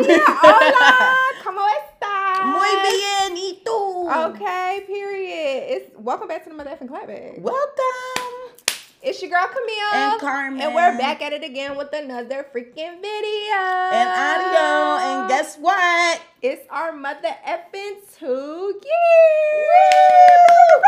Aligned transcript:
yeah, 0.00 0.18
hola, 0.42 1.16
¿cómo 1.44 1.60
estás? 1.68 2.44
Muy 2.44 2.68
bien, 2.82 3.36
y 3.36 3.62
tú? 3.64 4.08
Okay, 4.10 4.84
period. 4.86 5.76
It's 5.76 5.90
welcome 5.98 6.28
back 6.28 6.44
to 6.44 6.50
the 6.50 6.56
motherfucking 6.56 6.88
clapback. 6.88 7.40
Welcome. 7.40 8.54
It's 9.00 9.22
your 9.22 9.30
girl 9.30 9.46
Camille 9.46 9.94
And 9.94 10.20
Carmen. 10.20 10.60
and 10.60 10.74
we're 10.74 10.98
back 10.98 11.22
at 11.22 11.32
it 11.32 11.44
again 11.44 11.76
with 11.76 11.92
another 11.92 12.44
freaking 12.52 13.00
video 13.00 13.56
And 13.92 14.08
audio. 14.08 15.20
And 15.22 15.28
guess 15.28 15.56
what? 15.56 16.20
it's 16.42 16.66
our 16.70 16.92
mother 16.92 17.34
effing 17.46 17.94
two 18.18 18.80
years. 18.82 20.82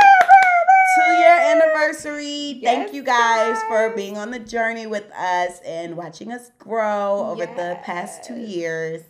Year 1.21 1.39
anniversary. 1.39 2.61
Thank 2.65 2.95
you 2.95 3.03
guys 3.03 3.63
for 3.69 3.91
being 3.95 4.17
on 4.17 4.31
the 4.31 4.39
journey 4.39 4.87
with 4.87 5.05
us 5.13 5.61
and 5.67 5.95
watching 5.95 6.33
us 6.33 6.51
grow 6.59 7.27
over 7.29 7.45
the 7.45 7.79
past 7.83 8.25
two 8.25 8.39
years. 8.39 9.03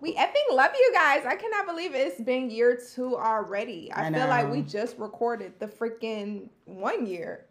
We 0.00 0.14
effing 0.16 0.52
love 0.52 0.72
you 0.76 0.90
guys. 0.92 1.24
I 1.24 1.36
cannot 1.36 1.66
believe 1.66 1.94
it's 1.94 2.20
been 2.20 2.50
year 2.50 2.76
two 2.94 3.16
already. 3.16 3.92
I, 3.92 4.08
I 4.08 4.12
feel 4.12 4.26
like 4.26 4.50
we 4.50 4.62
just 4.62 4.98
recorded 4.98 5.52
the 5.60 5.68
freaking 5.68 6.48
one 6.64 7.06
year. 7.06 7.44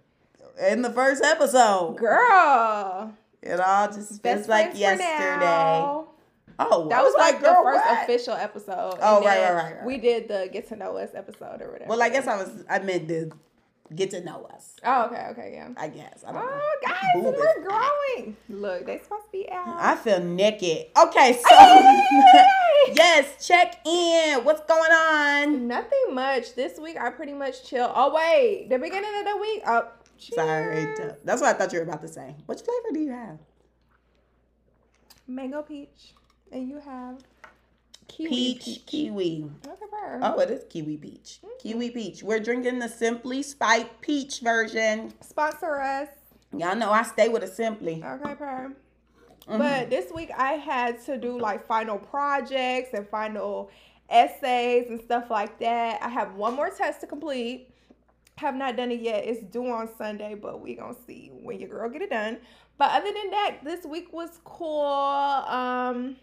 In 0.60 0.82
the 0.82 0.90
first 0.92 1.24
episode, 1.24 1.96
Girl. 1.98 3.14
it 3.42 3.62
all 3.62 3.88
just 3.88 4.22
feels 4.22 4.50
like 4.50 4.78
yesterday. 4.78 5.06
Oh, 6.60 6.90
That 6.90 7.00
I 7.00 7.04
was 7.04 7.14
like 7.18 7.40
girl, 7.42 7.64
the 7.64 7.72
first 7.72 7.86
what? 7.86 8.04
official 8.04 8.34
episode. 8.34 8.98
Oh, 9.02 9.24
right, 9.24 9.42
right, 9.42 9.54
right, 9.54 9.76
right. 9.78 9.86
We 9.86 9.98
did 9.98 10.28
the 10.28 10.50
get 10.52 10.68
to 10.68 10.76
know 10.76 10.98
us 10.98 11.12
episode 11.16 11.62
or 11.62 11.72
whatever. 11.72 11.88
Well, 11.90 12.02
I 12.02 12.10
guess 12.10 12.28
I 12.28 12.36
was. 12.36 12.50
I 12.70 12.80
meant 12.80 13.08
to 13.08 13.32
get 13.96 14.12
to 14.12 14.24
know 14.24 14.48
us. 14.54 14.76
Oh, 14.84 15.06
okay, 15.06 15.28
okay, 15.32 15.52
yeah. 15.54 15.70
I 15.78 15.88
guess. 15.88 16.24
I 16.26 16.32
don't 16.32 16.42
oh, 16.42 16.46
know. 16.46 16.62
Oh, 16.62 16.80
guys, 16.86 17.00
Boob 17.14 17.36
we're 17.38 17.64
growing. 17.64 18.38
Look, 18.50 18.86
they 18.86 19.00
supposed 19.00 19.26
to 19.26 19.32
be 19.32 19.50
out. 19.52 19.68
I 19.68 19.96
feel 19.96 20.20
naked. 20.20 20.88
Okay, 20.98 21.40
so 21.48 21.56
yes, 22.94 23.46
check 23.46 23.86
in. 23.86 24.44
What's 24.44 24.62
going 24.62 24.92
on? 24.92 25.68
Nothing 25.68 26.14
much. 26.14 26.56
This 26.56 26.80
week 26.80 26.98
I 27.00 27.10
pretty 27.10 27.34
much 27.34 27.64
chill. 27.64 27.92
Oh 27.94 28.14
wait, 28.14 28.68
the 28.70 28.78
beginning 28.80 29.12
of 29.20 29.26
the 29.26 29.38
week. 29.38 29.64
Oh, 29.68 29.88
Sorry, 30.18 30.86
that's 31.26 31.42
what 31.42 31.56
I 31.56 31.58
thought 31.58 31.74
you 31.74 31.80
were 31.80 31.86
about 31.86 32.02
to 32.02 32.08
say. 32.08 32.36
Which 32.46 32.60
flavor 32.60 32.94
do 32.94 33.00
you 33.00 33.12
have? 33.12 33.40
Mango 35.28 35.64
peach, 35.64 36.14
and 36.52 36.68
you 36.68 36.80
have 36.80 37.24
kiwi 38.12 38.30
Peach, 38.30 38.66
peach. 38.66 38.86
kiwi. 38.86 39.50
Oh, 40.22 40.40
it 40.40 40.50
is 40.52 40.64
kiwi 40.70 40.98
peach. 40.98 41.40
Kiwi 41.62 41.90
peach. 41.92 42.24
We're 42.24 42.40
drinking 42.40 42.80
the 42.80 42.90
Simply 42.90 43.42
Spiked 43.44 44.02
peach 44.02 44.40
version. 44.42 45.14
Sponsor 45.22 45.80
us. 45.80 46.10
Y'all 46.56 46.76
know 46.76 46.92
I 46.92 47.04
stay 47.04 47.30
with 47.30 47.44
a 47.44 47.48
Simply. 47.48 48.04
Okay, 48.04 48.36
per. 48.36 48.74
Mhm. 49.48 49.58
But 49.58 49.90
this 49.90 50.12
week 50.12 50.30
I 50.38 50.54
had 50.54 51.04
to 51.06 51.18
do 51.18 51.40
like 51.40 51.66
final 51.68 51.98
projects 51.98 52.90
and 52.94 53.08
final 53.10 53.70
essays 54.10 54.88
and 54.90 55.00
stuff 55.02 55.30
like 55.30 55.58
that. 55.60 56.02
I 56.04 56.10
have 56.10 56.36
one 56.36 56.56
more 56.56 56.70
test 56.70 57.00
to 57.02 57.08
complete. 57.08 57.70
Have 58.38 58.56
not 58.56 58.76
done 58.76 58.92
it 58.92 59.02
yet. 59.02 59.24
It's 59.26 59.42
due 59.44 59.68
on 59.72 59.90
Sunday, 59.98 60.36
but 60.36 60.62
we 60.62 60.76
gonna 60.76 60.96
see 61.08 61.32
when 61.42 61.60
your 61.60 61.70
girl 61.70 61.90
get 61.90 62.02
it 62.02 62.10
done. 62.10 62.38
But 62.78 62.92
other 62.92 63.12
than 63.14 63.30
that, 63.32 63.58
this 63.64 63.86
week 63.86 64.12
was 64.12 64.40
cool. 64.44 64.82
Um, 64.84 66.18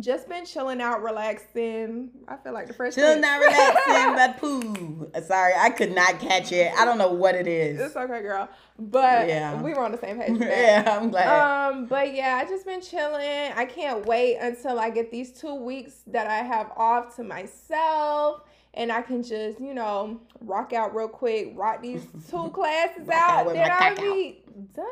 just 0.00 0.28
been 0.28 0.44
chilling 0.44 0.80
out, 0.80 1.02
relaxing. 1.02 2.10
I 2.28 2.36
feel 2.36 2.52
like 2.52 2.66
the 2.68 2.72
first 2.74 2.94
Still 2.96 3.18
not 3.18 3.40
relaxing, 3.40 4.14
but 4.14 4.38
poo. 4.40 5.10
Sorry, 5.26 5.52
I 5.56 5.70
could 5.70 5.92
not 5.92 6.20
catch 6.20 6.52
it. 6.52 6.72
I 6.76 6.84
don't 6.84 6.98
know 6.98 7.10
what 7.12 7.34
it 7.34 7.46
is. 7.46 7.80
It's 7.80 7.96
okay, 7.96 8.20
girl. 8.22 8.48
But 8.78 9.28
Yeah. 9.28 9.60
we 9.60 9.72
were 9.74 9.80
on 9.84 9.92
the 9.92 9.98
same 9.98 10.18
page. 10.20 10.36
yeah, 10.40 10.98
I'm 11.00 11.10
glad. 11.10 11.70
Um, 11.72 11.86
but 11.86 12.14
yeah, 12.14 12.40
I 12.40 12.48
just 12.48 12.64
been 12.64 12.80
chilling. 12.80 13.52
I 13.56 13.64
can't 13.64 14.06
wait 14.06 14.36
until 14.36 14.78
I 14.78 14.90
get 14.90 15.10
these 15.10 15.32
two 15.32 15.54
weeks 15.54 16.02
that 16.08 16.26
I 16.28 16.38
have 16.46 16.70
off 16.76 17.16
to 17.16 17.24
myself. 17.24 18.42
And 18.74 18.92
I 18.92 19.02
can 19.02 19.22
just, 19.24 19.58
you 19.60 19.74
know, 19.74 20.20
rock 20.40 20.72
out 20.72 20.94
real 20.94 21.08
quick, 21.08 21.52
rock 21.56 21.82
these 21.82 22.06
two 22.30 22.48
classes 22.54 23.08
out 23.08 23.46
out, 23.48 23.52
then 23.52 23.70
I'll 23.70 23.96
be 23.96 24.42
done. 24.76 24.84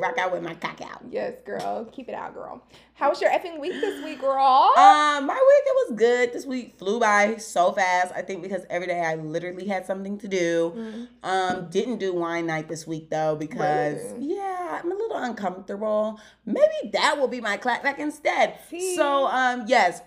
Rock 0.00 0.18
out 0.18 0.32
with 0.32 0.42
my 0.42 0.54
cock 0.54 0.80
out. 0.80 1.02
Yes, 1.10 1.34
girl. 1.44 1.84
Keep 1.92 2.08
it 2.08 2.14
out, 2.14 2.34
girl. 2.34 2.62
How 2.94 3.10
was 3.10 3.20
your 3.20 3.30
effing 3.30 3.60
week 3.60 3.72
this 3.72 4.02
week, 4.04 4.20
girl? 4.20 4.38
Um, 4.76 5.26
my 5.26 5.34
week 5.34 5.64
it 5.66 5.90
was 5.90 5.98
good. 5.98 6.32
This 6.32 6.44
week 6.46 6.78
flew 6.78 6.98
by 6.98 7.36
so 7.36 7.72
fast. 7.72 8.12
I 8.14 8.22
think 8.22 8.42
because 8.42 8.64
every 8.70 8.86
day 8.86 9.00
I 9.00 9.14
literally 9.16 9.66
had 9.66 9.86
something 9.86 10.18
to 10.18 10.28
do. 10.28 10.72
Mm. 10.76 11.08
Um, 11.22 11.70
didn't 11.70 11.98
do 11.98 12.14
wine 12.14 12.46
night 12.46 12.68
this 12.68 12.86
week 12.86 13.10
though 13.10 13.36
because 13.36 14.02
Really? 14.14 14.34
yeah, 14.36 14.80
I'm 14.82 14.90
a 14.90 14.94
little 14.94 15.16
uncomfortable. 15.16 16.18
Maybe 16.46 16.90
that 16.92 17.18
will 17.18 17.28
be 17.28 17.40
my 17.40 17.56
clapback 17.56 17.98
instead. 17.98 18.58
See? 18.70 18.96
So 18.96 19.26
um, 19.26 19.64
yes. 19.66 20.00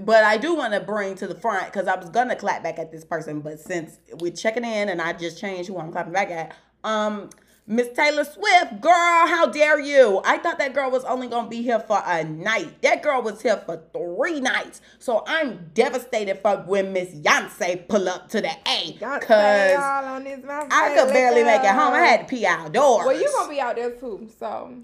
But 0.00 0.24
I 0.24 0.36
do 0.36 0.54
want 0.56 0.72
to 0.72 0.80
bring 0.80 1.14
to 1.16 1.28
the 1.28 1.34
front 1.36 1.66
because 1.66 1.86
I 1.86 1.94
was 1.94 2.10
gonna 2.10 2.34
clap 2.34 2.62
back 2.64 2.78
at 2.80 2.90
this 2.90 3.04
person, 3.04 3.40
but 3.40 3.60
since 3.60 3.98
we're 4.18 4.32
checking 4.32 4.64
in 4.64 4.88
and 4.88 5.00
I 5.00 5.12
just 5.12 5.38
changed 5.38 5.68
who 5.68 5.78
I'm 5.78 5.92
clapping 5.92 6.12
back 6.12 6.30
at, 6.30 6.56
um, 6.82 7.30
Miss 7.68 7.88
Taylor 7.96 8.22
Swift, 8.22 8.80
girl, 8.80 8.92
how 9.26 9.46
dare 9.46 9.80
you? 9.80 10.20
I 10.24 10.38
thought 10.38 10.58
that 10.58 10.72
girl 10.72 10.88
was 10.88 11.04
only 11.04 11.26
gonna 11.26 11.48
be 11.48 11.62
here 11.62 11.80
for 11.80 12.00
a 12.06 12.22
night. 12.22 12.80
That 12.82 13.02
girl 13.02 13.22
was 13.22 13.42
here 13.42 13.56
for 13.66 13.82
three 13.92 14.40
nights. 14.40 14.80
So 15.00 15.24
I'm 15.26 15.70
devastated 15.74 16.38
for 16.42 16.58
when 16.58 16.92
Miss 16.92 17.08
Beyonce 17.10 17.88
pull 17.88 18.08
up 18.08 18.28
to 18.28 18.40
the 18.40 18.52
A. 18.68 18.92
Cause 18.92 19.76
all 19.76 20.04
on 20.04 20.22
this 20.22 20.44
mouth, 20.44 20.68
I 20.70 20.94
could 20.94 21.12
barely 21.12 21.42
make 21.42 21.62
it 21.62 21.70
home. 21.70 21.92
I 21.92 22.00
had 22.00 22.20
to 22.20 22.26
pee 22.26 22.46
outdoors. 22.46 23.04
Well, 23.04 23.20
you're 23.20 23.32
gonna 23.32 23.50
be 23.50 23.60
out 23.60 23.74
there 23.74 23.90
too, 23.90 24.28
so 24.38 24.80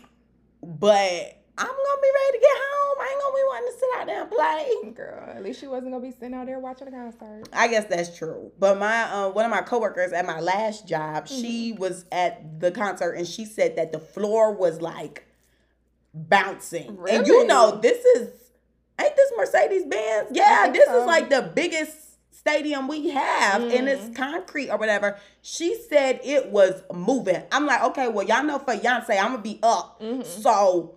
but 0.62 1.41
I'm 1.58 1.66
gonna 1.66 2.00
be 2.02 2.08
ready 2.14 2.38
to 2.38 2.40
get 2.40 2.56
home. 2.56 2.96
I 3.00 3.08
ain't 3.12 3.20
gonna 3.20 3.34
be 3.34 3.44
wanting 3.44 3.72
to 3.72 3.78
sit 3.78 3.88
out 3.98 4.06
there 4.06 4.22
and 4.22 4.30
play. 4.30 4.92
girl. 4.92 5.30
At 5.36 5.42
least 5.44 5.60
she 5.60 5.66
wasn't 5.66 5.92
gonna 5.92 6.02
be 6.02 6.10
sitting 6.10 6.34
out 6.34 6.46
there 6.46 6.58
watching 6.58 6.86
the 6.86 6.92
concert. 6.92 7.48
I 7.52 7.68
guess 7.68 7.84
that's 7.86 8.16
true. 8.16 8.50
But 8.58 8.78
my 8.78 9.02
uh, 9.02 9.28
one 9.30 9.44
of 9.44 9.50
my 9.50 9.60
coworkers 9.60 10.12
at 10.12 10.24
my 10.26 10.40
last 10.40 10.88
job, 10.88 11.28
she 11.28 11.72
Mm-hmm. 11.72 11.80
was 11.80 12.04
at 12.10 12.60
the 12.60 12.70
concert 12.70 13.12
and 13.12 13.26
she 13.26 13.44
said 13.44 13.76
that 13.76 13.92
the 13.92 13.98
floor 13.98 14.52
was 14.52 14.80
like 14.80 15.26
bouncing. 16.14 16.98
And 17.08 17.26
you 17.26 17.46
know, 17.46 17.78
this 17.80 18.04
is 18.04 18.28
ain't 19.00 19.16
this 19.16 19.32
Mercedes 19.36 19.84
Benz? 19.84 20.28
Yeah, 20.32 20.70
this 20.72 20.86
so. 20.86 21.00
is 21.00 21.06
like 21.06 21.28
the 21.30 21.50
biggest 21.54 21.96
stadium 22.30 22.88
we 22.88 23.10
have 23.10 23.62
and 23.62 23.86
Mm. 23.86 23.88
it's 23.88 24.16
concrete 24.16 24.68
or 24.70 24.76
whatever. 24.76 25.16
She 25.42 25.74
said 25.88 26.20
it 26.24 26.48
was 26.50 26.82
moving. 26.92 27.42
I'm 27.52 27.66
like, 27.66 27.82
okay, 27.84 28.08
well, 28.08 28.26
y'all 28.26 28.42
know 28.42 28.58
for 28.58 28.74
Beyonce, 28.74 29.10
I'm 29.18 29.32
gonna 29.32 29.38
be 29.42 29.60
up. 29.62 30.00
Mhm. 30.00 30.24
So 30.26 30.96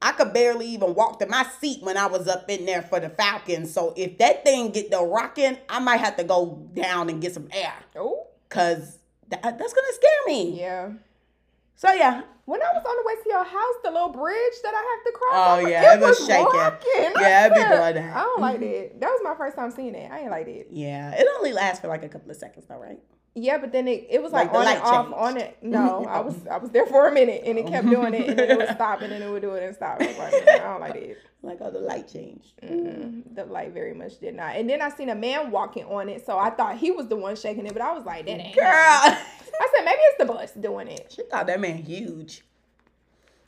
I 0.00 0.12
could 0.12 0.32
barely 0.32 0.66
even 0.68 0.94
walk 0.94 1.18
to 1.18 1.26
my 1.26 1.44
seat 1.60 1.82
when 1.82 1.96
I 1.96 2.06
was 2.06 2.28
up 2.28 2.48
in 2.48 2.66
there 2.66 2.82
for 2.82 3.00
the 3.00 3.08
Falcons. 3.10 3.72
So 3.72 3.94
if 3.96 4.18
that 4.18 4.44
thing 4.44 4.70
get 4.70 4.90
the 4.90 5.02
rocking, 5.02 5.58
I 5.68 5.80
might 5.80 5.96
have 5.98 6.16
to 6.16 6.24
go 6.24 6.68
down 6.74 7.08
and 7.08 7.20
get 7.20 7.34
some 7.34 7.48
air. 7.52 7.74
Oh, 7.96 8.26
Cause 8.48 8.98
that, 9.28 9.42
that's 9.42 9.72
gonna 9.72 9.92
scare 9.92 10.10
me. 10.26 10.60
yeah. 10.60 10.90
So 11.74 11.92
yeah. 11.92 12.22
When 12.44 12.62
I 12.62 12.66
was 12.72 12.82
on 12.82 12.96
the 12.96 13.02
way 13.06 13.22
to 13.22 13.28
your 13.28 13.44
house, 13.44 13.74
the 13.84 13.90
little 13.90 14.08
bridge 14.08 14.54
that 14.62 14.72
I 14.74 14.96
have 14.96 15.04
to 15.04 15.12
cross, 15.18 15.32
Oh, 15.34 15.60
over, 15.60 15.68
yeah, 15.68 15.94
it 15.94 16.00
was 16.00 16.18
was 16.18 16.26
shaking. 16.26 16.46
rocking. 16.46 17.12
Yeah, 17.20 17.46
it 17.46 17.48
be 17.50 17.54
doing 17.56 17.68
that. 18.06 18.16
I 18.16 18.20
don't 18.22 18.40
like 18.40 18.60
mm-hmm. 18.60 18.72
that. 18.72 19.00
That 19.00 19.08
was 19.10 19.20
my 19.22 19.34
first 19.34 19.54
time 19.54 19.70
seeing 19.70 19.94
it. 19.94 20.10
I 20.10 20.20
ain't 20.20 20.30
like 20.30 20.46
it. 20.48 20.68
Yeah. 20.70 21.12
It 21.12 21.26
only 21.36 21.52
lasts 21.52 21.80
for 21.82 21.88
like 21.88 22.04
a 22.04 22.08
couple 22.08 22.30
of 22.30 22.38
seconds 22.38 22.64
though, 22.66 22.78
right? 22.78 22.98
Yeah, 23.34 23.58
but 23.58 23.70
then 23.70 23.86
it, 23.86 24.06
it 24.10 24.22
was 24.22 24.32
Like 24.32 24.52
like, 24.52 24.66
on 24.66 24.66
and 24.74 24.82
off, 24.82 25.04
changed. 25.06 25.18
on 25.18 25.36
it. 25.36 25.58
No, 25.62 26.04
I 26.06 26.20
was 26.20 26.34
I 26.50 26.56
was 26.56 26.70
there 26.70 26.86
for 26.86 27.06
a 27.08 27.12
minute 27.12 27.42
and 27.44 27.56
it 27.58 27.66
kept 27.68 27.88
doing 27.88 28.12
it 28.14 28.28
and 28.30 28.38
then 28.38 28.50
it 28.50 28.56
would 28.58 28.68
stop 28.70 29.00
and 29.02 29.12
then 29.12 29.22
it 29.22 29.30
would 29.30 29.42
do 29.42 29.54
it 29.54 29.62
and 29.62 29.76
stop. 29.76 30.00
I 30.00 30.06
like, 30.06 30.32
"Mm, 30.34 30.48
I 30.48 30.58
don't 30.58 30.80
like 30.80 30.94
it. 30.96 31.18
Like 31.40 31.58
oh 31.60 31.70
the 31.70 31.78
light 31.78 32.08
changed. 32.08 32.60
Mm-mm. 32.64 33.22
The 33.36 33.44
light 33.44 33.72
very 33.72 33.94
much 33.94 34.18
did 34.18 34.34
not. 34.34 34.56
And 34.56 34.68
then 34.68 34.82
I 34.82 34.88
seen 34.90 35.08
a 35.08 35.14
man 35.14 35.52
walking 35.52 35.84
on 35.84 36.08
it, 36.08 36.26
so 36.26 36.36
I 36.36 36.50
thought 36.50 36.78
he 36.78 36.90
was 36.90 37.06
the 37.06 37.14
one 37.14 37.36
shaking 37.36 37.64
it, 37.64 37.72
but 37.74 37.80
I 37.80 37.92
was 37.92 38.04
like, 38.04 38.26
that 38.26 38.40
ain't. 38.40 38.56
Girl. 38.56 38.64
I 38.66 39.68
said 39.72 39.84
maybe 39.84 39.98
it's 40.00 40.18
the 40.18 40.24
bus 40.24 40.50
doing 40.54 40.88
it, 40.88 41.12
she 41.14 41.22
thought 41.30 41.46
that 41.46 41.60
man 41.60 41.76
huge. 41.76 42.42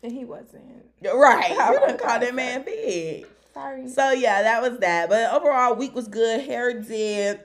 and 0.05 0.13
he 0.13 0.25
wasn't. 0.25 0.63
Right. 1.03 1.51
I 1.51 1.73
You 1.73 1.81
was 1.81 2.01
call 2.01 2.21
that 2.21 2.33
man 2.33 2.63
big. 2.63 3.27
Sorry. 3.53 3.89
So 3.89 4.13
yeah, 4.13 4.43
that 4.43 4.63
was 4.63 4.79
that. 4.79 5.09
But 5.09 5.33
overall, 5.33 5.75
week 5.75 5.93
was 5.93 6.07
good. 6.07 6.43
Hair 6.45 6.83
did 6.83 7.41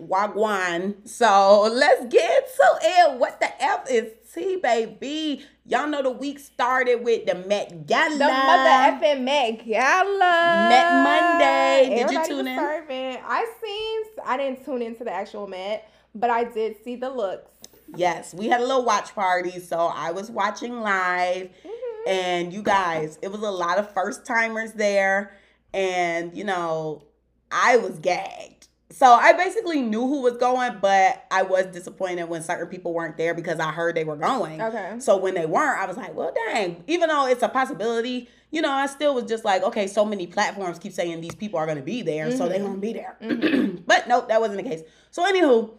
wagwan. 0.00 1.08
So 1.08 1.68
let's 1.72 2.06
get 2.12 2.54
to 2.56 2.78
it. 2.82 3.18
What 3.18 3.40
the 3.40 3.62
F 3.62 3.90
is 3.90 4.12
T, 4.32 4.56
baby? 4.56 5.44
Y'all 5.64 5.88
know 5.88 6.02
the 6.02 6.10
week 6.10 6.38
started 6.38 7.02
with 7.02 7.26
the 7.26 7.34
Met 7.34 7.86
Gala. 7.86 8.10
The 8.10 8.24
mother 8.26 9.06
effing 9.06 9.22
Met 9.22 9.64
Gala. 9.66 10.68
Met 10.68 11.02
Monday. 11.02 11.88
Did 11.88 11.98
you 11.98 12.04
Everybody 12.04 12.28
tune 12.28 12.38
was 12.38 12.46
in? 12.46 12.58
Serving. 12.58 13.18
I 13.24 13.46
seen. 13.62 14.24
I 14.24 14.36
didn't 14.36 14.64
tune 14.64 14.82
into 14.82 15.04
the 15.04 15.12
actual 15.12 15.46
Met, 15.46 15.90
but 16.14 16.30
I 16.30 16.44
did 16.44 16.76
see 16.84 16.96
the 16.96 17.10
looks. 17.10 17.50
Yes, 17.94 18.34
we 18.34 18.48
had 18.48 18.60
a 18.60 18.66
little 18.66 18.84
watch 18.84 19.14
party, 19.14 19.60
so 19.60 19.78
I 19.78 20.10
was 20.10 20.30
watching 20.30 20.80
live. 20.80 21.50
Mhm. 21.64 22.08
And 22.08 22.52
you 22.52 22.62
guys, 22.62 23.18
it 23.22 23.32
was 23.32 23.42
a 23.42 23.50
lot 23.50 23.78
of 23.78 23.92
first 23.92 24.24
timers 24.26 24.72
there. 24.72 25.32
And, 25.72 26.36
you 26.36 26.44
know, 26.44 27.02
I 27.50 27.76
was 27.76 27.98
gagged. 27.98 28.55
So 28.90 29.12
I 29.12 29.32
basically 29.32 29.82
knew 29.82 30.06
who 30.06 30.22
was 30.22 30.36
going, 30.36 30.78
but 30.80 31.26
I 31.30 31.42
was 31.42 31.66
disappointed 31.66 32.28
when 32.28 32.42
certain 32.42 32.68
people 32.68 32.94
weren't 32.94 33.16
there 33.16 33.34
because 33.34 33.58
I 33.58 33.72
heard 33.72 33.96
they 33.96 34.04
were 34.04 34.16
going. 34.16 34.62
Okay. 34.62 34.94
So 35.00 35.16
when 35.16 35.34
they 35.34 35.44
weren't, 35.44 35.80
I 35.80 35.86
was 35.86 35.96
like, 35.96 36.14
well, 36.14 36.32
dang, 36.46 36.84
even 36.86 37.08
though 37.08 37.26
it's 37.26 37.42
a 37.42 37.48
possibility, 37.48 38.28
you 38.52 38.62
know, 38.62 38.70
I 38.70 38.86
still 38.86 39.14
was 39.14 39.24
just 39.24 39.44
like, 39.44 39.62
okay, 39.64 39.88
so 39.88 40.04
many 40.04 40.26
platforms 40.28 40.78
keep 40.78 40.92
saying 40.92 41.20
these 41.20 41.34
people 41.34 41.58
are 41.58 41.66
gonna 41.66 41.82
be 41.82 42.02
there, 42.02 42.30
so 42.30 42.48
they're 42.48 42.60
gonna 42.60 42.78
be 42.78 42.92
there. 42.92 43.16
but 43.86 44.06
nope, 44.06 44.28
that 44.28 44.40
wasn't 44.40 44.62
the 44.62 44.68
case. 44.68 44.82
So 45.10 45.24
anywho, 45.24 45.72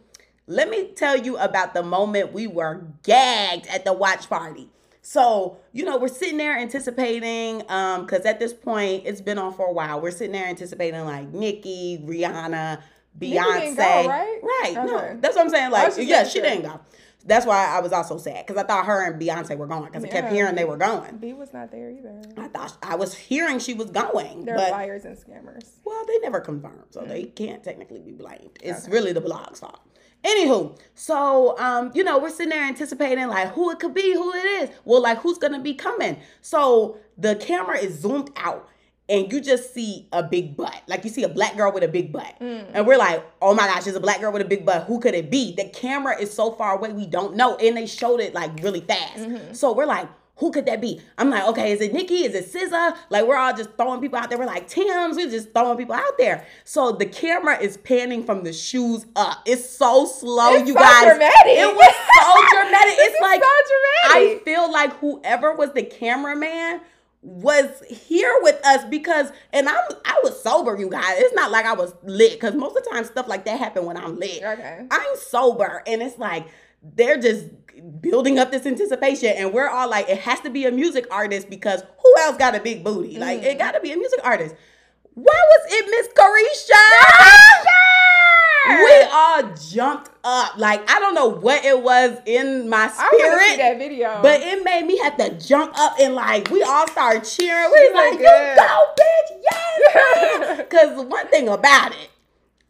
let 0.47 0.69
me 0.69 0.91
tell 0.93 1.17
you 1.17 1.37
about 1.37 1.73
the 1.73 1.83
moment 1.83 2.33
we 2.33 2.45
were 2.47 2.87
gagged 3.03 3.67
at 3.67 3.85
the 3.85 3.93
watch 3.93 4.29
party. 4.29 4.69
So, 5.01 5.57
you 5.71 5.85
know, 5.85 5.97
we're 5.97 6.09
sitting 6.09 6.37
there 6.37 6.57
anticipating, 6.57 7.63
um, 7.69 8.01
because 8.01 8.25
at 8.25 8.39
this 8.39 8.53
point 8.53 9.03
it's 9.05 9.21
been 9.21 9.37
on 9.37 9.53
for 9.53 9.65
a 9.67 9.71
while. 9.71 10.01
We're 10.01 10.11
sitting 10.11 10.33
there 10.33 10.45
anticipating 10.45 11.05
like 11.05 11.33
Nicki, 11.33 12.03
Rihanna, 12.05 12.81
Beyonce. 13.19 13.59
didn't 13.59 13.75
go, 13.75 13.83
right? 14.07 14.39
Right. 14.43 14.73
Okay. 14.77 14.85
No, 14.85 15.17
that's 15.19 15.35
what 15.35 15.45
I'm 15.45 15.49
saying. 15.49 15.71
Like, 15.71 15.93
yeah, 15.97 16.23
she 16.23 16.41
didn't 16.41 16.63
go. 16.63 16.79
That's 17.25 17.45
why 17.45 17.65
I 17.65 17.81
was 17.81 17.91
also 17.91 18.17
sad 18.17 18.45
because 18.45 18.61
I 18.61 18.65
thought 18.65 18.85
her 18.85 19.03
and 19.03 19.21
Beyonce 19.21 19.57
were 19.57 19.67
going 19.67 19.85
because 19.85 20.03
I 20.05 20.07
kept 20.07 20.31
hearing 20.31 20.55
they 20.55 20.63
were 20.63 20.77
going. 20.77 21.17
B 21.17 21.33
was 21.33 21.51
not 21.51 21.71
there 21.71 21.91
either. 21.91 22.21
I 22.37 22.47
thought 22.47 22.77
I 22.81 22.95
was 22.95 23.13
hearing 23.15 23.59
she 23.59 23.73
was 23.73 23.91
going, 23.91 24.45
They're 24.45 24.55
but 24.55 24.71
liars 24.71 25.03
and 25.03 25.17
scammers. 25.17 25.71
well, 25.83 26.05
they 26.07 26.19
never 26.19 26.39
confirmed, 26.39 26.85
so 26.91 27.01
they 27.01 27.23
can't 27.25 27.61
technically 27.63 27.99
be 27.99 28.11
blamed. 28.13 28.57
It's 28.61 28.83
Okay. 28.85 28.93
really 28.93 29.11
the 29.11 29.19
blog's 29.19 29.59
fault. 29.59 29.81
Anywho, 30.23 30.79
so 30.95 31.57
um, 31.59 31.91
you 31.93 32.03
know, 32.03 32.17
we're 32.17 32.29
sitting 32.29 32.49
there 32.49 32.63
anticipating 32.63 33.27
like 33.27 33.49
who 33.49 33.71
it 33.71 33.79
could 33.79 33.93
be, 33.93 34.13
who 34.13 34.31
it 34.33 34.45
is. 34.45 34.69
Well, 34.85 35.01
like 35.01 35.17
who's 35.19 35.37
gonna 35.37 35.59
be 35.61 35.73
coming. 35.73 36.17
So 36.41 36.97
the 37.17 37.35
camera 37.35 37.77
is 37.77 37.99
zoomed 37.99 38.31
out 38.37 38.69
and 39.09 39.31
you 39.31 39.39
just 39.39 39.73
see 39.73 40.07
a 40.11 40.21
big 40.21 40.57
butt. 40.57 40.81
Like 40.87 41.03
you 41.03 41.09
see 41.09 41.23
a 41.23 41.29
black 41.29 41.55
girl 41.55 41.71
with 41.71 41.83
a 41.83 41.87
big 41.87 42.11
butt. 42.11 42.35
Mm. 42.41 42.71
And 42.73 42.87
we're 42.87 42.97
like, 42.97 43.25
oh 43.41 43.53
my 43.53 43.65
gosh, 43.67 43.85
there's 43.85 43.95
a 43.95 44.01
black 44.01 44.19
girl 44.19 44.31
with 44.31 44.41
a 44.41 44.45
big 44.45 44.65
butt. 44.65 44.83
Who 44.85 44.99
could 44.99 45.13
it 45.13 45.31
be? 45.31 45.55
The 45.55 45.65
camera 45.69 46.19
is 46.19 46.33
so 46.33 46.51
far 46.51 46.77
away, 46.77 46.91
we 46.91 47.05
don't 47.07 47.35
know. 47.35 47.55
And 47.55 47.77
they 47.77 47.85
showed 47.85 48.19
it 48.19 48.33
like 48.33 48.51
really 48.61 48.81
fast. 48.81 49.17
Mm-hmm. 49.17 49.53
So 49.53 49.73
we're 49.73 49.85
like, 49.85 50.09
who 50.37 50.51
could 50.51 50.67
that 50.67 50.81
be? 50.81 51.01
I'm 51.17 51.31
like, 51.31 51.47
okay, 51.47 51.71
is 51.71 51.81
it 51.81 51.93
Nicki? 51.93 52.23
Is 52.23 52.35
it 52.35 52.45
SZA? 52.53 52.95
Like, 53.09 53.25
we're 53.25 53.37
all 53.37 53.55
just 53.55 53.71
throwing 53.75 53.99
people 54.01 54.19
out 54.19 54.29
there. 54.29 54.37
We're 54.37 54.45
like, 54.45 54.67
Tim's. 54.67 55.17
We're 55.17 55.31
just 55.31 55.51
throwing 55.51 55.77
people 55.79 55.95
out 55.95 56.17
there. 56.19 56.45
So 56.63 56.91
the 56.91 57.07
camera 57.07 57.57
is 57.59 57.77
panning 57.77 58.23
from 58.23 58.43
the 58.43 58.53
shoes 58.53 59.07
up. 59.15 59.41
It's 59.47 59.67
so 59.67 60.05
slow, 60.05 60.53
It's 60.53 60.67
you 60.67 60.73
so 60.73 60.79
guys. 60.79 61.05
dramatic. 61.05 61.57
It 61.57 61.75
was 61.75 61.95
so 62.21 62.41
dramatic. 62.53 62.93
It's 62.97 63.19
like 63.19 63.41
so 63.41 63.49
I 64.09 64.39
feel 64.45 64.71
like 64.71 64.93
whoever 64.99 65.55
was 65.55 65.73
the 65.73 65.81
cameraman 65.81 66.81
was 67.21 67.83
here 67.89 68.33
with 68.41 68.59
us 68.65 68.85
because 68.85 69.31
and 69.51 69.67
I'm 69.67 69.83
I 70.05 70.19
was 70.23 70.41
sober, 70.41 70.77
you 70.79 70.89
guys. 70.89 71.15
It's 71.17 71.33
not 71.35 71.51
like 71.51 71.65
I 71.65 71.73
was 71.73 71.93
lit 72.03 72.33
because 72.33 72.55
most 72.55 72.77
of 72.77 72.83
the 72.83 72.89
time 72.89 73.03
stuff 73.03 73.27
like 73.27 73.45
that 73.45 73.59
happen 73.59 73.85
when 73.85 73.97
I'm 73.97 74.17
lit. 74.17 74.43
Okay. 74.43 74.87
I'm 74.89 75.15
sober 75.17 75.83
and 75.87 76.01
it's 76.01 76.17
like 76.17 76.47
they're 76.95 77.19
just 77.19 77.45
building 78.01 78.39
up 78.39 78.51
this 78.51 78.65
anticipation 78.65 79.29
and 79.35 79.51
we're 79.53 79.67
all 79.69 79.89
like 79.89 80.07
it 80.09 80.19
has 80.19 80.39
to 80.41 80.49
be 80.49 80.65
a 80.65 80.71
music 80.71 81.05
artist 81.11 81.49
because 81.49 81.81
who 82.01 82.15
else 82.21 82.37
got 82.37 82.55
a 82.55 82.59
big 82.59 82.83
booty? 82.83 83.17
Like 83.17 83.41
Mm. 83.41 83.45
it 83.45 83.57
got 83.59 83.71
to 83.71 83.79
be 83.81 83.91
a 83.91 83.97
music 83.97 84.19
artist. 84.23 84.55
Why 85.15 85.25
was 85.33 85.73
it 85.73 85.85
Miss 85.89 86.07
Caresha? 86.13 87.65
We 88.65 89.03
all 89.11 89.43
jumped 89.69 90.09
up. 90.23 90.57
Like 90.57 90.89
I 90.89 90.99
don't 90.99 91.15
know 91.15 91.27
what 91.27 91.63
it 91.63 91.81
was 91.81 92.17
in 92.25 92.67
my 92.69 92.87
spirit. 92.89 93.57
that 93.57 93.77
video. 93.77 94.19
But 94.21 94.41
it 94.41 94.63
made 94.63 94.85
me 94.85 94.97
have 94.99 95.17
to 95.17 95.37
jump 95.39 95.77
up 95.79 95.95
and 95.99 96.15
like 96.15 96.49
we 96.51 96.63
all 96.63 96.87
started 96.87 97.23
cheering. 97.23 97.71
We 97.71 97.89
was 97.89 97.93
like, 97.93 98.11
like, 98.13 98.19
"You 98.19 98.55
go, 98.55 98.93
bitch! 98.99 99.43
Yes!" 99.51 100.57
Because 100.57 101.05
one 101.05 101.27
thing 101.27 101.47
about 101.47 101.91
it, 101.93 102.09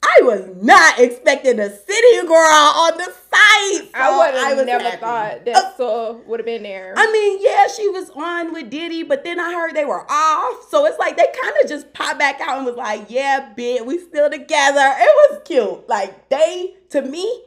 I 0.07 0.21
was 0.24 0.48
not 0.62 1.00
expecting 1.00 1.59
a 1.59 1.69
city 1.69 2.27
girl 2.27 2.33
on 2.33 2.98
the 2.98 3.06
site. 3.06 3.89
I 3.94 4.15
would 4.18 4.33
have 4.33 4.65
never 4.65 4.83
happy. 4.83 4.98
thought 4.98 5.33
Uh, 5.33 5.39
that 5.45 5.77
Soul 5.77 6.21
would 6.27 6.39
have 6.39 6.45
been 6.45 6.63
there. 6.63 6.94
I 6.95 7.12
mean, 7.12 7.39
yeah, 7.42 7.68
she 7.68 7.88
was 7.89 8.09
on 8.12 8.54
with 8.54 8.69
Diddy, 8.69 9.04
but 9.04 9.24
then 9.24 9.39
I 9.39 9.54
heard 9.54 9.75
they 9.75 9.86
were 9.86 10.06
off. 10.09 10.69
So 10.69 10.86
it's 10.86 10.98
like 11.00 11.18
they 11.18 11.27
kind 11.42 11.56
of 11.62 11.69
just 11.69 11.94
popped 11.94 12.19
back 12.19 12.39
out 12.42 12.57
and 12.57 12.65
was 12.65 12.75
like, 12.75 13.06
yeah, 13.09 13.54
bitch, 13.57 13.86
we 13.86 13.98
still 14.00 14.30
together. 14.30 14.94
It 14.98 15.31
was 15.31 15.42
cute. 15.45 15.88
Like 15.89 16.30
they, 16.30 16.75
to 16.89 17.01
me, 17.01 17.44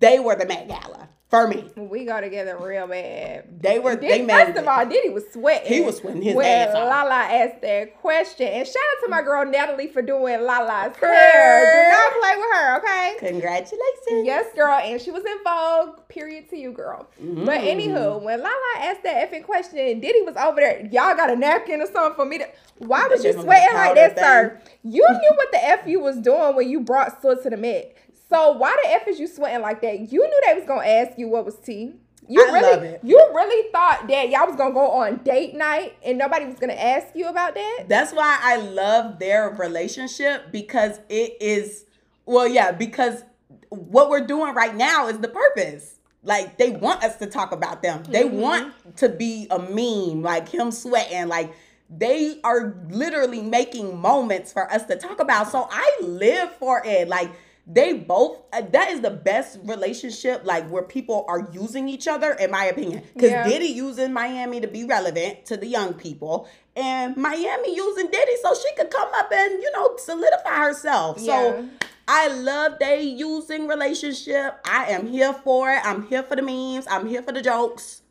they 0.00 0.18
were 0.18 0.34
the 0.36 0.46
Met 0.46 0.68
Gala 0.68 1.01
for 1.32 1.48
me. 1.48 1.64
we 1.76 2.04
got 2.04 2.20
together 2.20 2.58
real 2.60 2.86
bad. 2.86 3.62
They 3.62 3.78
were. 3.78 3.96
Diddy, 3.96 4.18
they 4.18 4.22
made 4.22 4.48
first 4.48 4.58
of 4.58 4.68
all, 4.68 4.84
Diddy 4.84 5.08
was 5.08 5.24
sweating. 5.32 5.66
He 5.66 5.80
was 5.80 5.96
sweating 5.96 6.20
his 6.20 6.36
when 6.36 6.46
ass 6.46 6.74
off. 6.74 6.84
Lala 6.84 7.14
asked 7.14 7.62
that 7.62 7.98
question. 8.02 8.48
And 8.48 8.66
shout 8.66 8.76
out 8.76 9.04
to 9.04 9.08
my 9.08 9.22
girl 9.22 9.50
Natalie 9.50 9.86
for 9.86 10.02
doing 10.02 10.42
Lala's 10.42 10.94
hair. 10.98 11.88
Do 11.88 11.96
not 11.96 12.20
play 12.20 12.36
with 12.36 12.52
her, 12.52 12.78
okay? 12.78 13.16
Congratulations. 13.18 14.26
Yes, 14.26 14.54
girl, 14.54 14.78
and 14.78 15.00
she 15.00 15.10
was 15.10 15.24
in 15.24 15.38
Vogue. 15.42 16.06
Period 16.08 16.50
to 16.50 16.56
you, 16.58 16.70
girl. 16.70 17.08
Mm-hmm. 17.18 17.46
But 17.46 17.62
anywho, 17.62 18.20
when 18.20 18.40
Lala 18.40 18.58
asked 18.80 19.02
that 19.04 19.32
effing 19.32 19.44
question, 19.44 19.78
and 19.78 20.02
Diddy 20.02 20.20
was 20.20 20.36
over 20.36 20.60
there. 20.60 20.86
Y'all 20.92 21.16
got 21.16 21.30
a 21.30 21.36
napkin 21.36 21.80
or 21.80 21.86
something 21.86 22.14
for 22.14 22.26
me 22.26 22.38
to? 22.38 22.48
Why 22.76 23.06
was 23.06 23.24
you 23.24 23.32
sweating 23.32 23.74
like 23.74 23.94
that, 23.94 24.18
sir? 24.18 24.60
You 24.82 25.06
knew 25.08 25.30
what 25.36 25.50
the 25.50 25.64
f 25.64 25.86
you 25.86 26.00
was 26.00 26.16
doing 26.18 26.56
when 26.56 26.68
you 26.68 26.80
brought 26.80 27.22
Soul 27.22 27.36
to 27.42 27.48
the 27.48 27.56
Met. 27.56 27.96
So 28.32 28.52
why 28.52 28.76
the 28.82 28.90
f 28.92 29.06
is 29.08 29.20
you 29.20 29.26
sweating 29.26 29.60
like 29.62 29.80
that? 29.82 30.10
You 30.12 30.20
knew 30.26 30.40
they 30.46 30.54
was 30.54 30.64
gonna 30.66 30.86
ask 30.86 31.18
you 31.18 31.28
what 31.28 31.44
was 31.44 31.56
tea. 31.56 31.92
You 32.28 32.40
I 32.40 32.52
really, 32.52 32.72
love 32.76 32.82
it. 32.84 33.00
you 33.02 33.18
really 33.34 33.70
thought 33.72 34.06
that 34.08 34.30
y'all 34.30 34.46
was 34.46 34.56
gonna 34.56 34.72
go 34.72 34.90
on 34.92 35.16
date 35.18 35.54
night 35.54 35.96
and 36.04 36.16
nobody 36.16 36.46
was 36.46 36.54
gonna 36.58 36.72
ask 36.74 37.08
you 37.14 37.26
about 37.28 37.54
that. 37.54 37.84
That's 37.88 38.12
why 38.12 38.38
I 38.40 38.56
love 38.56 39.18
their 39.18 39.50
relationship 39.50 40.50
because 40.52 41.00
it 41.08 41.36
is 41.40 41.84
well, 42.24 42.46
yeah, 42.46 42.70
because 42.72 43.24
what 43.70 44.08
we're 44.08 44.24
doing 44.26 44.54
right 44.54 44.74
now 44.74 45.08
is 45.08 45.18
the 45.18 45.28
purpose. 45.28 45.98
Like 46.22 46.56
they 46.56 46.70
want 46.70 47.02
us 47.02 47.16
to 47.16 47.26
talk 47.26 47.50
about 47.52 47.82
them. 47.82 48.04
They 48.08 48.22
Mm-hmm. 48.24 48.36
want 48.38 48.96
to 48.98 49.08
be 49.08 49.48
a 49.50 49.58
meme, 49.58 50.22
like 50.22 50.48
him 50.48 50.70
sweating, 50.70 51.26
like 51.26 51.52
they 51.90 52.38
are 52.44 52.76
literally 52.88 53.42
making 53.42 54.00
moments 54.00 54.52
for 54.52 54.70
us 54.72 54.86
to 54.86 54.96
talk 54.96 55.20
about. 55.20 55.50
So 55.50 55.68
I 55.70 55.98
live 56.00 56.52
for 56.56 56.80
it. 56.86 57.08
Like 57.08 57.30
they 57.66 57.92
both 57.92 58.38
that 58.50 58.90
is 58.90 59.00
the 59.00 59.10
best 59.10 59.58
relationship 59.64 60.42
like 60.44 60.68
where 60.68 60.82
people 60.82 61.24
are 61.28 61.48
using 61.52 61.88
each 61.88 62.08
other 62.08 62.32
in 62.32 62.50
my 62.50 62.64
opinion. 62.64 63.02
Because 63.14 63.30
Yeah. 63.30 63.44
diddy 63.44 63.66
using 63.66 64.12
miami 64.12 64.60
to 64.60 64.66
be 64.66 64.84
relevant 64.84 65.46
to 65.46 65.56
the 65.56 65.66
young 65.66 65.94
people 65.94 66.48
and 66.74 67.16
miami 67.16 67.74
using 67.76 68.08
diddy 68.10 68.36
so 68.42 68.54
she 68.54 68.74
could 68.76 68.90
come 68.90 69.08
up 69.14 69.30
and 69.32 69.62
you 69.62 69.70
know 69.72 69.96
solidify 69.96 70.56
herself. 70.56 71.18
Yeah. 71.20 71.24
so 71.52 71.68
i 72.08 72.26
love 72.28 72.78
they 72.80 73.02
using 73.02 73.68
relationship. 73.68 74.60
I 74.64 74.86
am 74.86 75.06
here 75.06 75.32
for 75.32 75.70
it. 75.72 75.80
I'm 75.84 76.06
here 76.08 76.24
for 76.24 76.34
the 76.34 76.42
memes. 76.42 76.86
I'm 76.90 77.06
here 77.06 77.22
for 77.22 77.32
the 77.32 77.42
jokes 77.42 78.01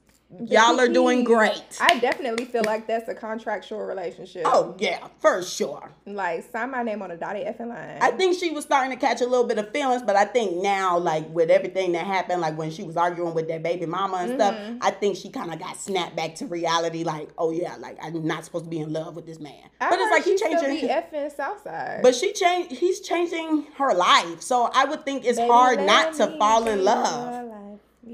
y'all 0.46 0.80
are 0.80 0.88
doing 0.88 1.24
great 1.24 1.62
I 1.82 2.00
definitely 2.00 2.46
feel 2.46 2.64
like 2.66 2.88
that's 2.88 3.08
a 3.10 3.14
contractual 3.14 3.80
relationship. 3.80 4.44
oh 4.46 4.76
yeah 4.80 5.08
for 5.20 5.44
sure 5.44 5.92
Like 6.06 6.50
sign 6.52 6.72
my 6.72 6.84
name 6.84 7.02
on 7.02 7.12
a 7.12 7.18
dotted 7.18 7.46
effing 7.48 7.68
line. 7.70 7.98
I 8.02 8.12
think 8.12 8.38
she 8.40 8.50
was 8.52 8.64
starting 8.64 8.92
to 8.92 8.98
catch 8.98 9.22
a 9.22 9.26
little 9.26 9.46
bit 9.46 9.58
of 9.58 9.72
feelings, 9.72 10.02
but 10.04 10.16
I 10.16 10.26
think 10.26 10.56
now, 10.62 10.98
like 10.98 11.28
with 11.30 11.50
everything 11.50 11.92
that 11.94 12.06
happened, 12.06 12.42
like 12.42 12.58
when 12.58 12.72
she 12.72 12.84
was 12.84 12.98
arguing 12.98 13.34
with 13.34 13.48
that 13.50 13.62
baby 13.64 13.86
mama 13.86 14.18
and 14.18 14.34
stuff, 14.36 14.56
Mm-hmm. 14.56 14.78
I 14.82 14.92
think 14.92 15.16
she 15.18 15.30
kind 15.30 15.52
of 15.54 15.60
got 15.60 15.78
snapped 15.78 16.16
back 16.16 16.36
to 16.36 16.46
reality. 16.46 17.04
Like, 17.04 17.30
oh 17.38 17.52
yeah, 17.52 17.76
like 17.78 17.98
I'm 18.02 18.26
not 18.26 18.44
supposed 18.46 18.66
to 18.66 18.70
be 18.70 18.80
in 18.80 18.92
love 18.92 19.16
with 19.16 19.26
this 19.26 19.40
man. 19.40 19.54
I 19.80 19.90
but 19.90 20.00
it's 20.00 20.12
like 20.12 20.24
he 20.24 20.36
changing. 20.38 20.90
effing 20.90 21.36
Southside. 21.36 22.02
but 22.04 22.16
she 22.16 22.34
changed. 22.34 22.72
He's 22.72 23.00
changing 23.02 23.66
her 23.78 23.94
life, 23.94 24.42
so 24.42 24.70
I 24.74 24.86
would 24.86 25.06
think 25.06 25.26
it's 25.26 25.38
Baby, 25.40 25.50
hard 25.52 25.80
not 25.82 26.14
to 26.16 26.38
fall 26.38 26.68
in 26.68 26.84
love. 26.84 27.50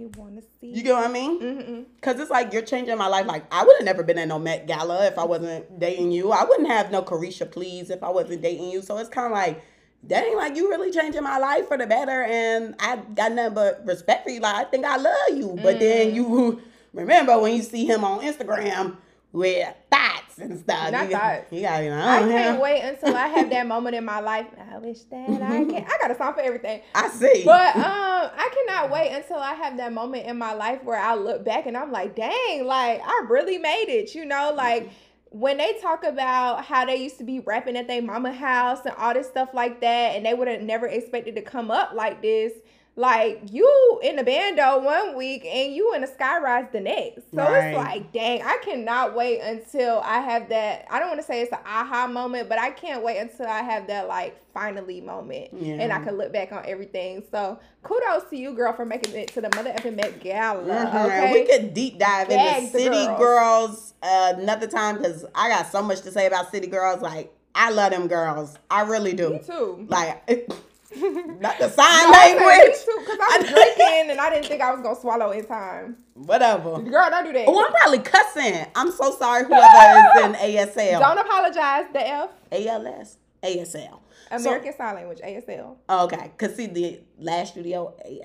You 0.08 0.22
wanna 0.22 0.42
see? 0.62 0.68
You 0.68 0.84
get 0.84 0.94
what 0.94 1.06
I 1.06 1.12
mean? 1.12 1.42
Mm-mm. 1.42 1.86
Cause 2.00 2.18
it's 2.18 2.32
like 2.32 2.54
you're 2.54 2.62
changing 2.62 2.98
my 2.98 3.08
life. 3.08 3.26
Like 3.26 3.44
I 3.52 3.66
would 3.66 3.76
have 3.76 3.84
never 3.84 4.04
been 4.04 4.18
at 4.18 4.30
no 4.30 4.40
Met 4.40 4.66
Gala 4.66 5.06
if 5.06 5.20
I 5.20 5.26
wasn't 5.26 5.80
dating 5.80 6.14
you. 6.14 6.32
I 6.32 6.46
wouldn't 6.46 6.70
have 6.70 6.92
no 6.92 7.02
Caresha 7.02 7.52
Please 7.52 7.90
if 7.90 8.02
I 8.02 8.10
wasn't 8.10 8.42
dating 8.42 8.70
you. 8.70 8.82
So 8.82 8.98
it's 9.00 9.10
kind 9.10 9.26
of 9.26 9.34
like 9.34 9.62
that 10.04 10.24
ain't 10.24 10.38
like 10.38 10.56
you 10.56 10.70
really 10.70 10.92
changing 10.92 11.24
my 11.24 11.38
life 11.40 11.68
for 11.68 11.78
the 11.78 11.86
better. 11.86 12.24
And 12.24 12.76
I 12.80 12.96
got 13.16 13.34
nothing 13.34 13.56
but 13.56 13.86
respect 13.86 14.24
for 14.24 14.30
you. 14.30 14.40
Like 14.40 14.56
I 14.56 14.64
think 14.70 14.86
I 14.86 14.96
love 14.96 15.38
you. 15.38 15.60
But 15.62 15.80
then 15.80 16.08
mm-hmm. 16.08 16.16
you 16.16 16.62
remember 16.94 17.38
when 17.40 17.54
you 17.54 17.62
see 17.62 17.86
him 17.86 18.06
on 18.06 18.22
Instagram 18.22 18.96
with 19.32 19.76
thoughts 19.92 20.40
and 20.40 20.60
stuff. 20.60 20.92
Not 20.92 21.10
you, 21.10 21.16
thoughts. 21.16 21.52
You 21.52 21.62
got 21.62 21.84
you 21.84 21.90
know. 21.90 22.08
I 22.08 22.20
can't 22.22 22.62
wait 22.62 22.82
until 22.82 23.16
I 23.16 23.28
have 23.28 23.50
that 23.50 23.68
moment 23.74 23.96
in 23.96 24.06
my 24.06 24.20
life. 24.20 24.48
I 24.72 24.78
wish 24.78 25.02
that 25.04 25.30
I 25.30 25.66
can. 25.66 25.86
I 25.86 25.98
got 26.00 26.12
a 26.12 26.16
song 26.16 26.34
for 26.34 26.42
everything. 26.42 26.82
I 26.96 27.10
see. 27.10 27.44
But 27.46 27.76
um, 27.76 27.84
I 27.84 28.50
cannot 28.54 28.92
wait 28.92 29.12
until 29.12 29.38
I 29.38 29.54
have 29.54 29.78
that 29.78 29.94
moment 29.94 30.26
in 30.26 30.38
my 30.38 30.54
life 30.54 30.84
where 30.84 31.00
I 31.00 31.16
look 31.16 31.44
back 31.44 31.66
and 31.66 31.78
I'm 31.78 31.92
like, 31.92 32.16
dang, 32.16 32.66
like 32.66 33.02
I 33.04 33.26
really 33.30 33.58
made 33.58 33.90
it. 33.90 34.16
You 34.16 34.26
know, 34.26 34.54
like 34.56 34.90
when 35.30 35.58
they 35.58 35.78
talk 35.82 36.04
about 36.04 36.66
how 36.66 36.86
they 36.86 36.96
used 36.96 37.18
to 37.18 37.24
be 37.24 37.40
rapping 37.40 37.76
at 37.78 37.88
their 37.88 38.02
mama 38.02 38.32
house 38.32 38.80
and 38.86 38.96
all 38.96 39.14
this 39.14 39.28
stuff 39.28 39.50
like 39.54 39.82
that, 39.82 40.16
and 40.16 40.26
they 40.26 40.34
would 40.34 40.48
have 40.48 40.62
never 40.62 40.88
expected 40.88 41.36
to 41.36 41.42
come 41.42 41.70
up 41.72 41.94
like 41.94 42.22
this. 42.22 42.54
Like 43.00 43.42
you 43.52 44.00
in 44.02 44.16
the 44.16 44.24
bando 44.24 44.80
one 44.80 45.16
week 45.16 45.46
and 45.46 45.72
you 45.72 45.94
in 45.94 46.02
the 46.02 46.08
skyrise 46.08 46.72
the 46.72 46.80
next. 46.80 47.30
So 47.32 47.38
Right. 47.44 47.68
it's 47.68 47.78
like, 47.78 48.12
dang, 48.12 48.42
I 48.42 48.58
cannot 48.64 49.16
wait 49.16 49.40
until 49.40 50.00
I 50.04 50.18
have 50.20 50.50
that. 50.50 50.88
I 50.90 50.98
don't 50.98 51.10
want 51.10 51.22
to 51.22 51.26
say 51.28 51.42
it's 51.42 51.52
an 51.52 51.60
aha 51.64 52.08
moment, 52.08 52.50
but 52.50 52.58
I 52.60 52.72
can't 52.72 53.04
wait 53.04 53.20
until 53.20 53.46
I 53.46 53.62
have 53.62 53.86
that 53.86 54.08
like 54.08 54.36
finally 54.52 55.00
moment 55.00 55.52
and 55.52 55.94
I 55.94 56.00
can 56.04 56.18
look 56.18 56.34
back 56.34 56.52
on 56.52 56.64
everything. 56.66 57.22
So 57.30 57.60
kudos 57.84 58.24
to 58.32 58.36
you, 58.36 58.54
girl, 58.56 58.74
for 58.74 58.84
making 58.84 59.14
it 59.16 59.28
to 59.36 59.42
the 59.42 59.50
mother 59.56 59.72
effing 59.74 59.96
Met 59.96 60.20
Gala. 60.20 60.64
Mhm. 60.64 61.06
Okay. 61.06 61.34
We 61.34 61.46
could 61.46 61.76
deep 61.76 62.00
dive 62.00 62.30
Bag 62.30 62.64
into 62.64 62.74
the 62.74 62.80
City 62.84 63.06
girls. 63.06 63.20
Girls 63.20 63.94
uh, 64.02 64.34
another 64.38 64.66
time 64.66 64.98
because 64.98 65.24
I 65.36 65.50
got 65.50 65.72
so 65.72 65.84
much 65.84 66.02
to 66.02 66.12
say 66.12 66.26
about 66.26 66.50
City 66.50 66.66
Girls. 66.66 67.04
Like, 67.04 67.32
I 67.54 67.70
love 67.70 67.92
them 67.92 68.08
girls. 68.08 68.58
I 68.72 68.82
really 68.82 69.14
do. 69.14 69.30
Me 69.32 69.40
too. 69.46 69.86
Like, 69.88 70.24
not 70.96 71.60
the 71.60 71.70
sign 71.70 72.04
No, 72.06 72.12
language. 72.12 72.78
because 72.86 73.20
I 73.22 73.38
was 73.42 73.50
drinking 73.50 74.12
and 74.12 74.20
I 74.20 74.30
didn't 74.30 74.46
think 74.46 74.62
I 74.62 74.72
was 74.72 74.82
gonna 74.82 75.00
swallow 75.00 75.32
in 75.32 75.46
time. 75.46 75.98
Whatever. 76.14 76.80
Girl, 76.82 77.10
don't 77.10 77.26
do 77.26 77.34
that. 77.34 77.46
Oh, 77.48 77.66
I'm 77.66 77.72
probably 77.74 78.00
cussing. 78.00 78.66
I'm 78.76 78.92
so 78.92 79.12
sorry, 79.16 79.44
whoever 79.48 80.20
is 80.20 80.26
in 80.26 80.34
ASL. 80.34 81.00
Don't 81.00 81.18
apologize. 81.20 81.86
The 81.94 82.08
F. 82.08 82.30
ALS? 82.52 83.18
ASL. 83.44 84.00
American 84.32 84.76
Sign 84.76 84.96
Language, 84.96 85.20
ASL. 85.20 85.76
Okay, 85.90 86.32
cause 86.38 86.56
see 86.56 86.68
the 86.68 87.00
last 87.20 87.54
studio 87.54 87.94
A- 88.06 88.22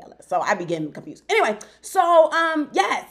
ALS. 0.00 0.26
So 0.26 0.40
I 0.40 0.54
be 0.54 0.64
getting 0.64 0.92
confused. 0.92 1.24
Anyway, 1.30 1.58
so 1.80 2.30
um 2.32 2.68
yes. 2.72 3.06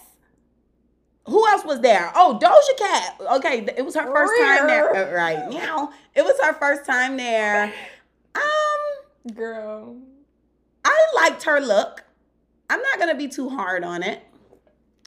Who 1.27 1.47
else 1.49 1.63
was 1.63 1.81
there? 1.81 2.11
Oh, 2.15 2.39
Doja 2.41 2.77
Cat. 2.79 3.21
Okay, 3.37 3.59
it 3.77 3.85
was 3.85 3.93
her 3.95 4.11
first 4.11 4.33
time 4.41 4.65
there. 4.67 4.89
Uh, 4.95 5.13
Right. 5.15 5.49
Now, 5.51 5.91
It 6.15 6.23
was 6.23 6.33
her 6.41 6.53
first 6.53 6.83
time 6.85 7.15
there. 7.15 7.65
Um, 8.33 8.41
Girl. 9.35 9.97
I 10.83 11.07
liked 11.15 11.43
her 11.43 11.59
look. 11.59 12.03
I'm 12.69 12.81
not 12.81 12.99
gonna 12.99 13.15
be 13.15 13.27
too 13.27 13.49
hard 13.49 13.83
on 13.83 14.01
it. 14.01 14.23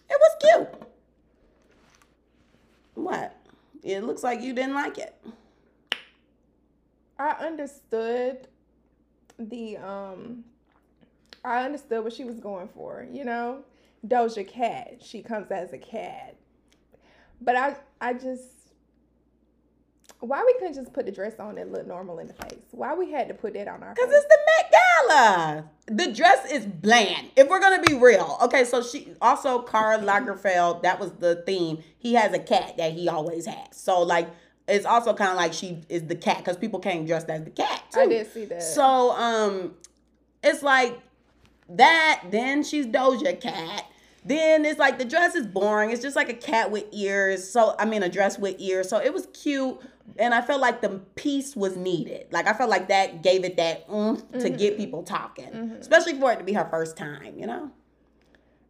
It 0.08 0.20
was 0.20 0.36
cute. 0.40 0.88
What? 2.94 3.36
It 3.82 4.04
looks 4.04 4.22
like 4.22 4.40
you 4.40 4.54
didn't 4.54 4.74
like 4.74 4.98
it. 4.98 5.14
I 7.18 7.30
understood 7.30 8.48
the 9.38 9.76
um 9.78 10.44
I 11.44 11.64
understood 11.64 12.04
what 12.04 12.12
she 12.12 12.24
was 12.24 12.40
going 12.40 12.68
for, 12.68 13.06
you 13.10 13.24
know? 13.24 13.64
Doja 14.06 14.46
Cat. 14.46 14.98
She 15.02 15.22
comes 15.22 15.50
as 15.50 15.72
a 15.72 15.78
cat. 15.78 16.36
But 17.40 17.56
I 17.56 17.76
I 18.00 18.14
just 18.14 18.53
why 20.20 20.42
we 20.44 20.54
couldn't 20.54 20.74
just 20.74 20.92
put 20.92 21.06
the 21.06 21.12
dress 21.12 21.38
on 21.38 21.58
and 21.58 21.72
look 21.72 21.86
normal 21.86 22.18
in 22.18 22.26
the 22.26 22.32
face? 22.32 22.62
Why 22.70 22.94
we 22.94 23.10
had 23.10 23.28
to 23.28 23.34
put 23.34 23.54
that 23.54 23.68
on 23.68 23.82
our 23.82 23.94
Cause 23.94 24.08
it's 24.10 24.26
the 24.26 24.38
Met 24.56 24.72
Gala. 24.72 25.70
The 25.86 26.12
dress 26.12 26.50
is 26.50 26.66
bland. 26.66 27.30
If 27.36 27.48
we're 27.48 27.60
gonna 27.60 27.82
be 27.82 27.94
real, 27.94 28.38
okay. 28.42 28.64
So 28.64 28.82
she 28.82 29.12
also 29.20 29.60
Karl 29.60 30.00
Lagerfeld. 30.00 30.82
That 30.82 30.98
was 30.98 31.12
the 31.12 31.42
theme. 31.46 31.82
He 31.98 32.14
has 32.14 32.32
a 32.32 32.38
cat 32.38 32.76
that 32.78 32.92
he 32.92 33.08
always 33.08 33.46
has. 33.46 33.68
So 33.72 34.02
like, 34.02 34.28
it's 34.66 34.86
also 34.86 35.12
kind 35.12 35.30
of 35.30 35.36
like 35.36 35.52
she 35.52 35.82
is 35.88 36.04
the 36.06 36.16
cat 36.16 36.38
because 36.38 36.56
people 36.56 36.80
came 36.80 37.06
dressed 37.06 37.28
as 37.28 37.44
the 37.44 37.50
cat 37.50 37.82
too. 37.92 38.00
I 38.00 38.06
did 38.06 38.32
see 38.32 38.46
that. 38.46 38.62
So 38.62 39.10
um, 39.12 39.74
it's 40.42 40.62
like 40.62 40.98
that. 41.68 42.22
Then 42.30 42.62
she's 42.62 42.86
Doja 42.86 43.38
Cat. 43.38 43.84
Then 44.24 44.64
it's 44.64 44.78
like 44.78 44.98
the 44.98 45.04
dress 45.04 45.34
is 45.34 45.46
boring. 45.46 45.90
It's 45.90 46.00
just 46.00 46.16
like 46.16 46.30
a 46.30 46.34
cat 46.34 46.70
with 46.70 46.84
ears. 46.92 47.48
So 47.48 47.74
I 47.78 47.84
mean, 47.84 48.02
a 48.02 48.08
dress 48.08 48.38
with 48.38 48.56
ears. 48.58 48.88
So 48.88 48.98
it 48.98 49.12
was 49.12 49.26
cute, 49.34 49.78
and 50.18 50.34
I 50.34 50.42
felt 50.42 50.60
like 50.60 50.80
the 50.80 51.00
piece 51.16 51.56
was 51.56 51.76
needed. 51.76 52.26
Like 52.30 52.46
I 52.46 52.52
felt 52.52 52.70
like 52.70 52.88
that 52.88 53.22
gave 53.22 53.44
it 53.44 53.56
that 53.56 53.86
oomph 53.92 54.20
to 54.32 54.38
mm-hmm. 54.38 54.56
get 54.56 54.76
people 54.76 55.02
talking, 55.02 55.50
mm-hmm. 55.50 55.74
especially 55.76 56.18
for 56.18 56.32
it 56.32 56.38
to 56.38 56.44
be 56.44 56.52
her 56.52 56.68
first 56.70 56.96
time. 56.96 57.38
You 57.38 57.46
know? 57.46 57.70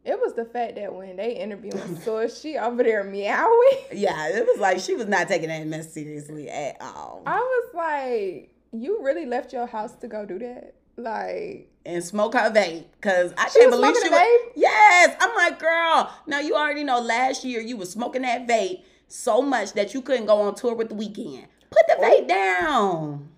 it 0.04 0.20
was 0.20 0.34
the 0.34 0.44
fact 0.44 0.76
that 0.76 0.94
when 0.94 1.16
they 1.16 1.32
interviewed 1.32 1.74
interviewing 1.74 2.00
so 2.02 2.28
she 2.28 2.58
over 2.58 2.82
there 2.82 3.04
meowing. 3.04 3.50
Yeah, 3.92 4.28
it 4.28 4.46
was 4.46 4.60
like 4.60 4.78
she 4.80 4.94
was 4.94 5.06
not 5.06 5.28
taking 5.28 5.48
that 5.48 5.66
mess 5.66 5.92
seriously 5.92 6.48
at 6.50 6.76
all. 6.80 7.22
I 7.26 7.38
was 7.38 7.74
like, 7.74 8.50
you 8.72 9.02
really 9.02 9.24
left 9.24 9.52
your 9.52 9.66
house 9.66 9.94
to 9.96 10.08
go 10.08 10.26
do 10.26 10.38
that? 10.40 10.74
Like, 10.96 11.70
and 11.86 12.04
smoke 12.04 12.34
her 12.34 12.50
vape 12.50 12.84
because 13.00 13.32
I 13.36 13.48
She 13.48 13.60
can't 13.60 13.70
believe 13.70 13.96
she 14.02 14.08
was. 14.08 14.18
vape? 14.18 14.52
Yes, 14.56 15.16
I'm 15.20 15.34
like, 15.34 15.58
girl. 15.58 16.12
Now 16.26 16.40
you 16.40 16.54
already 16.54 16.84
know. 16.84 17.00
Last 17.00 17.44
year 17.44 17.60
you 17.60 17.76
was 17.76 17.90
smoking 17.90 18.22
that 18.22 18.46
vape 18.46 18.82
so 19.14 19.40
much 19.40 19.72
that 19.74 19.94
you 19.94 20.02
couldn't 20.02 20.26
go 20.26 20.40
on 20.42 20.54
tour 20.54 20.74
with 20.74 20.88
the 20.88 20.94
Weeknd. 20.94 21.44
Put 21.70 21.86
the 21.86 21.96
vape 22.04 22.26
down. 22.28 23.28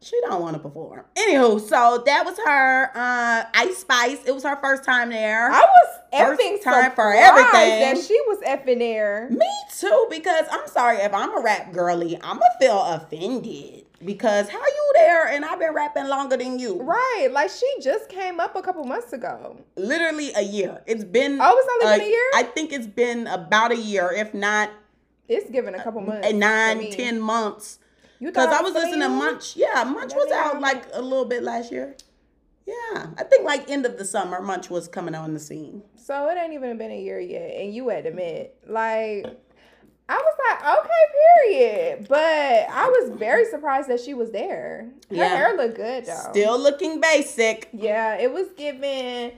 She 0.00 0.20
don't 0.22 0.40
want 0.42 0.54
to 0.54 0.60
perform. 0.60 1.04
Anywho, 1.16 1.60
so 1.60 2.02
that 2.04 2.24
was 2.24 2.36
her. 2.44 2.90
Uh, 2.94 3.44
Ice 3.54 3.78
Spice. 3.78 4.18
It 4.26 4.32
was 4.32 4.44
her 4.44 4.56
first 4.56 4.84
time 4.84 5.10
there. 5.10 5.50
I 5.50 5.60
was 5.60 6.00
First 6.12 6.40
effing 6.40 6.62
time 6.62 6.92
for 6.92 7.12
everything. 7.12 7.80
that 7.80 7.98
she 8.06 8.14
was 8.26 8.38
effing 8.46 8.78
there. 8.78 9.28
Me 9.30 9.48
too, 9.76 10.06
because 10.10 10.44
I'm 10.50 10.66
sorry 10.68 10.98
if 10.98 11.12
I'm 11.14 11.36
a 11.36 11.40
rap 11.40 11.72
girly, 11.72 12.18
I'ma 12.22 12.40
feel 12.60 12.80
offended 12.82 13.85
because 14.04 14.48
how 14.48 14.58
you 14.58 14.90
there 14.94 15.26
and 15.28 15.44
I've 15.44 15.58
been 15.58 15.72
rapping 15.72 16.06
longer 16.06 16.36
than 16.36 16.58
you. 16.58 16.80
Right, 16.82 17.28
like 17.32 17.50
she 17.50 17.66
just 17.80 18.08
came 18.08 18.40
up 18.40 18.54
a 18.56 18.62
couple 18.62 18.84
months 18.84 19.12
ago. 19.12 19.58
literally 19.76 20.32
a 20.34 20.42
year. 20.42 20.82
It's 20.86 21.04
been 21.04 21.38
Oh, 21.40 21.56
it's 21.58 21.84
only 21.84 21.98
been 21.98 22.06
a 22.06 22.10
year? 22.10 22.30
I 22.34 22.42
think 22.42 22.72
it's 22.72 22.86
been 22.86 23.26
about 23.26 23.72
a 23.72 23.76
year, 23.76 24.12
if 24.12 24.34
not 24.34 24.70
It's 25.28 25.50
given 25.50 25.74
a 25.74 25.82
couple 25.82 26.00
months. 26.02 26.26
a 26.28 26.32
nine, 26.32 26.90
ten 26.92 27.20
months. 27.20 27.78
You 28.18 28.28
Because 28.28 28.48
I 28.48 28.62
was 28.62 28.72
listening 28.72 29.00
to 29.00 29.08
Munch. 29.08 29.56
Yeah, 29.56 29.84
Munch 29.84 30.14
was 30.14 30.32
out 30.32 30.60
like 30.60 30.84
a 30.92 31.02
little 31.02 31.26
bit 31.26 31.42
last 31.42 31.70
year. 31.70 31.96
Yeah, 32.66 33.06
I 33.16 33.22
think 33.22 33.44
like 33.44 33.70
end 33.70 33.86
of 33.86 33.96
the 33.98 34.04
summer, 34.04 34.40
Munch 34.42 34.70
was 34.70 34.88
coming 34.88 35.14
on 35.14 35.34
the 35.34 35.40
scene. 35.40 35.82
So 35.94 36.28
it 36.30 36.36
ain't 36.38 36.52
even 36.52 36.78
been 36.78 36.90
a 36.90 37.00
year 37.00 37.20
yet, 37.20 37.54
and 37.56 37.72
you 37.74 37.90
admit. 37.90 38.56
Like, 38.66 39.26
I 40.08 40.16
was 40.16 40.34
like, 40.48 40.78
okay, 40.78 41.48
period. 41.48 42.06
But 42.08 42.68
I 42.72 42.86
was 42.88 43.10
very 43.18 43.44
surprised 43.46 43.88
that 43.88 44.00
she 44.00 44.14
was 44.14 44.30
there. 44.30 44.88
Her 45.10 45.16
Yeah. 45.16 45.28
hair 45.28 45.56
looked 45.56 45.76
good 45.76 46.06
though. 46.06 46.26
Still 46.30 46.58
looking 46.58 47.00
basic. 47.00 47.68
Yeah, 47.72 48.14
it 48.16 48.32
was 48.32 48.48
given. 48.56 49.32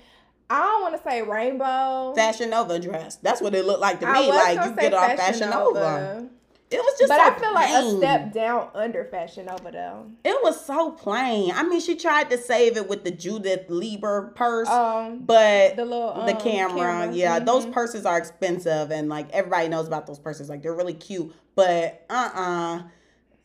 I 0.50 0.60
don't 0.62 0.82
want 0.82 0.96
to 1.02 1.08
say 1.08 1.22
rainbow. 1.22 2.14
Fashion 2.14 2.50
Nova 2.50 2.78
dress. 2.78 3.16
That's 3.16 3.40
what 3.40 3.54
it 3.54 3.64
looked 3.66 3.80
like 3.80 4.00
to 4.00 4.06
I 4.08 4.20
me. 4.20 4.28
Like 4.30 4.64
you 4.64 4.76
get 4.76 4.94
off 4.94 5.16
Fashion 5.16 5.50
Nova. 5.50 6.28
It 6.70 6.78
was 6.78 6.98
just 6.98 7.08
but 7.08 7.16
so 7.16 7.22
I 7.22 7.38
feel 7.38 7.54
like 7.54 7.70
a 7.70 7.96
step 7.96 8.32
down 8.32 8.68
under 8.74 9.04
Fashion 9.04 9.46
Nova 9.46 9.70
though. 9.70 10.06
It 10.24 10.36
was 10.42 10.62
so 10.64 10.90
plain. 10.90 11.50
I 11.54 11.62
mean, 11.62 11.80
she 11.80 11.96
tried 11.96 12.28
to 12.30 12.36
save 12.36 12.76
it 12.76 12.88
with 12.88 13.04
the 13.04 13.10
Judith 13.10 13.66
Leiber 13.68 14.32
purse. 14.34 14.68
Um, 14.68 15.20
but 15.20 15.76
the 15.76 15.84
little 15.84 16.14
the 16.26 16.34
um, 16.34 16.40
camera, 16.40 17.12
yeah 17.12 17.38
those 17.38 17.64
mhm. 17.66 17.72
purses 17.72 18.04
are 18.04 18.18
expensive 18.18 18.90
and 18.90 19.08
like 19.08 19.30
everybody 19.30 19.68
knows 19.68 19.86
about 19.86 20.06
those 20.06 20.18
purses 20.18 20.48
like 20.48 20.62
they're 20.62 20.74
really 20.74 20.94
cute 20.94 21.32
but 21.54 22.04
uh-uh 22.10 22.82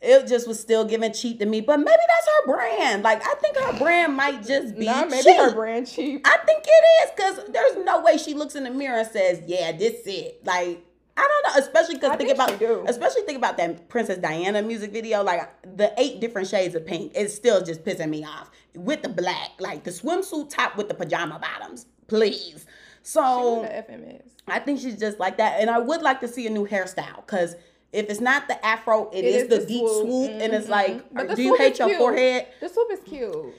it 0.00 0.26
just 0.26 0.46
was 0.46 0.60
still 0.60 0.84
giving 0.84 1.12
cheap 1.12 1.38
to 1.38 1.46
me 1.46 1.60
but 1.60 1.78
maybe 1.78 1.90
that's 1.90 2.26
her 2.26 2.52
brand 2.52 3.02
like 3.02 3.22
i 3.26 3.34
think 3.34 3.56
her 3.56 3.78
brand 3.78 4.14
might 4.14 4.44
just 4.46 4.76
be 4.78 4.86
Nah, 4.86 5.04
maybe 5.06 5.22
cheap. 5.22 5.36
her 5.36 5.54
brand 5.54 5.86
cheap. 5.86 6.20
i 6.24 6.36
think 6.44 6.64
it 6.66 6.84
is 7.04 7.10
because 7.16 7.52
there's 7.52 7.84
no 7.84 8.02
way 8.02 8.18
she 8.18 8.34
looks 8.34 8.54
in 8.54 8.64
the 8.64 8.70
mirror 8.70 8.98
and 8.98 9.08
says 9.08 9.42
yeah 9.46 9.72
this 9.72 10.02
it 10.06 10.44
like 10.44 10.84
I 11.16 11.28
don't 11.28 11.54
know, 11.54 11.60
especially 11.62 11.94
because 11.94 12.16
think 12.16 12.30
about, 12.32 12.60
especially 12.88 13.22
think 13.22 13.38
about 13.38 13.56
that 13.58 13.88
Princess 13.88 14.18
Diana 14.18 14.62
music 14.62 14.92
video. 14.92 15.22
Like 15.22 15.48
the 15.76 15.92
eight 15.98 16.20
different 16.20 16.48
shades 16.48 16.74
of 16.74 16.84
pink, 16.86 17.12
it's 17.14 17.34
still 17.34 17.62
just 17.62 17.84
pissing 17.84 18.08
me 18.10 18.24
off 18.24 18.50
with 18.74 19.02
the 19.02 19.08
black, 19.08 19.50
like 19.60 19.84
the 19.84 19.90
swimsuit 19.90 20.50
top 20.50 20.76
with 20.76 20.88
the 20.88 20.94
pajama 20.94 21.38
bottoms. 21.38 21.86
Please, 22.08 22.66
so 23.02 23.20
She 23.20 23.60
was 23.60 23.62
the 23.86 23.92
FMS. 23.92 24.22
I 24.48 24.58
think 24.58 24.80
she's 24.80 24.98
just 24.98 25.18
like 25.20 25.36
that. 25.38 25.60
And 25.60 25.70
I 25.70 25.78
would 25.78 26.02
like 26.02 26.20
to 26.20 26.28
see 26.28 26.46
a 26.46 26.50
new 26.50 26.66
hairstyle 26.66 27.24
because 27.24 27.54
if 27.92 28.10
it's 28.10 28.20
not 28.20 28.48
the 28.48 28.64
afro, 28.66 29.08
It 29.12 29.24
is, 29.24 29.44
is 29.44 29.48
the, 29.48 29.58
the 29.58 29.66
deep 29.66 29.86
swoop. 29.88 30.06
swoop. 30.06 30.30
And 30.32 30.52
it's 30.52 30.66
Mhm. 30.66 30.70
like, 30.70 31.36
do 31.36 31.42
you 31.42 31.54
hate 31.54 31.78
your 31.78 31.88
cute. 31.88 31.98
forehead? 31.98 32.48
The 32.60 32.68
swoop 32.68 32.88
is 32.92 33.00
cute. 33.06 33.54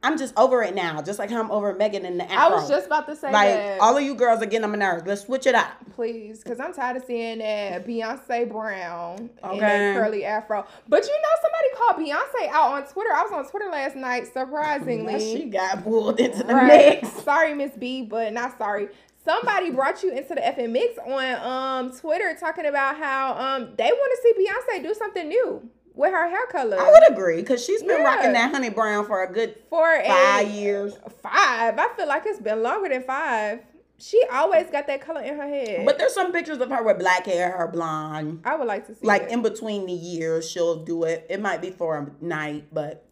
I'm 0.00 0.16
just 0.16 0.32
over 0.38 0.62
it 0.62 0.76
now, 0.76 1.02
just 1.02 1.18
like 1.18 1.28
how 1.28 1.40
I'm 1.40 1.50
over 1.50 1.74
Megan 1.74 2.04
and 2.06 2.20
the 2.20 2.30
afro. 2.30 2.36
I 2.36 2.60
was 2.60 2.68
just 2.68 2.86
about 2.86 3.06
to 3.08 3.16
say 3.16 3.32
like, 3.32 3.48
that. 3.48 3.80
all 3.80 3.96
of 3.96 4.02
you 4.04 4.14
girls 4.14 4.40
are 4.40 4.46
getting 4.46 4.62
on 4.62 4.70
my 4.70 4.76
nerves. 4.78 5.02
Let's 5.04 5.22
switch 5.22 5.44
it 5.44 5.56
up. 5.56 5.72
Please, 5.96 6.38
because 6.40 6.60
I'm 6.60 6.72
tired 6.72 6.98
of 6.98 7.04
seeing 7.04 7.38
that 7.38 7.84
Beyonce 7.84 8.48
Brown 8.48 9.28
and 9.42 9.52
Okay. 9.52 9.58
that 9.58 9.94
curly 9.94 10.24
afro. 10.24 10.64
But 10.88 11.04
you 11.04 11.10
know, 11.12 11.42
somebody 11.42 11.68
called 11.76 11.96
Beyonce 12.46 12.48
out 12.52 12.72
on 12.74 12.86
Twitter. 12.92 13.10
I 13.12 13.22
was 13.24 13.32
on 13.32 13.50
Twitter 13.50 13.68
last 13.72 13.96
night, 13.96 14.32
surprisingly. 14.32 15.18
She 15.18 15.46
got 15.46 15.82
pulled 15.82 16.20
into 16.20 16.44
the 16.44 16.54
Right. 16.54 17.02
mix. 17.02 17.08
Sorry, 17.24 17.54
Miss 17.54 17.72
B, 17.76 18.02
but 18.02 18.32
not 18.32 18.56
sorry. 18.56 18.88
Somebody 19.24 19.70
brought 19.70 20.02
you 20.04 20.10
into 20.12 20.34
the 20.36 20.40
FN 20.40 20.70
mix 20.70 20.96
on 21.04 21.86
um 21.88 21.92
Twitter 21.98 22.34
talking 22.38 22.66
about 22.66 22.96
how 22.96 23.34
um 23.34 23.74
they 23.76 23.90
want 23.90 24.12
to 24.14 24.22
see 24.22 24.46
Beyonce 24.46 24.82
do 24.84 24.94
something 24.94 25.28
new 25.28 25.68
with 25.98 26.12
her 26.12 26.28
hair 26.30 26.46
color. 26.46 26.78
I 26.80 26.90
would 26.90 27.12
agree 27.12 27.36
because 27.42 27.62
she's 27.64 27.82
been 27.82 27.98
Yeah. 28.00 28.04
rocking 28.04 28.32
that 28.32 28.52
honey 28.52 28.70
brown 28.70 29.04
for 29.04 29.22
a 29.24 29.30
good 29.32 29.56
for 29.68 29.92
a 29.94 30.06
five 30.06 30.48
years. 30.48 30.94
Five. 31.22 31.78
I 31.78 31.88
feel 31.96 32.06
like 32.06 32.22
it's 32.24 32.38
been 32.40 32.62
longer 32.62 32.88
than 32.88 33.02
five. 33.02 33.60
She 34.00 34.22
always 34.32 34.70
got 34.70 34.86
that 34.86 35.00
color 35.00 35.20
in 35.22 35.36
her 35.36 35.48
head. 35.48 35.84
But 35.84 35.98
there's 35.98 36.14
some 36.14 36.30
pictures 36.32 36.58
of 36.58 36.70
her 36.70 36.84
with 36.84 37.00
black 37.00 37.26
hair, 37.26 37.50
her 37.50 37.66
blonde. 37.66 38.42
I 38.44 38.54
would 38.54 38.68
like 38.68 38.86
to 38.86 38.94
see 38.94 39.04
Like 39.04 39.22
it. 39.22 39.30
in 39.32 39.42
between 39.42 39.86
the 39.86 39.92
years, 39.92 40.48
she'll 40.48 40.84
do 40.84 41.02
it. 41.02 41.26
It 41.28 41.40
might 41.40 41.60
be 41.60 41.70
for 41.70 41.98
a 41.98 42.24
night, 42.24 42.66
but 42.72 43.04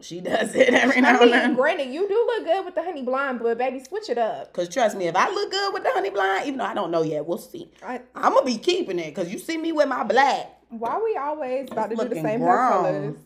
She 0.00 0.20
does 0.30 0.54
it 0.54 0.72
every 0.72 0.96
I 0.96 1.00
now 1.00 1.10
and 1.10 1.20
mean, 1.20 1.30
then. 1.30 1.54
granted, 1.54 1.88
you 1.92 2.08
do 2.08 2.14
look 2.14 2.44
good 2.46 2.64
with 2.64 2.74
the 2.74 2.82
honey 2.82 3.02
blonde, 3.02 3.40
but 3.42 3.58
baby, 3.58 3.82
switch 3.84 4.08
it 4.08 4.16
up. 4.18 4.52
Cause 4.54 4.70
trust 4.70 4.96
me, 4.96 5.06
if 5.06 5.16
I 5.16 5.28
look 5.30 5.50
good 5.50 5.74
with 5.74 5.82
the 5.84 5.90
honey 5.90 6.08
blonde, 6.10 6.46
even 6.46 6.58
though 6.58 6.64
I 6.64 6.72
don't 6.74 6.90
know 6.90 7.02
yet, 7.02 7.26
we'll 7.26 7.36
see. 7.38 7.70
I, 7.84 8.00
I'm 8.14 8.32
gonna 8.32 8.44
be 8.46 8.56
keeping 8.56 8.98
it. 8.98 9.14
Cause 9.14 9.30
you 9.30 9.38
see 9.38 9.58
me 9.58 9.72
with 9.72 9.88
my 9.88 10.02
black. 10.02 10.50
Why 10.70 11.00
we 11.02 11.16
always 11.16 11.70
about 11.70 11.90
to 11.90 11.96
do 11.96 12.08
the 12.08 12.14
same 12.16 12.40
hair 12.40 12.68
colors? 12.68 13.16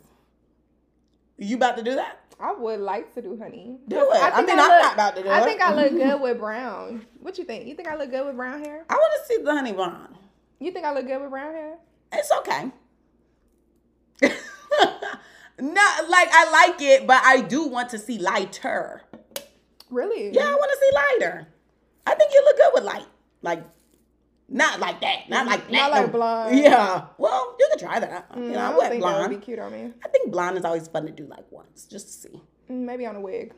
You 1.38 1.56
about 1.56 1.76
to 1.78 1.82
do 1.82 1.94
that? 1.94 2.18
I 2.38 2.52
would 2.52 2.80
like 2.80 3.14
to 3.14 3.22
do 3.22 3.38
honey. 3.38 3.78
Do 3.88 3.96
it. 4.12 4.16
I, 4.16 4.30
think 4.30 4.48
mean, 4.48 4.58
I'm 4.58 4.68
look- 4.70 4.82
not 4.82 4.94
about 4.94 5.16
to 5.16 5.22
do 5.22 5.28
I 5.28 5.38
it. 5.38 5.42
I 5.42 5.44
think 5.44 5.60
I 5.60 5.74
look 5.74 5.90
good 5.92 6.20
with 6.22 6.38
brown. 6.38 7.06
What 7.20 7.36
you 7.38 7.44
think? 7.44 7.66
You 7.66 7.74
think 7.74 7.88
I 7.88 7.96
look 7.96 8.10
good 8.10 8.26
with 8.26 8.36
brown 8.36 8.64
hair? 8.64 8.84
I 8.88 8.94
want 8.94 9.12
to 9.20 9.26
see 9.34 9.42
the 9.42 9.52
honey 9.52 9.72
blonde. 9.72 10.16
You 10.58 10.70
think 10.72 10.84
I 10.86 10.92
look 10.94 11.06
good 11.06 11.20
with 11.20 11.30
brown 11.30 11.52
hair? 11.54 11.76
It's 12.12 12.30
okay. 12.38 12.70
Not 15.60 16.08
like 16.08 16.28
I 16.32 16.50
like 16.50 16.80
it, 16.80 17.06
but 17.06 17.22
I 17.24 17.42
do 17.42 17.66
want 17.66 17.90
to 17.90 17.98
see 17.98 18.18
lighter. 18.18 19.02
Really? 19.90 20.30
Yeah, 20.32 20.46
I 20.46 20.54
want 20.54 20.70
to 20.70 20.78
see 20.78 20.90
lighter. 20.94 21.46
I 22.06 22.14
think 22.14 22.32
you 22.32 22.42
look 22.44 22.56
good 22.56 22.70
with 22.74 22.84
light. 22.84 23.06
Like, 23.42 23.62
not 24.50 24.80
like 24.80 25.00
that. 25.00 25.28
Not 25.30 25.46
like 25.46 25.62
that. 25.66 25.72
Not 25.72 25.90
like 25.92 26.12
blonde. 26.12 26.58
Yeah. 26.58 27.04
Well, 27.18 27.56
you 27.58 27.68
could 27.70 27.80
try 27.80 28.00
that. 28.00 28.26
you 28.36 28.42
Mm, 28.42 28.52
know, 28.52 28.58
I 28.58 28.70
I 28.72 28.76
went 28.76 28.90
think 28.90 29.02
that 29.02 29.08
would 29.12 29.28
blonde. 29.28 29.40
be 29.40 29.44
cute 29.46 29.58
on 29.58 29.72
me. 29.72 29.92
I 30.04 30.08
think 30.08 30.30
blonde 30.32 30.58
is 30.58 30.64
always 30.64 30.88
fun 30.88 31.06
to 31.06 31.12
do 31.12 31.26
like 31.26 31.50
once, 31.50 31.84
just 31.86 32.06
to 32.08 32.12
see. 32.28 32.42
Mm, 32.70 32.80
Maybe 32.84 33.06
on 33.06 33.16
a 33.16 33.20
wig. 33.20 33.54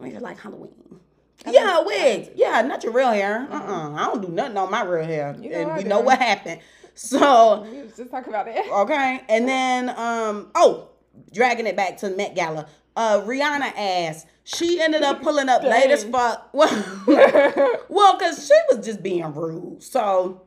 Maybe 0.00 0.18
like 0.18 0.38
Halloween. 0.40 1.00
I 1.44 1.50
yeah, 1.50 1.76
think- 1.76 1.86
wig. 1.88 2.30
Yeah, 2.36 2.62
not 2.62 2.82
your 2.84 2.92
real 2.92 3.10
hair. 3.12 3.46
Uh-uh. 3.50 3.92
I 3.94 4.04
don't 4.06 4.22
do 4.22 4.28
nothing 4.28 4.56
on 4.56 4.70
my 4.70 4.82
real 4.84 5.04
hair. 5.04 5.36
You 5.40 5.50
know 5.50 5.56
and 5.58 5.76
we 5.76 5.82
do. 5.82 5.88
know 5.88 6.00
what 6.00 6.18
happened. 6.18 6.60
So, 6.94 7.62
We 7.62 7.82
was 7.82 7.96
just 7.96 8.10
talking 8.10 8.28
about 8.28 8.46
it. 8.48 8.70
okay. 8.70 9.22
And 9.28 9.48
then, 9.48 9.88
um, 9.90 10.50
oh, 10.54 10.90
dragging 11.32 11.66
it 11.66 11.74
back 11.74 11.96
to 11.98 12.10
Met 12.10 12.34
Gala. 12.34 12.66
Uh, 12.94 13.20
Rihanna 13.22 13.72
asked, 13.74 14.26
she 14.56 14.80
ended 14.80 15.02
up 15.02 15.22
pulling 15.22 15.48
up 15.48 15.62
late 15.62 15.90
as 15.90 16.04
fuck. 16.04 16.48
Well, 16.52 17.84
well, 17.88 18.18
because 18.18 18.46
she 18.46 18.54
was 18.74 18.84
just 18.84 19.02
being 19.02 19.32
rude. 19.34 19.82
So, 19.82 20.42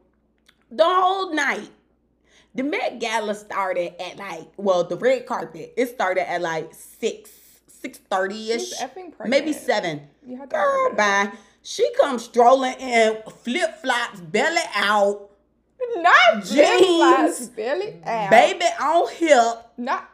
the 0.72 0.83
whole 0.86 1.33
night, 1.33 1.69
the 2.55 2.63
Met 2.63 3.00
Gala 3.00 3.36
started 3.36 4.00
at 4.01 4.17
like, 4.17 4.48
well, 4.57 4.83
the 4.83 4.95
red 4.98 5.25
carpet, 5.25 5.74
it 5.77 5.88
started 5.89 6.29
at 6.29 6.41
like 6.41 6.74
6, 6.74 7.29
6.30ish. 7.83 8.60
She's 8.60 8.79
effing 8.79 9.15
pregnant. 9.15 9.29
Maybe 9.29 9.53
7. 9.53 10.01
You 10.25 10.39
to 10.39 10.48
Girl, 10.48 10.93
bye. 10.95 11.31
She 11.62 11.89
comes 12.01 12.24
strolling 12.25 12.74
in, 12.79 13.17
flip 13.43 13.77
flops, 13.81 14.19
belly 14.19 14.62
out, 14.75 15.29
Not 15.95 16.43
jeans. 16.43 17.50
Belly 17.50 18.00
out. 18.05 18.29
baby 18.29 18.65
on 18.81 19.10
hip, 19.13 19.65
Not 19.77 20.10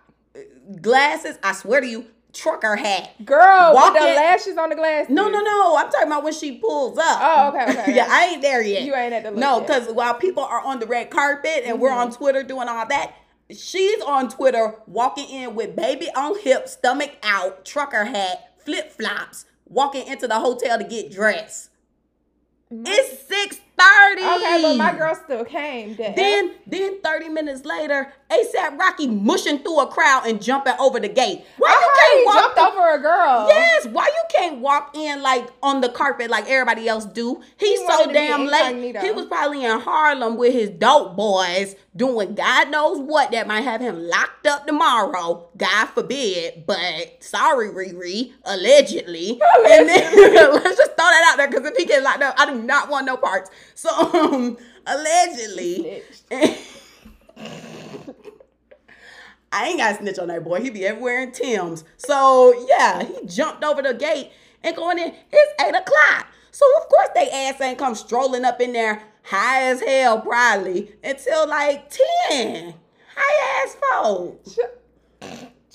glasses. 0.81 1.38
I 1.41 1.53
swear 1.53 1.81
to 1.81 1.88
you, 1.88 2.05
trucker 2.33 2.75
hat. 2.75 3.13
girl 3.25 3.74
with 3.74 3.93
the 3.93 4.00
lashes 4.00 4.57
on 4.57 4.69
the 4.69 4.75
glass. 4.75 5.09
No, 5.09 5.29
no, 5.29 5.39
no. 5.41 5.75
I'm 5.77 5.89
talking 5.91 6.07
about 6.07 6.24
when 6.24 6.33
she 6.33 6.57
pulls 6.57 6.98
up. 6.98 7.19
Oh, 7.21 7.50
okay, 7.50 7.71
okay. 7.81 7.95
yeah, 7.95 8.07
I 8.09 8.25
ain't 8.25 8.41
there 8.41 8.62
yet. 8.62 8.83
You 8.83 8.95
ain't 8.95 9.13
at 9.13 9.24
the 9.24 9.31
No, 9.31 9.62
because 9.62 9.88
while 9.91 10.13
people 10.13 10.43
are 10.43 10.62
on 10.63 10.79
the 10.79 10.86
red 10.86 11.09
carpet 11.09 11.63
and 11.65 11.79
we're 11.79 11.89
Mm-hmm. 11.89 12.00
on 12.00 12.12
Twitter 12.12 12.43
doing 12.43 12.67
all 12.67 12.86
that, 12.88 13.13
she's 13.50 14.01
on 14.03 14.29
Twitter 14.29 14.75
walking 14.86 15.27
in 15.29 15.55
with 15.55 15.75
baby 15.75 16.07
on 16.15 16.39
hip, 16.39 16.67
stomach 16.67 17.12
out, 17.24 17.65
trucker 17.65 18.05
hat, 18.05 18.53
flip 18.63 18.91
flops, 18.91 19.45
walking 19.65 20.05
into 20.07 20.27
the 20.27 20.39
hotel 20.39 20.77
to 20.77 20.83
get 20.83 21.12
dressed. 21.12 21.69
It's 22.71 23.27
six 23.27 23.57
thirty. 23.77 24.21
Okay, 24.21 24.59
but 24.62 24.75
my 24.77 24.95
girl 24.95 25.15
still 25.15 25.43
came. 25.43 25.95
The 25.95 26.13
Then, 26.15 26.51
then 26.67 27.01
thirty 27.01 27.27
minutes 27.27 27.65
later, 27.65 28.13
ASAP 28.29 28.77
Rocky 28.77 29.07
mushing 29.07 29.59
through 29.59 29.79
a 29.79 29.88
crowd 29.88 30.27
and 30.27 30.41
jumping 30.41 30.74
over 30.79 31.00
the 31.00 31.09
gate. 31.09 31.43
Why 31.57 31.69
I 31.69 31.81
you 31.81 31.91
can't 32.00 32.19
he 32.19 32.25
walk 32.25 32.55
jumped 32.55 32.77
over 32.77 32.93
a 32.93 33.01
girl. 33.01 33.48
Yes, 33.50 33.88
why 33.88 34.05
you 34.05 34.24
can't 34.29 34.59
walk 34.59 34.95
in 34.95 35.21
like 35.24 35.50
on 35.63 35.81
the 35.81 35.89
carpet 35.89 36.29
like 36.29 36.48
everybody 36.48 36.88
else 36.88 37.05
do? 37.05 37.41
He's 37.57 37.71
He 37.71 37.77
so 37.77 37.83
wanted 37.86 38.03
to 38.03 38.09
be 38.09 38.13
damn 38.13 38.45
late. 38.45 38.98
He 39.01 39.12
was 39.12 39.25
probably 39.25 39.65
in 39.65 39.79
Harlem 39.79 40.38
with 40.38 40.53
his 40.53 40.69
dope 40.69 41.15
boys 41.15 41.75
doing 41.95 42.36
God 42.36 42.69
knows 42.69 43.00
what 43.00 43.31
that 43.31 43.48
might 43.48 43.62
have 43.62 43.81
him 43.81 44.00
locked 44.07 44.45
up 44.48 44.67
tomorrow. 44.67 45.50
God 45.57 45.86
forbid, 45.88 46.65
but 46.67 47.24
sorry, 47.24 47.69
Riri, 47.69 48.33
allegedly. 48.45 49.39
And 49.69 49.88
then 49.89 50.15
let's 50.53 50.77
just 50.77 50.91
throw 50.95 51.05
that 51.05 51.29
out 51.31 51.38
there 51.38 51.48
because 51.48 51.65
if 51.65 51.75
he 51.77 51.86
gets 51.86 52.03
locked 52.03 52.24
up, 52.24 52.36
I 52.38 52.45
do 52.51 52.62
not 52.62 52.89
want 52.89 53.05
no 53.05 53.17
parts. 53.17 53.50
So 53.75 53.89
um, 54.13 54.57
allegedly. 54.86 56.01
I 59.51 59.68
ain't 59.70 59.79
got 59.79 59.98
snitch 59.98 60.20
on 60.20 60.27
that 60.27 60.44
boy. 60.44 60.62
He 60.62 60.70
be 60.70 60.86
everywhere 60.86 61.21
in 61.21 61.32
Tim's. 61.32 61.84
So 61.97 62.54
yeah, 62.67 63.04
he 63.04 63.26
jumped 63.26 63.63
over 63.63 63.82
the 63.82 63.93
gate 63.93 64.32
and 64.63 64.76
going 64.76 65.00
in. 65.00 65.13
It's 65.32 65.54
eight 65.63 65.76
o'clock. 65.76 66.28
So 66.52 66.65
of 66.82 66.88
course 66.89 67.10
they 67.15 67.30
ass 67.30 67.60
ain't 67.62 67.78
come 67.80 67.95
strolling 67.95 68.45
up 68.45 68.62
in 68.62 68.73
there 68.73 69.04
high 69.23 69.63
as 69.63 69.82
hell 69.82 70.21
probably 70.21 70.91
until 71.04 71.47
like 71.47 71.89
ten. 72.30 72.73
High 73.15 73.63
ass 73.65 73.78
folks. 73.82 74.58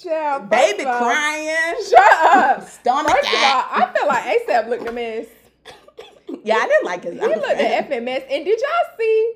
Child, 0.02 0.50
Baby 0.50 0.84
all- 0.84 0.98
crying. 0.98 1.74
Shut 1.88 2.36
up. 2.36 2.68
Stomach 2.68 3.10
First 3.12 3.28
of 3.28 3.34
all. 3.34 3.64
I 3.70 3.92
feel 3.96 4.06
like 4.06 4.24
ASAP 4.64 4.68
looked 4.68 4.88
a 4.88 4.92
mess. 4.92 5.26
Yeah, 6.42 6.56
I 6.56 6.66
didn't 6.66 6.84
like 6.84 7.04
his 7.04 7.14
He 7.14 7.20
looked 7.20 7.46
an 7.60 7.84
effing 7.84 8.02
mess. 8.04 8.22
And 8.30 8.44
did 8.44 8.60
y'all 8.60 8.96
see 8.98 9.34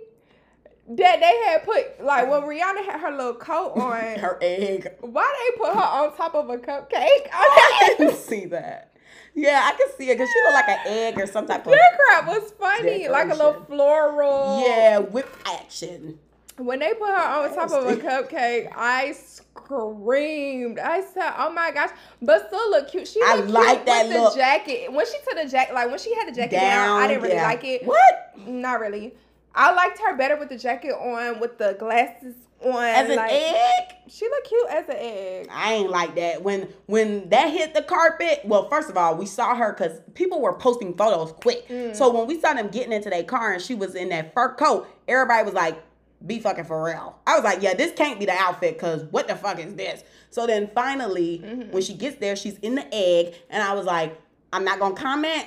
that 0.90 1.20
they 1.20 1.50
had 1.50 1.64
put 1.64 2.04
like 2.04 2.28
when 2.30 2.42
Rihanna 2.42 2.84
had 2.84 3.00
her 3.00 3.10
little 3.10 3.34
coat 3.34 3.72
on? 3.76 4.18
Her 4.18 4.38
egg. 4.40 4.88
why 5.00 5.50
they 5.52 5.58
put 5.58 5.74
her 5.74 5.80
on 5.80 6.16
top 6.16 6.34
of 6.34 6.48
a 6.48 6.56
cupcake? 6.58 6.92
I 7.32 7.94
didn't 7.98 8.16
see 8.16 8.46
that. 8.46 8.92
Yeah, 9.34 9.62
I 9.72 9.76
can 9.76 9.88
see 9.96 10.10
it 10.10 10.14
because 10.14 10.28
she 10.28 10.40
looked 10.42 10.54
like 10.54 10.68
an 10.68 10.78
egg 10.86 11.18
or 11.18 11.26
some 11.26 11.46
type 11.46 11.64
of 11.66 11.72
That 11.72 11.98
crap 11.98 12.26
was 12.26 12.50
funny, 12.58 13.08
like 13.08 13.26
a 13.30 13.34
little 13.34 13.62
floral. 13.64 14.62
yeah 14.66 14.98
whip 14.98 15.28
action. 15.46 16.18
When 16.56 16.80
they 16.80 16.92
put 16.94 17.08
her 17.08 17.14
on 17.14 17.54
top 17.54 17.70
of 17.70 17.86
a 17.86 17.94
cupcake, 17.96 18.72
I 18.74 19.12
screamed. 19.12 20.78
I 20.80 21.02
said, 21.02 21.32
"Oh 21.38 21.52
my 21.52 21.70
gosh!" 21.70 21.90
But 22.20 22.48
still 22.48 22.70
look 22.70 22.90
cute. 22.90 23.06
She 23.06 23.20
I 23.24 23.36
looked 23.36 23.50
like 23.50 23.76
cute 23.76 23.86
that 23.86 24.06
with 24.08 24.16
the 24.34 24.36
jacket. 24.36 24.92
When 24.92 25.06
she 25.06 25.12
took 25.24 25.40
the 25.42 25.48
jacket, 25.48 25.74
like 25.74 25.88
when 25.88 25.98
she 26.00 26.12
had 26.16 26.26
the 26.26 26.32
jacket 26.32 26.56
down, 26.56 26.86
Down. 26.88 27.02
I 27.02 27.06
didn't 27.06 27.22
really 27.22 27.34
yeah. 27.36 27.46
like 27.46 27.62
it. 27.64 27.84
What? 27.84 28.38
Not 28.48 28.80
really. 28.80 29.14
I 29.58 29.72
liked 29.74 29.98
her 29.98 30.16
better 30.16 30.36
with 30.36 30.48
the 30.50 30.56
jacket 30.56 30.92
on, 30.92 31.40
with 31.40 31.58
the 31.58 31.74
glasses 31.78 32.36
on. 32.64 32.84
As 32.84 33.10
an 33.10 33.16
like, 33.16 33.32
egg? 33.32 33.94
She 34.06 34.24
looked 34.28 34.48
cute 34.48 34.68
as 34.70 34.88
an 34.88 34.96
egg. 34.96 35.48
I 35.50 35.74
ain't 35.74 35.90
like 35.90 36.14
that. 36.14 36.42
When 36.42 36.68
when 36.86 37.28
that 37.30 37.50
hit 37.50 37.74
the 37.74 37.82
carpet, 37.82 38.42
well, 38.44 38.68
first 38.68 38.88
of 38.88 38.96
all, 38.96 39.16
we 39.16 39.26
saw 39.26 39.56
her 39.56 39.72
because 39.72 40.00
people 40.14 40.40
were 40.40 40.54
posting 40.54 40.94
photos 40.94 41.32
quick. 41.32 41.68
Mm. 41.68 41.94
So 41.94 42.08
when 42.16 42.28
we 42.28 42.40
saw 42.40 42.54
them 42.54 42.68
getting 42.68 42.92
into 42.92 43.10
their 43.10 43.24
car 43.24 43.52
and 43.52 43.60
she 43.60 43.74
was 43.74 43.96
in 43.96 44.10
that 44.10 44.32
fur 44.32 44.54
coat, 44.54 44.88
everybody 45.08 45.44
was 45.44 45.54
like, 45.54 45.76
be 46.24 46.38
fucking 46.38 46.64
for 46.64 46.82
real. 46.84 47.18
I 47.26 47.34
was 47.34 47.42
like, 47.44 47.60
yeah, 47.60 47.74
this 47.74 47.92
can't 47.92 48.18
be 48.20 48.26
the 48.26 48.32
outfit 48.32 48.74
because 48.74 49.02
what 49.10 49.26
the 49.26 49.34
fuck 49.34 49.58
is 49.58 49.74
this? 49.74 50.04
So 50.30 50.46
then 50.46 50.70
finally, 50.72 51.42
Mm-hmm. 51.44 51.72
when 51.72 51.82
she 51.82 51.94
gets 51.94 52.16
there, 52.16 52.36
she's 52.36 52.58
in 52.58 52.76
the 52.76 52.94
egg, 52.94 53.34
and 53.50 53.62
I 53.62 53.74
was 53.74 53.86
like, 53.86 54.20
I'm 54.52 54.64
not 54.64 54.78
gonna 54.78 54.94
comment 54.94 55.46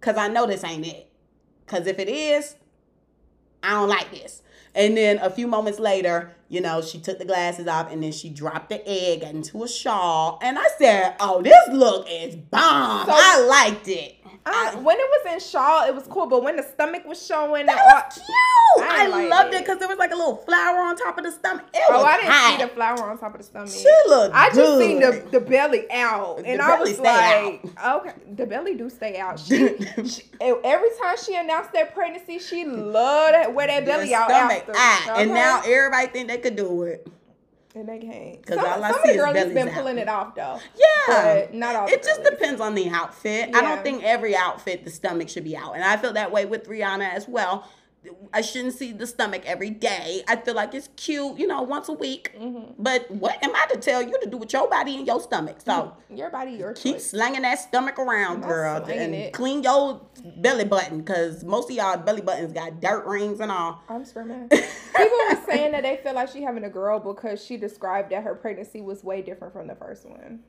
because 0.00 0.16
I 0.16 0.28
know 0.28 0.46
this 0.46 0.64
ain't 0.64 0.86
it. 0.86 1.10
Because 1.64 1.86
if 1.86 1.98
it 1.98 2.08
is, 2.08 2.56
I 3.62 3.70
don't 3.70 3.88
like 3.88 4.10
this. 4.10 4.42
And 4.74 4.96
then 4.96 5.18
a 5.18 5.30
few 5.30 5.46
moments 5.46 5.78
later, 5.78 6.36
you 6.48 6.60
know, 6.60 6.80
she 6.80 6.98
took 6.98 7.18
the 7.18 7.24
glasses 7.24 7.66
off 7.66 7.92
and 7.92 8.02
then 8.02 8.12
she 8.12 8.30
dropped 8.30 8.70
the 8.70 8.82
egg 8.88 9.22
into 9.22 9.62
a 9.64 9.68
shawl. 9.68 10.38
And 10.42 10.58
I 10.58 10.66
said, 10.78 11.16
Oh, 11.20 11.42
this 11.42 11.54
look 11.70 12.06
is 12.10 12.36
bomb. 12.36 13.06
So- 13.06 13.12
I 13.14 13.46
liked 13.46 13.88
it. 13.88 14.14
I, 14.46 14.74
when 14.76 14.96
it 14.98 15.06
was 15.24 15.32
in 15.34 15.40
shawl, 15.40 15.86
it 15.86 15.94
was 15.94 16.06
cool, 16.06 16.26
but 16.26 16.42
when 16.42 16.56
the 16.56 16.62
stomach 16.62 17.04
was 17.06 17.24
showing, 17.24 17.66
That 17.66 17.78
and 17.78 17.92
was 17.92 18.14
cute. 18.14 18.88
I 18.90 19.04
I, 19.04 19.06
like 19.08 19.30
loved 19.30 19.54
it. 19.54 19.60
because 19.60 19.78
there 19.78 19.88
was 19.88 19.98
like 19.98 20.10
a 20.12 20.14
little 20.16 20.36
flower 20.36 20.78
on 20.78 20.96
top 20.96 21.18
of 21.18 21.24
the 21.24 21.32
stomach. 21.32 21.66
It 21.74 21.82
oh, 21.90 22.02
I 22.02 22.16
didn't 22.16 22.30
hot. 22.30 22.56
see 22.58 22.64
the 22.64 22.70
flower 22.72 23.10
on 23.10 23.18
top 23.18 23.34
of 23.34 23.38
the 23.40 23.44
stomach. 23.46 23.70
She 23.70 23.90
looked 24.08 24.34
I 24.34 24.46
just 24.48 24.56
good. 24.56 24.80
seen 24.80 25.00
the, 25.00 25.26
the 25.32 25.40
belly 25.40 25.90
out, 25.90 26.38
The 26.38 26.46
and 26.48 26.62
I 26.62 26.78
was 26.80 26.98
like, 26.98 27.64
okay, 27.84 28.12
the 28.36 28.46
belly 28.46 28.74
do 28.74 28.88
stay 28.88 29.18
out. 29.18 29.38
She, 29.40 29.76
she 30.06 30.22
every 30.40 30.90
time 31.02 31.16
she 31.22 31.34
announced 31.34 31.72
that 31.72 31.92
pregnancy, 31.94 32.38
she 32.38 32.64
loved 32.64 33.54
wear 33.54 33.66
that 33.66 33.84
belly 33.84 34.06
the 34.08 34.14
out 34.14 34.28
stomach 34.30 34.64
out. 34.74 35.18
And 35.20 35.32
now 35.32 35.62
everybody 35.64 36.06
think 36.08 36.28
they 36.28 36.37
could 36.38 36.56
do 36.56 36.82
it. 36.84 37.06
and 37.74 37.86
they 37.88 37.98
can't. 37.98 38.44
'Cause 38.44 38.56
Some, 38.56 38.64
all 38.66 38.82
I 38.82 38.90
some 38.90 39.00
see 39.04 39.10
is 39.10 39.16
bellies 39.22 39.52
been 39.54 39.68
out. 39.68 39.74
pulling 39.74 39.98
it 39.98 40.08
off 40.08 40.34
though. 40.34 40.58
Yeah. 40.74 40.86
But 41.44 41.54
not 41.54 41.76
all 41.76 41.86
It 41.86 42.02
just 42.02 42.22
girlies. 42.22 42.30
depends 42.38 42.60
on 42.60 42.74
the 42.74 42.88
outfit. 42.88 43.54
I 43.54 43.60
don't 43.60 43.82
think 43.82 44.02
every 44.02 44.34
outfit 44.34 44.84
the 44.84 44.90
stomach 44.90 45.28
should 45.28 45.44
be 45.44 45.56
out. 45.56 45.74
And 45.74 45.84
I 45.84 45.96
feel 45.96 46.12
that 46.14 46.32
way 46.32 46.44
with 46.46 46.68
Rihanna 46.68 47.12
as 47.14 47.28
well. 47.28 47.68
I 48.32 48.40
shouldn't 48.40 48.74
see 48.74 48.92
the 48.92 49.06
stomach 49.06 49.42
every 49.44 49.70
day. 49.70 50.22
I 50.26 50.36
feel 50.36 50.54
like 50.54 50.74
it's 50.74 50.88
cute, 50.96 51.38
you 51.38 51.46
know, 51.46 51.62
once 51.62 51.88
a 51.88 51.92
week. 51.92 52.32
Mm-hmm. 52.38 52.72
But 52.82 53.10
what 53.10 53.42
am 53.44 53.54
I 53.54 53.66
to 53.72 53.78
tell 53.78 54.02
you 54.02 54.18
to 54.20 54.28
do 54.28 54.36
with 54.38 54.52
your 54.52 54.68
body 54.68 54.96
and 54.96 55.06
your 55.06 55.20
stomach? 55.20 55.60
So 55.64 55.94
Your 56.10 56.30
body, 56.30 56.52
your 56.52 56.72
keep 56.72 56.96
choice. 56.96 57.10
slanging 57.10 57.42
that 57.42 57.58
stomach 57.58 57.98
around, 57.98 58.42
girl, 58.42 58.84
and 58.84 59.14
it. 59.14 59.32
clean 59.32 59.62
your 59.62 60.00
belly 60.38 60.64
button 60.64 60.98
because 60.98 61.44
most 61.44 61.70
of 61.70 61.76
y'all 61.76 61.96
belly 61.98 62.22
buttons 62.22 62.52
got 62.52 62.80
dirt 62.80 63.06
rings 63.06 63.40
and 63.40 63.52
all. 63.52 63.82
I'm 63.88 64.04
screaming. 64.04 64.48
People 64.96 65.18
were 65.28 65.40
saying 65.46 65.58
saying 65.58 65.72
that 65.72 65.82
they 65.82 66.02
feel 66.02 66.14
like 66.14 66.28
she 66.30 66.42
having 66.42 66.64
a 66.64 66.70
girl 66.70 66.98
because 67.00 67.44
she 67.44 67.56
described 67.56 68.10
that 68.10 68.22
her 68.22 68.34
pregnancy 68.34 68.80
was 68.80 69.04
way 69.04 69.22
different 69.22 69.52
from 69.52 69.66
the 69.66 69.74
first 69.74 70.06
one. 70.08 70.40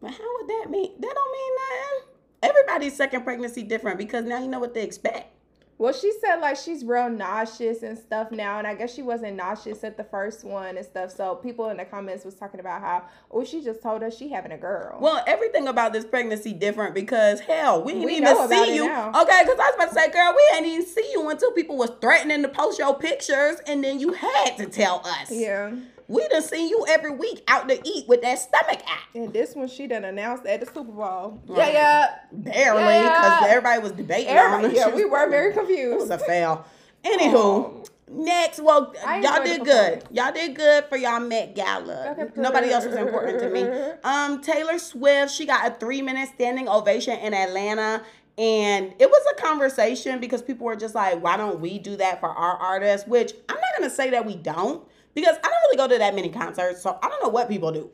But 0.00 0.12
how 0.12 0.36
would 0.36 0.48
that 0.48 0.70
mean? 0.70 0.92
That 1.00 1.14
don't 1.14 1.32
mean 1.32 1.52
nothing. 1.56 2.14
Everybody's 2.42 2.96
second 2.96 3.24
pregnancy 3.24 3.62
different 3.62 3.98
because 3.98 4.24
now 4.24 4.40
you 4.40 4.48
know 4.48 4.60
what 4.60 4.74
they 4.74 4.84
expect. 4.84 5.34
Well, 5.78 5.92
she 5.92 6.12
said 6.20 6.40
like 6.40 6.56
she's 6.56 6.84
real 6.84 7.08
nauseous 7.08 7.84
and 7.84 7.96
stuff 7.96 8.32
now, 8.32 8.58
and 8.58 8.66
I 8.66 8.74
guess 8.74 8.92
she 8.92 9.02
wasn't 9.02 9.36
nauseous 9.36 9.84
at 9.84 9.96
the 9.96 10.02
first 10.02 10.42
one 10.42 10.76
and 10.76 10.84
stuff. 10.84 11.12
So 11.12 11.36
people 11.36 11.68
in 11.70 11.76
the 11.76 11.84
comments 11.84 12.24
was 12.24 12.34
talking 12.34 12.58
about 12.58 12.80
how, 12.80 13.04
oh, 13.30 13.44
she 13.44 13.62
just 13.62 13.80
told 13.80 14.02
us 14.02 14.16
she 14.16 14.28
having 14.28 14.50
a 14.50 14.58
girl. 14.58 14.98
Well, 15.00 15.22
everything 15.26 15.68
about 15.68 15.92
this 15.92 16.04
pregnancy 16.04 16.52
different 16.52 16.94
because 16.96 17.38
hell, 17.40 17.84
we 17.84 17.92
didn't 17.92 18.06
We 18.06 18.16
even 18.16 18.48
see 18.48 18.74
you. 18.74 18.86
now. 18.86 19.10
Okay, 19.10 19.40
because 19.44 19.58
I 19.60 19.70
was 19.70 19.74
about 19.76 19.88
to 19.90 19.94
say, 19.94 20.10
girl, 20.10 20.34
we 20.36 20.42
didn't 20.52 20.66
even 20.68 20.86
see 20.86 21.10
you 21.12 21.28
until 21.30 21.52
people 21.52 21.76
was 21.76 21.90
threatening 22.00 22.42
to 22.42 22.48
post 22.48 22.78
your 22.80 22.98
pictures, 22.98 23.58
and 23.68 23.84
then 23.84 24.00
you 24.00 24.12
had 24.14 24.56
to 24.56 24.66
tell 24.66 25.00
us. 25.06 25.30
yeah, 25.30 25.70
We 26.08 26.26
done 26.28 26.40
seen 26.42 26.68
you 26.70 26.86
every 26.88 27.10
week 27.10 27.42
out 27.48 27.68
to 27.68 27.78
eat 27.86 28.08
with 28.08 28.22
that 28.22 28.38
stomach 28.38 28.80
out. 28.88 28.98
and 29.14 29.30
this 29.32 29.54
one 29.54 29.68
she 29.68 29.86
done 29.86 30.04
announced 30.04 30.46
at 30.46 30.60
the 30.60 30.66
Super 30.66 30.84
Bowl. 30.84 31.42
Right. 31.46 31.72
Yeah, 31.72 31.72
yeah. 31.72 32.14
Barely, 32.32 32.82
Yeah. 32.82 33.08
because 33.38 33.50
everybody 33.50 33.82
was 33.82 33.92
debating 33.92 34.30
on 34.30 34.36
Everybody, 34.38 34.74
it. 34.74 34.78
yeah, 34.78 34.94
we 34.94 35.04
were 35.04 35.28
very 35.28 35.50
It 35.52 35.56
was 35.56 35.66
confused. 35.66 36.10
a 36.10 36.18
fail. 36.18 36.64
Anywho, 37.04 37.34
Oh. 37.34 37.84
next, 38.10 38.58
well, 38.60 38.94
I 39.06 39.20
y'all 39.20 39.44
did 39.44 39.64
good. 39.64 40.04
Y'all 40.10 40.32
did 40.32 40.54
good 40.56 40.86
for 40.86 40.96
y'all 40.96 41.20
Met 41.20 41.54
Gala. 41.54 42.16
Okay. 42.18 42.28
Nobody 42.36 42.70
else 42.70 42.86
was 42.86 42.96
important 42.96 43.38
to 43.40 43.50
me. 43.50 43.66
Um, 44.04 44.40
Taylor 44.40 44.78
Swift, 44.78 45.30
she 45.32 45.44
got 45.44 45.70
a 45.70 45.74
three 45.74 46.00
minute 46.00 46.30
standing 46.34 46.68
ovation 46.68 47.18
in 47.18 47.34
Atlanta. 47.34 48.02
And 48.38 48.94
it 49.00 49.10
was 49.10 49.22
a 49.36 49.42
conversation 49.42 50.20
because 50.20 50.40
people 50.42 50.64
were 50.64 50.76
just 50.76 50.94
like, 50.94 51.20
why 51.22 51.36
don't 51.36 51.58
we 51.60 51.78
do 51.80 51.96
that 51.96 52.20
for 52.20 52.28
our 52.28 52.56
artists? 52.56 53.06
Which 53.06 53.32
I'm 53.48 53.56
not 53.56 53.64
gonna 53.78 53.90
say 53.90 54.10
that 54.10 54.24
we 54.24 54.36
don't, 54.36 54.82
because 55.20 55.36
I 55.38 55.48
don't 55.48 55.62
really 55.64 55.76
go 55.76 55.88
to 55.88 55.98
that 55.98 56.14
many 56.14 56.28
concerts, 56.28 56.82
so 56.82 56.98
I 57.02 57.08
don't 57.08 57.22
know 57.22 57.28
what 57.28 57.48
people 57.48 57.72
do. 57.72 57.90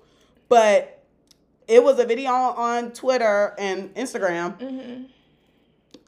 But 0.49 1.03
it 1.67 1.83
was 1.83 1.99
a 1.99 2.05
video 2.05 2.31
on 2.31 2.93
Twitter 2.93 3.55
and 3.59 3.95
Instagram 3.95 4.59
Mhm. 4.59 5.07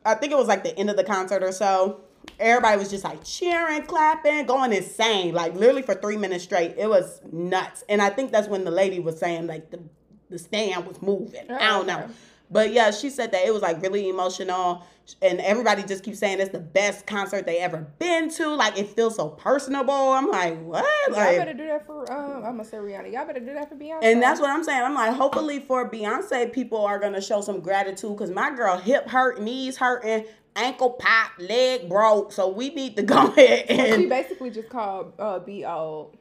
I 0.04 0.14
think 0.14 0.32
it 0.32 0.36
was 0.38 0.46
like 0.46 0.62
the 0.62 0.76
end 0.78 0.88
of 0.90 0.96
the 0.96 1.04
concert 1.04 1.42
or 1.42 1.50
so. 1.52 2.00
Everybody 2.38 2.78
was 2.78 2.90
just 2.90 3.02
like 3.04 3.24
cheering, 3.24 3.82
clapping, 3.82 4.46
going 4.46 4.72
insane, 4.72 5.34
like 5.34 5.54
literally 5.54 5.82
for 5.82 5.94
three 5.94 6.16
minutes 6.16 6.44
straight. 6.44 6.74
It 6.76 6.88
was 6.88 7.20
nuts. 7.32 7.82
And 7.88 8.00
I 8.02 8.10
think 8.10 8.30
that's 8.30 8.46
when 8.48 8.64
the 8.64 8.70
lady 8.70 9.00
was 9.00 9.18
saying 9.18 9.46
like 9.46 9.70
the 9.70 9.80
the 10.28 10.38
stand 10.38 10.86
was 10.86 11.00
moving. 11.00 11.48
I 11.50 11.68
don't 11.68 11.86
know. 11.86 12.00
Oh, 12.00 12.04
okay. 12.04 12.12
But 12.50 12.72
yeah, 12.72 12.90
she 12.90 13.10
said 13.10 13.32
that 13.32 13.44
it 13.44 13.52
was 13.52 13.62
like 13.62 13.82
really 13.82 14.08
emotional. 14.08 14.86
And 15.22 15.40
everybody 15.40 15.84
just 15.84 16.02
keeps 16.02 16.18
saying 16.18 16.40
it's 16.40 16.50
the 16.50 16.58
best 16.58 17.06
concert 17.06 17.46
they 17.46 17.58
ever 17.58 17.86
been 18.00 18.28
to. 18.30 18.48
Like 18.54 18.76
it 18.76 18.88
feels 18.88 19.14
so 19.16 19.28
personable. 19.28 19.92
I'm 19.94 20.28
like, 20.28 20.60
what? 20.62 20.84
Y'all 21.08 21.16
Like, 21.16 21.36
better 21.38 21.52
do 21.54 21.66
that 21.66 21.86
for 21.86 22.10
um. 22.12 22.36
I'm 22.44 22.56
gonna 22.56 22.64
say 22.64 22.76
Rihanna. 22.78 23.12
Y'all 23.12 23.24
better 23.24 23.38
do 23.40 23.54
that 23.54 23.68
for 23.68 23.76
Beyonce. 23.76 23.98
and 24.02 24.20
that's 24.20 24.40
what 24.40 24.50
I'm 24.50 24.64
saying. 24.64 24.82
I'm 24.82 24.94
like, 24.94 25.12
hopefully 25.14 25.60
for 25.60 25.88
Beyonce, 25.88 26.52
people 26.52 26.84
are 26.84 26.98
gonna 26.98 27.20
show 27.20 27.40
some 27.40 27.60
gratitude 27.60 28.16
because 28.16 28.30
my 28.30 28.50
girl 28.54 28.76
hip 28.78 29.08
hurt, 29.08 29.40
knees 29.40 29.76
hurting, 29.76 30.24
ankle 30.56 30.90
pop, 30.90 31.32
leg 31.38 31.88
broke. 31.88 32.32
So 32.32 32.48
we 32.48 32.70
need 32.70 32.96
to 32.96 33.02
go 33.04 33.28
ahead 33.28 33.66
and 33.68 34.02
she 34.02 34.08
basically 34.08 34.50
just 34.50 34.68
called 34.70 35.12
uh 35.20 35.38
be 35.38 35.64
old. 35.64 36.16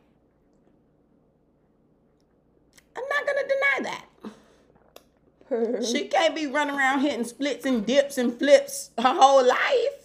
I'm 2.96 3.04
not 3.10 3.26
gonna 3.26 3.48
deny 3.48 3.90
that. 3.90 4.06
She 5.86 6.06
can't 6.08 6.36
be 6.36 6.48
running 6.48 6.76
around 6.76 7.02
hitting 7.02 7.24
splits 7.24 7.66
and 7.66 7.86
dips 7.86 8.18
and 8.18 8.38
flips 8.38 8.92
her 8.98 9.14
whole 9.14 9.46
life. 9.46 10.02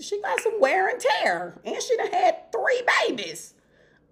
She 0.00 0.20
got 0.20 0.40
some 0.40 0.60
wear 0.60 0.88
and 0.88 1.00
tear. 1.00 1.54
And 1.64 1.80
she 1.82 1.96
done 1.96 2.10
had 2.10 2.52
three 2.52 2.82
babies. 3.06 3.54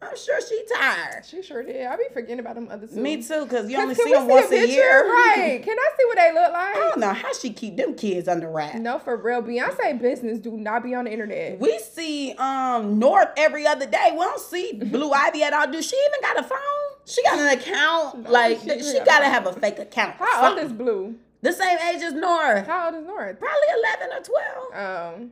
I'm 0.00 0.16
sure 0.18 0.38
she 0.46 0.62
tired. 0.74 1.24
She 1.24 1.42
sure 1.42 1.62
did. 1.62 1.86
I 1.86 1.96
be 1.96 2.04
forgetting 2.12 2.40
about 2.40 2.56
them 2.56 2.68
other 2.70 2.86
two. 2.86 2.96
Me 2.96 3.22
too, 3.22 3.44
because 3.44 3.70
you 3.70 3.76
Can- 3.76 3.82
only 3.84 3.94
see 3.94 4.12
them 4.12 4.28
once 4.28 4.46
a 4.46 4.50
picture? 4.50 4.66
year. 4.72 5.04
Right. 5.10 5.62
Can 5.62 5.76
I 5.78 5.88
see 5.98 6.04
what 6.06 6.16
they 6.16 6.32
look 6.32 6.52
like? 6.52 6.76
I 6.76 6.78
don't 6.90 7.00
know 7.00 7.12
how 7.14 7.32
she 7.32 7.50
keep 7.50 7.76
them 7.76 7.94
kids 7.94 8.28
under 8.28 8.50
wraps. 8.50 8.76
No, 8.78 8.98
for 8.98 9.16
real. 9.16 9.42
Beyonce 9.42 9.98
business 10.00 10.38
do 10.38 10.52
not 10.58 10.82
be 10.82 10.94
on 10.94 11.04
the 11.06 11.12
internet. 11.12 11.58
We 11.58 11.78
see 11.78 12.32
um 12.38 12.98
North 12.98 13.28
every 13.36 13.66
other 13.66 13.86
day. 13.86 14.10
We 14.12 14.18
don't 14.18 14.40
see 14.40 14.72
Blue 14.74 15.10
Ivy 15.12 15.42
at 15.42 15.52
all. 15.54 15.70
Do 15.70 15.80
she 15.82 15.96
even 15.96 16.20
got 16.20 16.38
a 16.44 16.48
phone? 16.48 16.93
She 17.06 17.22
got 17.22 17.38
an 17.38 17.58
account. 17.58 18.24
No, 18.24 18.30
like 18.30 18.60
she 18.60 18.82
she, 18.82 18.98
gotta 19.04 19.26
have 19.26 19.46
a 19.46 19.52
fake 19.52 19.78
account. 19.78 20.16
How 20.18 20.50
old 20.50 20.58
is 20.58 20.72
Blue? 20.72 21.16
the 21.42 21.52
same 21.52 21.78
age 21.78 22.02
as 22.02 22.14
North? 22.14 22.66
How 22.66 22.86
old 22.86 22.94
is 22.94 23.06
North? 23.06 23.38
Probably 23.38 23.68
eleven 23.78 24.08
or 24.16 24.22
twelve. 24.22 25.22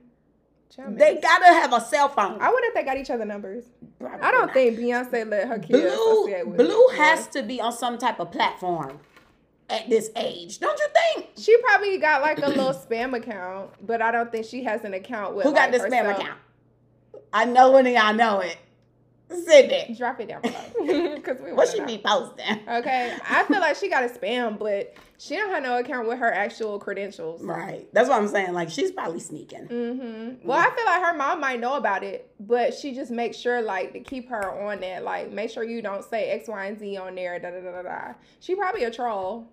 Um, 0.85 0.97
They 0.97 1.17
gotta 1.21 1.47
have 1.47 1.73
a 1.73 1.81
cell 1.81 2.09
phone. 2.09 2.41
I 2.41 2.51
wonder 2.51 2.69
if 2.69 2.75
they 2.75 2.83
got 2.83 2.97
each 2.99 3.11
other 3.11 3.25
numbers. 3.25 3.65
Probably 3.99 4.21
I 4.21 4.31
don't 4.31 4.47
not. 4.47 4.55
think 4.55 4.79
Beyonce 4.79 5.29
let 5.31 5.49
her 5.49 5.59
kids 5.59 5.69
Blue 5.71 5.89
associate 5.89 6.47
with 6.49 6.57
Blue 6.59 6.89
it. 6.91 6.97
has 6.97 7.27
to 7.29 7.43
be 7.43 7.61
on 7.61 7.73
some 7.73 7.97
type 7.99 8.21
of 8.21 8.31
platform 8.31 8.99
at 9.71 9.89
this 9.89 10.11
age. 10.17 10.59
Don't 10.59 10.79
you 10.79 10.87
think? 11.15 11.31
She 11.39 11.57
probably 11.63 11.97
got 11.99 12.21
like 12.21 12.39
a 12.39 12.49
little 12.49 12.73
spam 12.91 13.17
account, 13.17 13.71
but 13.87 14.03
I 14.03 14.11
don't 14.13 14.31
think 14.31 14.45
she 14.45 14.65
has 14.65 14.85
an 14.85 14.93
account 14.95 15.35
with. 15.35 15.45
Who 15.47 15.53
got 15.55 15.71
like, 15.73 15.81
the 15.81 15.89
spam 15.89 16.05
herself. 16.05 16.19
account? 16.21 16.39
I 17.33 17.45
know 17.47 17.71
one 17.71 17.87
of 17.87 17.93
y'all 17.95 18.13
know 18.13 18.41
it. 18.41 18.59
Sydney. 19.35 19.95
Drop 19.97 20.21
it 20.21 20.29
down 20.29 20.43
below, 20.43 21.15
because 21.17 21.41
we 21.41 21.53
What 21.53 21.69
she 21.69 21.79
to 21.79 21.87
be 21.87 21.99
posting? 21.99 22.61
Okay, 22.69 23.17
I 23.29 23.45
feel 23.49 23.61
like 23.61 23.77
she 23.77 23.89
got 23.89 24.05
a 24.05 24.09
spam, 24.09 24.59
but 24.59 24.95
she 25.19 25.37
don't 25.37 25.51
have 25.51 25.63
no 25.63 25.79
account 25.79 26.09
with 26.09 26.19
her 26.19 26.33
actual 26.33 26.79
credentials. 26.79 27.43
Right. 27.43 27.87
That's 27.93 28.09
what 28.09 28.21
I'm 28.21 28.29
saying. 28.29 28.53
Like 28.53 28.71
she's 28.71 28.91
probably 28.91 29.21
sneaking. 29.21 29.69
Mm-hmm. 29.69 30.47
Well, 30.47 30.59
I 30.59 30.75
feel 30.75 30.85
like 30.85 31.03
her 31.03 31.15
mom 31.17 31.41
might 31.41 31.61
know 31.61 31.75
about 31.75 32.03
it, 32.03 32.29
but 32.41 32.75
she 32.75 32.95
just 32.95 33.11
makes 33.11 33.37
sure 33.37 33.63
like 33.63 33.93
to 33.93 34.01
keep 34.01 34.29
her 34.31 34.51
on 34.69 34.81
that. 34.81 35.05
Like, 35.05 35.31
make 35.31 35.51
sure 35.51 35.63
you 35.65 35.83
don't 35.83 36.05
say 36.05 36.31
X, 36.31 36.49
Y, 36.49 36.67
and 36.67 36.79
Z 36.79 36.97
on 36.97 37.15
there. 37.15 37.39
Da 37.39 37.51
da 37.51 37.61
da 37.61 37.71
da 37.71 37.83
da. 37.83 38.15
She 38.41 38.55
probably 38.55 38.85
a 38.85 38.91
troll. 38.91 39.49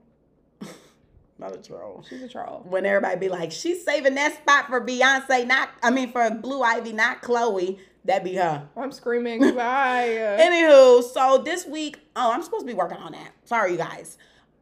Not 1.40 1.56
a 1.56 1.58
troll. 1.58 2.04
She's 2.08 2.22
a 2.22 2.28
troll. 2.28 2.66
When 2.68 2.86
everybody 2.86 3.18
be 3.18 3.30
like, 3.30 3.52
she's 3.52 3.84
saving 3.84 4.16
that 4.16 4.36
spot 4.36 4.68
for 4.68 4.82
Beyonce, 4.82 5.48
not 5.48 5.70
I 5.82 5.90
mean 5.90 6.12
for 6.12 6.30
Blue 6.32 6.62
Ivy, 6.62 6.92
not 6.92 7.22
Chloe. 7.22 7.80
That 8.06 8.24
be 8.24 8.36
her. 8.36 8.68
Oh, 8.76 8.82
I'm 8.82 8.92
screaming 8.92 9.42
fire. 9.56 10.38
Anywho, 10.40 11.04
so 11.04 11.42
this 11.44 11.66
week, 11.66 12.00
oh, 12.16 12.32
I'm 12.32 12.42
supposed 12.44 12.62
to 12.66 12.68
be 12.68 12.74
working 12.74 12.98
on 12.98 13.12
that. 13.14 13.32
Sorry, 13.46 13.72
you 13.74 13.78
guys. 13.78 14.18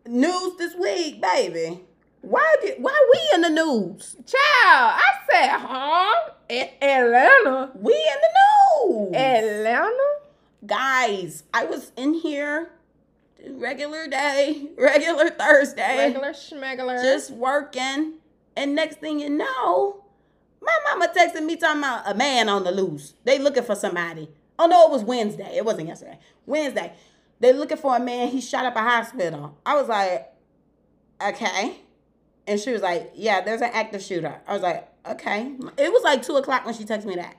News 0.05 0.57
this 0.57 0.75
week, 0.75 1.21
baby. 1.21 1.81
Why 2.21 2.55
did 2.61 2.75
why 2.81 3.09
we 3.13 3.35
in 3.35 3.41
the 3.41 3.49
news? 3.49 4.15
Child, 4.25 4.35
I 4.99 5.03
said, 5.31 5.49
huh? 5.49 6.31
A- 6.49 6.83
Atlanta. 6.83 7.71
We 7.75 7.93
in 7.93 8.21
the 8.21 9.09
news. 9.09 9.15
Atlanta? 9.15 10.03
guys, 10.65 11.43
I 11.53 11.65
was 11.65 11.91
in 11.95 12.13
here 12.15 12.71
regular 13.49 14.07
day, 14.07 14.69
regular 14.77 15.29
Thursday. 15.29 15.97
Regular 15.97 16.31
schmegular. 16.33 17.01
just 17.01 17.31
working. 17.31 18.13
And 18.55 18.75
next 18.75 18.99
thing 18.99 19.19
you 19.19 19.29
know, 19.29 20.03
my 20.61 20.77
mama 20.89 21.11
texted 21.15 21.45
me 21.45 21.55
talking 21.55 21.79
about 21.79 22.09
a 22.09 22.13
man 22.15 22.49
on 22.49 22.63
the 22.63 22.71
loose. 22.71 23.13
They 23.23 23.39
looking 23.39 23.63
for 23.63 23.75
somebody. 23.75 24.29
Oh 24.59 24.65
no, 24.65 24.87
it 24.87 24.91
was 24.91 25.03
Wednesday. 25.03 25.55
It 25.55 25.63
wasn't 25.65 25.87
yesterday. 25.87 26.19
Wednesday. 26.45 26.93
They 27.39 27.53
looking 27.53 27.77
for 27.77 27.95
a 27.95 27.99
man. 27.99 28.29
He 28.29 28.41
shot 28.41 28.65
up 28.65 28.75
a 28.75 28.81
hospital. 28.81 29.57
I 29.65 29.75
was 29.75 29.87
like, 29.87 30.33
okay. 31.21 31.81
And 32.47 32.59
she 32.59 32.71
was 32.71 32.81
like, 32.81 33.11
yeah, 33.13 33.41
there's 33.41 33.61
an 33.61 33.69
active 33.73 34.01
shooter. 34.01 34.41
I 34.47 34.53
was 34.53 34.63
like, 34.63 34.89
okay. 35.05 35.51
It 35.77 35.91
was 35.91 36.03
like 36.03 36.23
two 36.23 36.37
o'clock 36.37 36.65
when 36.65 36.73
she 36.73 36.83
texted 36.83 37.05
me 37.05 37.15
that. 37.15 37.35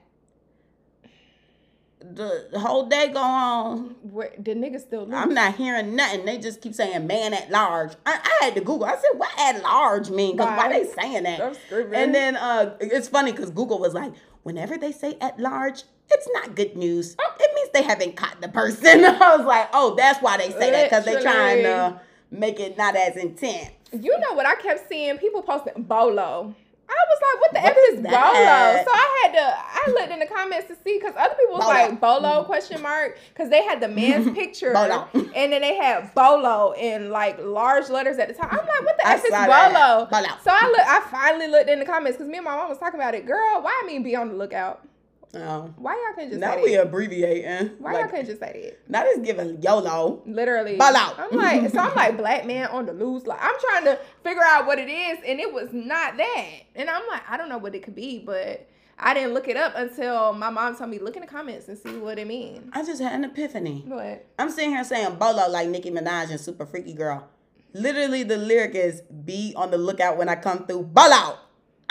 The, 2.00 2.58
whole 2.58 2.86
day 2.86 3.08
go 3.08 3.20
on. 3.20 3.96
Where, 4.02 4.32
the 4.38 4.54
nigga 4.54 4.80
still 4.80 5.04
loose. 5.04 5.14
I'm 5.14 5.34
not 5.34 5.56
hearing 5.56 5.96
nothing. 5.96 6.24
They 6.24 6.38
just 6.38 6.60
keep 6.60 6.74
saying 6.74 7.06
man 7.06 7.34
at 7.34 7.50
large. 7.50 7.92
I, 8.06 8.20
I 8.22 8.44
had 8.44 8.54
to 8.54 8.60
Google. 8.60 8.84
I 8.84 8.96
said, 8.96 9.16
what 9.18 9.30
at 9.38 9.62
large 9.62 10.10
mean? 10.10 10.36
Because 10.36 10.56
why 10.56 10.68
they 10.68 10.84
saying 10.84 11.24
that? 11.24 11.58
And 11.92 12.14
then 12.14 12.36
uh, 12.36 12.76
it's 12.80 13.08
funny 13.08 13.32
because 13.32 13.50
Google 13.50 13.78
was 13.80 13.94
like, 13.94 14.12
whenever 14.44 14.78
they 14.78 14.92
say 14.92 15.16
at 15.20 15.38
large, 15.40 15.82
it's 16.10 16.28
not 16.32 16.54
good 16.54 16.76
news. 16.76 17.16
It 17.40 17.54
means 17.54 17.70
they 17.74 17.82
haven't 17.82 18.16
caught 18.16 18.40
the 18.40 18.48
person. 18.48 19.04
I 19.04 19.36
was 19.36 19.46
like, 19.46 19.68
oh, 19.72 19.94
that's 19.96 20.22
why 20.22 20.36
they 20.36 20.50
say 20.50 20.70
that 20.70 20.90
because 20.90 21.04
they 21.04 21.20
trying 21.20 21.62
to 21.64 22.00
make 22.30 22.60
it 22.60 22.76
not 22.78 22.96
as 22.96 23.16
intense. 23.16 23.72
You 23.92 24.18
know 24.18 24.34
what 24.34 24.46
I 24.46 24.54
kept 24.54 24.88
seeing? 24.88 25.18
People 25.18 25.42
posting 25.42 25.82
Bolo. 25.82 26.54
I 26.90 27.04
was 27.08 27.20
like, 27.22 27.40
what 27.40 27.52
the 27.52 27.60
What 27.60 27.72
F 27.72 27.78
is 27.90 27.98
is? 27.98 28.04
Bolo? 28.04 28.12
So 28.12 28.92
I 28.92 29.20
had 29.22 29.32
to, 29.32 29.56
I 29.58 30.00
looked 30.00 30.12
in 30.12 30.18
the 30.20 30.26
comments 30.26 30.68
to 30.68 30.74
see 30.76 30.98
because 30.98 31.14
other 31.16 31.34
people 31.34 31.56
was 31.56 31.64
Bolo. 31.64 31.74
like 31.74 32.00
Bolo 32.00 32.28
mm-hmm. 32.28 32.46
question 32.46 32.82
mark 32.82 33.18
because 33.32 33.50
they 33.50 33.62
had 33.62 33.80
the 33.80 33.88
man's 33.88 34.30
picture 34.34 34.74
and 34.74 35.52
then 35.52 35.60
they 35.60 35.76
had 35.76 36.14
Bolo 36.14 36.72
in 36.72 37.10
like 37.10 37.38
large 37.40 37.88
letters 37.90 38.18
at 38.18 38.28
the 38.28 38.34
top. 38.34 38.52
I'm 38.52 38.58
like, 38.58 38.84
what 38.84 38.96
the 38.96 39.06
I 39.06 39.14
F 39.14 39.24
is. 39.24 39.30
Bolo? 39.30 40.06
Bolo. 40.10 40.38
So 40.42 40.50
I 40.50 40.66
look, 40.68 40.86
I 40.86 41.00
finally 41.10 41.48
looked 41.48 41.68
in 41.68 41.78
the 41.78 41.86
comments 41.86 42.16
because 42.16 42.30
me 42.30 42.38
and 42.38 42.44
my 42.44 42.56
mom 42.56 42.68
was 42.68 42.78
talking 42.78 42.98
about 42.98 43.14
it. 43.14 43.26
Girl, 43.26 43.62
why 43.62 43.80
I 43.82 43.86
mean 43.86 44.02
be 44.02 44.16
on 44.16 44.28
the 44.28 44.34
lookout? 44.34 44.86
Oh. 45.34 45.72
Why 45.76 45.92
y'all 45.92 46.14
couldn't 46.14 46.30
just 46.30 46.40
say 46.40 46.40
that? 46.40 46.40
Now 46.40 46.54
say 46.56 46.62
we 46.62 46.76
that? 46.76 46.82
abbreviating. 46.86 47.70
Why 47.78 47.92
y'all 47.92 48.00
Like, 48.00 48.10
couldn't 48.10 48.26
just 48.26 48.40
say 48.40 48.60
that? 48.64 48.90
now 48.90 49.02
it's 49.04 49.20
giving 49.26 49.60
YOLO. 49.60 50.22
Literally. 50.26 50.76
Ball 50.76 50.96
out. 50.96 51.18
I'm 51.18 51.36
like, 51.36 51.70
so 51.70 51.78
I'm 51.80 51.94
like, 51.96 52.16
black 52.16 52.46
man 52.46 52.68
on 52.68 52.86
the 52.86 52.94
loose. 52.94 53.26
Like, 53.26 53.38
I'm 53.42 53.54
trying 53.68 53.84
to 53.84 53.98
figure 54.24 54.42
out 54.42 54.66
what 54.66 54.78
it 54.78 54.88
is, 54.88 55.18
and 55.26 55.38
it 55.38 55.52
was 55.52 55.68
not 55.72 56.16
that. 56.16 56.46
And 56.74 56.88
I'm 56.88 57.06
like, 57.08 57.22
I 57.28 57.36
don't 57.36 57.50
know 57.50 57.58
what 57.58 57.74
it 57.74 57.82
could 57.82 57.94
be, 57.94 58.20
but 58.20 58.66
I 58.98 59.12
didn't 59.12 59.34
look 59.34 59.48
it 59.48 59.56
up 59.58 59.74
until 59.76 60.32
my 60.32 60.48
mom 60.50 60.76
told 60.76 60.88
me 60.90 60.98
look 60.98 61.14
in 61.16 61.20
the 61.20 61.28
comments 61.28 61.68
and 61.68 61.76
see 61.78 61.98
what 61.98 62.18
it 62.18 62.26
means. 62.26 62.70
I 62.72 62.82
just 62.84 63.00
had 63.02 63.12
an 63.12 63.24
epiphany. 63.24 63.84
What? 63.86 64.24
I'm 64.38 64.50
sitting 64.50 64.70
here 64.70 64.82
saying 64.82 65.16
bolo 65.16 65.46
like 65.50 65.68
Nicki 65.68 65.90
Minaj 65.90 66.30
and 66.30 66.40
Super 66.40 66.64
Freaky 66.64 66.94
Girl. 66.94 67.28
Literally, 67.74 68.22
the 68.22 68.38
lyric 68.38 68.74
is 68.74 69.02
"Be 69.02 69.52
on 69.54 69.70
the 69.70 69.76
lookout 69.78 70.16
when 70.16 70.28
I 70.30 70.36
come 70.36 70.64
through." 70.66 70.84
Ball 70.84 71.12
I 71.12 71.34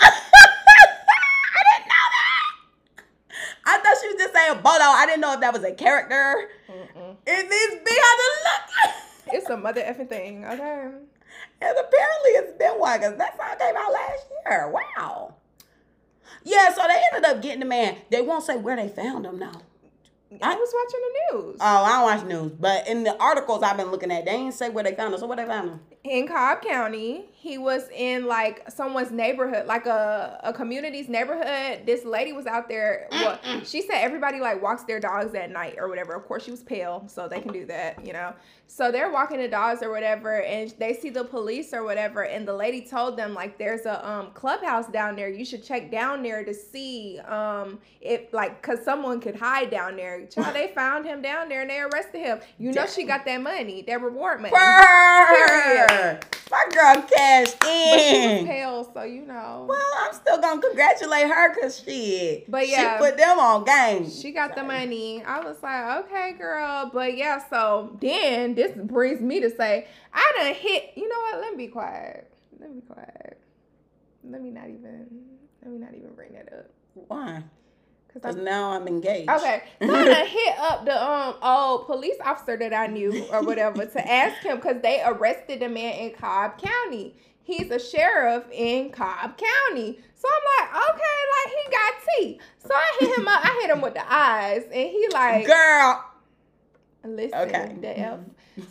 didn't 0.00 1.88
know 1.88 2.06
that. 2.16 2.54
I 3.68 3.78
thought 3.78 3.96
she 4.00 4.08
was 4.08 4.16
just 4.16 4.32
saying 4.34 4.62
bolo. 4.62 4.78
I 4.80 5.04
didn't 5.04 5.20
know 5.20 5.34
if 5.34 5.40
that 5.40 5.52
was 5.52 5.62
a 5.62 5.72
character. 5.72 6.48
Mm-mm. 6.70 7.16
It 7.26 7.48
means 7.50 7.82
be 7.84 7.90
on 7.90 8.16
the 8.18 8.30
lookout. 8.48 8.94
It's 9.34 9.50
a 9.50 9.56
mother 9.58 9.82
effing 9.82 10.08
thing, 10.08 10.44
okay? 10.46 10.88
And 11.60 11.76
apparently 11.76 12.30
it's 12.30 12.56
been 12.58 12.72
one 12.80 12.98
because 12.98 13.18
that 13.18 13.36
song 13.36 13.58
came 13.58 13.76
out 13.76 13.92
last 13.92 14.24
year. 14.46 14.70
Wow. 14.70 15.34
Yeah, 16.44 16.72
so 16.72 16.82
they 16.88 16.98
ended 17.12 17.30
up 17.30 17.42
getting 17.42 17.60
the 17.60 17.66
man. 17.66 17.96
They 18.10 18.22
won't 18.22 18.42
say 18.44 18.56
where 18.56 18.76
they 18.76 18.88
found 18.88 19.26
him 19.26 19.38
now. 19.38 19.52
I 20.42 20.54
was 20.54 20.74
watching 20.74 21.00
the 21.00 21.36
news. 21.36 21.56
Oh, 21.60 21.84
I 21.84 21.88
don't 21.90 22.02
watch 22.04 22.24
news, 22.26 22.52
but 22.58 22.88
in 22.88 23.02
the 23.02 23.16
articles 23.20 23.62
I've 23.62 23.76
been 23.76 23.90
looking 23.90 24.10
at, 24.10 24.24
they 24.24 24.30
ain't 24.32 24.54
say 24.54 24.70
where 24.70 24.84
they 24.84 24.94
found 24.94 25.12
him. 25.12 25.20
So 25.20 25.26
where 25.26 25.36
they 25.36 25.44
found 25.46 25.70
him? 25.70 25.80
in 26.04 26.26
Cobb 26.28 26.62
County. 26.62 27.26
He 27.48 27.56
was 27.56 27.88
in 27.94 28.26
like 28.26 28.70
someone's 28.70 29.10
neighborhood, 29.10 29.66
like 29.66 29.86
a, 29.86 30.38
a 30.44 30.52
community's 30.52 31.08
neighborhood. 31.08 31.86
This 31.86 32.04
lady 32.04 32.34
was 32.34 32.44
out 32.46 32.68
there. 32.68 33.08
Well, 33.10 33.40
she 33.64 33.80
said 33.80 34.02
everybody 34.02 34.38
like 34.38 34.60
walks 34.60 34.82
their 34.84 35.00
dogs 35.00 35.34
at 35.34 35.50
night 35.50 35.76
or 35.78 35.88
whatever. 35.88 36.14
Of 36.14 36.26
course, 36.26 36.44
she 36.44 36.50
was 36.50 36.62
pale, 36.62 37.04
so 37.06 37.26
they 37.26 37.40
can 37.40 37.54
do 37.54 37.64
that, 37.64 38.06
you 38.06 38.12
know. 38.12 38.34
So 38.66 38.92
they're 38.92 39.10
walking 39.10 39.38
the 39.38 39.48
dogs 39.48 39.82
or 39.82 39.90
whatever, 39.90 40.42
and 40.42 40.74
they 40.78 40.92
see 40.92 41.08
the 41.08 41.24
police 41.24 41.72
or 41.72 41.84
whatever. 41.84 42.24
And 42.24 42.46
the 42.46 42.52
lady 42.52 42.82
told 42.82 43.16
them 43.16 43.32
like, 43.32 43.56
"There's 43.56 43.86
a 43.86 44.06
um 44.06 44.32
clubhouse 44.34 44.86
down 44.88 45.16
there. 45.16 45.30
You 45.30 45.46
should 45.46 45.64
check 45.64 45.90
down 45.90 46.22
there 46.22 46.44
to 46.44 46.52
see 46.52 47.18
um 47.20 47.78
if 48.02 48.30
like, 48.34 48.60
cause 48.60 48.84
someone 48.84 49.20
could 49.22 49.36
hide 49.36 49.70
down 49.70 49.96
there." 49.96 50.26
Child, 50.26 50.54
they 50.54 50.70
found 50.74 51.06
him 51.06 51.22
down 51.22 51.48
there 51.48 51.62
and 51.62 51.70
they 51.70 51.80
arrested 51.80 52.18
him. 52.18 52.40
You 52.58 52.72
know, 52.72 52.84
she 52.84 53.04
got 53.04 53.24
that 53.24 53.40
money, 53.40 53.80
that 53.86 54.02
reward 54.02 54.42
money. 54.42 54.52
Purr! 54.54 56.20
My 56.50 56.64
girl 56.70 57.02
cashed 57.02 57.37
But 57.44 57.48
she 57.62 57.90
was 57.90 58.40
in. 58.40 58.46
pale, 58.46 58.90
so 58.94 59.02
you 59.02 59.22
know. 59.22 59.66
Well, 59.68 59.90
I'm 60.00 60.12
still 60.12 60.40
gonna 60.40 60.60
congratulate 60.60 61.28
her 61.28 61.54
because 61.54 61.78
she, 61.78 62.44
But 62.48 62.68
yeah. 62.68 62.96
she 62.96 63.04
put 63.04 63.16
them 63.16 63.38
on 63.38 63.64
game. 63.64 64.10
She 64.10 64.32
got 64.32 64.54
the 64.54 64.64
money. 64.64 65.22
I 65.24 65.40
was 65.40 65.62
like, 65.62 66.04
okay, 66.04 66.32
girl. 66.38 66.90
But 66.92 67.16
yeah, 67.16 67.42
so 67.48 67.96
then 68.00 68.54
this 68.54 68.72
brings 68.76 69.20
me 69.20 69.40
to 69.40 69.50
say, 69.50 69.86
I 70.12 70.32
done 70.36 70.54
hit. 70.54 70.92
You 70.96 71.08
know 71.08 71.18
what? 71.20 71.40
Let 71.40 71.56
me 71.56 71.66
be 71.66 71.70
quiet. 71.72 72.30
Let 72.60 72.70
me 72.70 72.80
be 72.80 72.86
quiet. 72.86 73.38
Let 74.24 74.42
me 74.42 74.50
not 74.50 74.68
even. 74.68 75.06
Let 75.62 75.72
me 75.72 75.78
not 75.78 75.94
even 75.94 76.14
bring 76.14 76.32
that 76.32 76.52
up. 76.52 76.70
Why? 76.94 77.42
Cause 78.22 78.34
now 78.36 78.72
I'm 78.72 78.88
engaged. 78.88 79.30
okay, 79.30 79.62
so 79.80 79.94
I 79.94 80.24
hit 80.24 80.58
up 80.58 80.84
the 80.84 81.08
um 81.10 81.34
old 81.42 81.86
police 81.86 82.16
officer 82.24 82.56
that 82.56 82.72
I 82.74 82.86
knew 82.88 83.24
or 83.30 83.42
whatever 83.44 83.84
to 83.86 84.10
ask 84.10 84.42
him 84.42 84.56
because 84.56 84.82
they 84.82 85.02
arrested 85.04 85.60
the 85.60 85.68
man 85.68 85.94
in 85.94 86.10
Cobb 86.14 86.58
County. 86.60 87.14
He's 87.42 87.70
a 87.70 87.78
sheriff 87.78 88.44
in 88.50 88.90
Cobb 88.90 89.38
County. 89.38 90.00
So 90.14 90.28
I'm 90.28 90.66
like, 90.74 90.84
okay, 90.90 91.18
like 91.36 91.54
he 91.54 91.70
got 91.70 91.92
teeth. 92.18 92.40
So 92.58 92.74
I 92.74 92.96
hit 93.00 93.18
him 93.18 93.28
up. 93.28 93.40
I 93.44 93.58
hit 93.62 93.70
him 93.70 93.80
with 93.80 93.94
the 93.94 94.12
eyes, 94.12 94.64
and 94.64 94.90
he 94.90 95.08
like, 95.12 95.46
Girl. 95.46 96.04
Listen, 97.04 97.38
Okay. 97.38 97.76
the 97.80 97.98
F. 98.00 98.18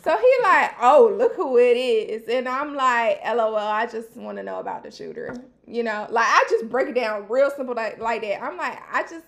So 0.04 0.16
he 0.16 0.36
like, 0.42 0.72
oh, 0.82 1.12
look 1.16 1.34
who 1.34 1.56
it 1.58 1.76
is, 1.76 2.28
and 2.28 2.46
I'm 2.46 2.74
like, 2.74 3.20
lol. 3.24 3.56
I 3.56 3.86
just 3.86 4.14
want 4.16 4.36
to 4.36 4.42
know 4.44 4.60
about 4.60 4.82
the 4.84 4.90
shooter. 4.90 5.34
You 5.68 5.82
know, 5.82 6.06
like 6.10 6.26
I 6.26 6.44
just 6.50 6.68
break 6.68 6.88
it 6.88 6.94
down 6.94 7.26
real 7.28 7.50
simple 7.50 7.74
like 7.74 7.98
like 8.00 8.22
that. 8.22 8.42
I'm 8.42 8.56
like, 8.56 8.78
I 8.92 9.02
just, 9.02 9.26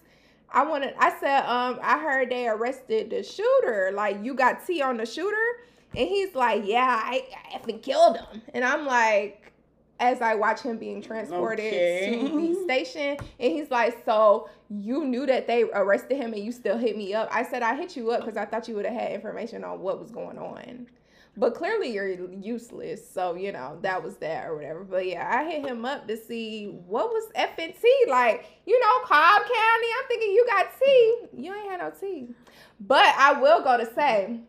I 0.52 0.64
want 0.64 0.84
to. 0.84 0.94
I 1.02 1.10
said, 1.20 1.40
um, 1.44 1.78
I 1.82 1.98
heard 1.98 2.30
they 2.30 2.48
arrested 2.48 3.10
the 3.10 3.22
shooter. 3.22 3.92
Like 3.94 4.22
you 4.22 4.34
got 4.34 4.66
T 4.66 4.80
on 4.82 4.96
the 4.96 5.06
shooter, 5.06 5.36
and 5.96 6.08
he's 6.08 6.34
like, 6.34 6.62
yeah, 6.64 7.00
I, 7.04 7.24
I 7.52 7.58
effing 7.58 7.82
killed 7.82 8.16
him, 8.18 8.42
and 8.54 8.64
I'm 8.64 8.86
like. 8.86 9.46
As 10.02 10.22
I 10.22 10.34
watch 10.34 10.62
him 10.62 10.78
being 10.78 11.02
transported 11.02 11.74
Okay. 11.74 12.04
to 12.06 12.28
the 12.38 12.54
station, 12.64 13.18
and 13.38 13.52
he's 13.52 13.70
like, 13.70 14.02
"So 14.06 14.48
you 14.70 15.04
knew 15.04 15.26
that 15.26 15.46
they 15.46 15.64
arrested 15.64 16.16
him, 16.16 16.32
and 16.32 16.42
you 16.42 16.52
still 16.52 16.78
hit 16.78 16.96
me 16.96 17.12
up?" 17.12 17.28
I 17.30 17.42
said, 17.42 17.62
"I 17.62 17.74
hit 17.76 17.98
you 17.98 18.10
up 18.10 18.20
because 18.20 18.38
I 18.38 18.46
thought 18.46 18.66
you 18.66 18.76
would 18.76 18.86
have 18.86 18.94
had 18.98 19.12
information 19.12 19.62
on 19.62 19.80
what 19.80 20.00
was 20.00 20.10
going 20.10 20.38
on." 20.38 20.86
But 21.36 21.54
clearly 21.54 21.92
you're 21.92 22.08
useless, 22.32 23.08
so 23.08 23.34
you 23.34 23.52
know 23.52 23.78
that 23.82 24.02
was 24.02 24.16
that 24.16 24.46
or 24.46 24.56
whatever. 24.56 24.84
But 24.84 25.06
yeah, 25.06 25.30
I 25.32 25.48
hit 25.48 25.64
him 25.64 25.84
up 25.84 26.06
to 26.08 26.16
see 26.16 26.66
what 26.86 27.08
was 27.10 27.30
FNT 27.36 27.82
like. 28.08 28.46
You 28.66 28.78
know, 28.80 28.98
Cobb 29.04 29.42
County. 29.42 29.86
I'm 29.98 30.08
thinking 30.08 30.32
you 30.32 30.46
got 30.46 30.66
T. 30.78 31.16
You 31.36 31.54
ain't 31.54 31.70
had 31.70 31.80
no 31.80 31.92
T. 31.98 32.28
But 32.80 33.14
I 33.16 33.40
will 33.40 33.62
go 33.62 33.78
to 33.78 33.86
say, 33.94 34.40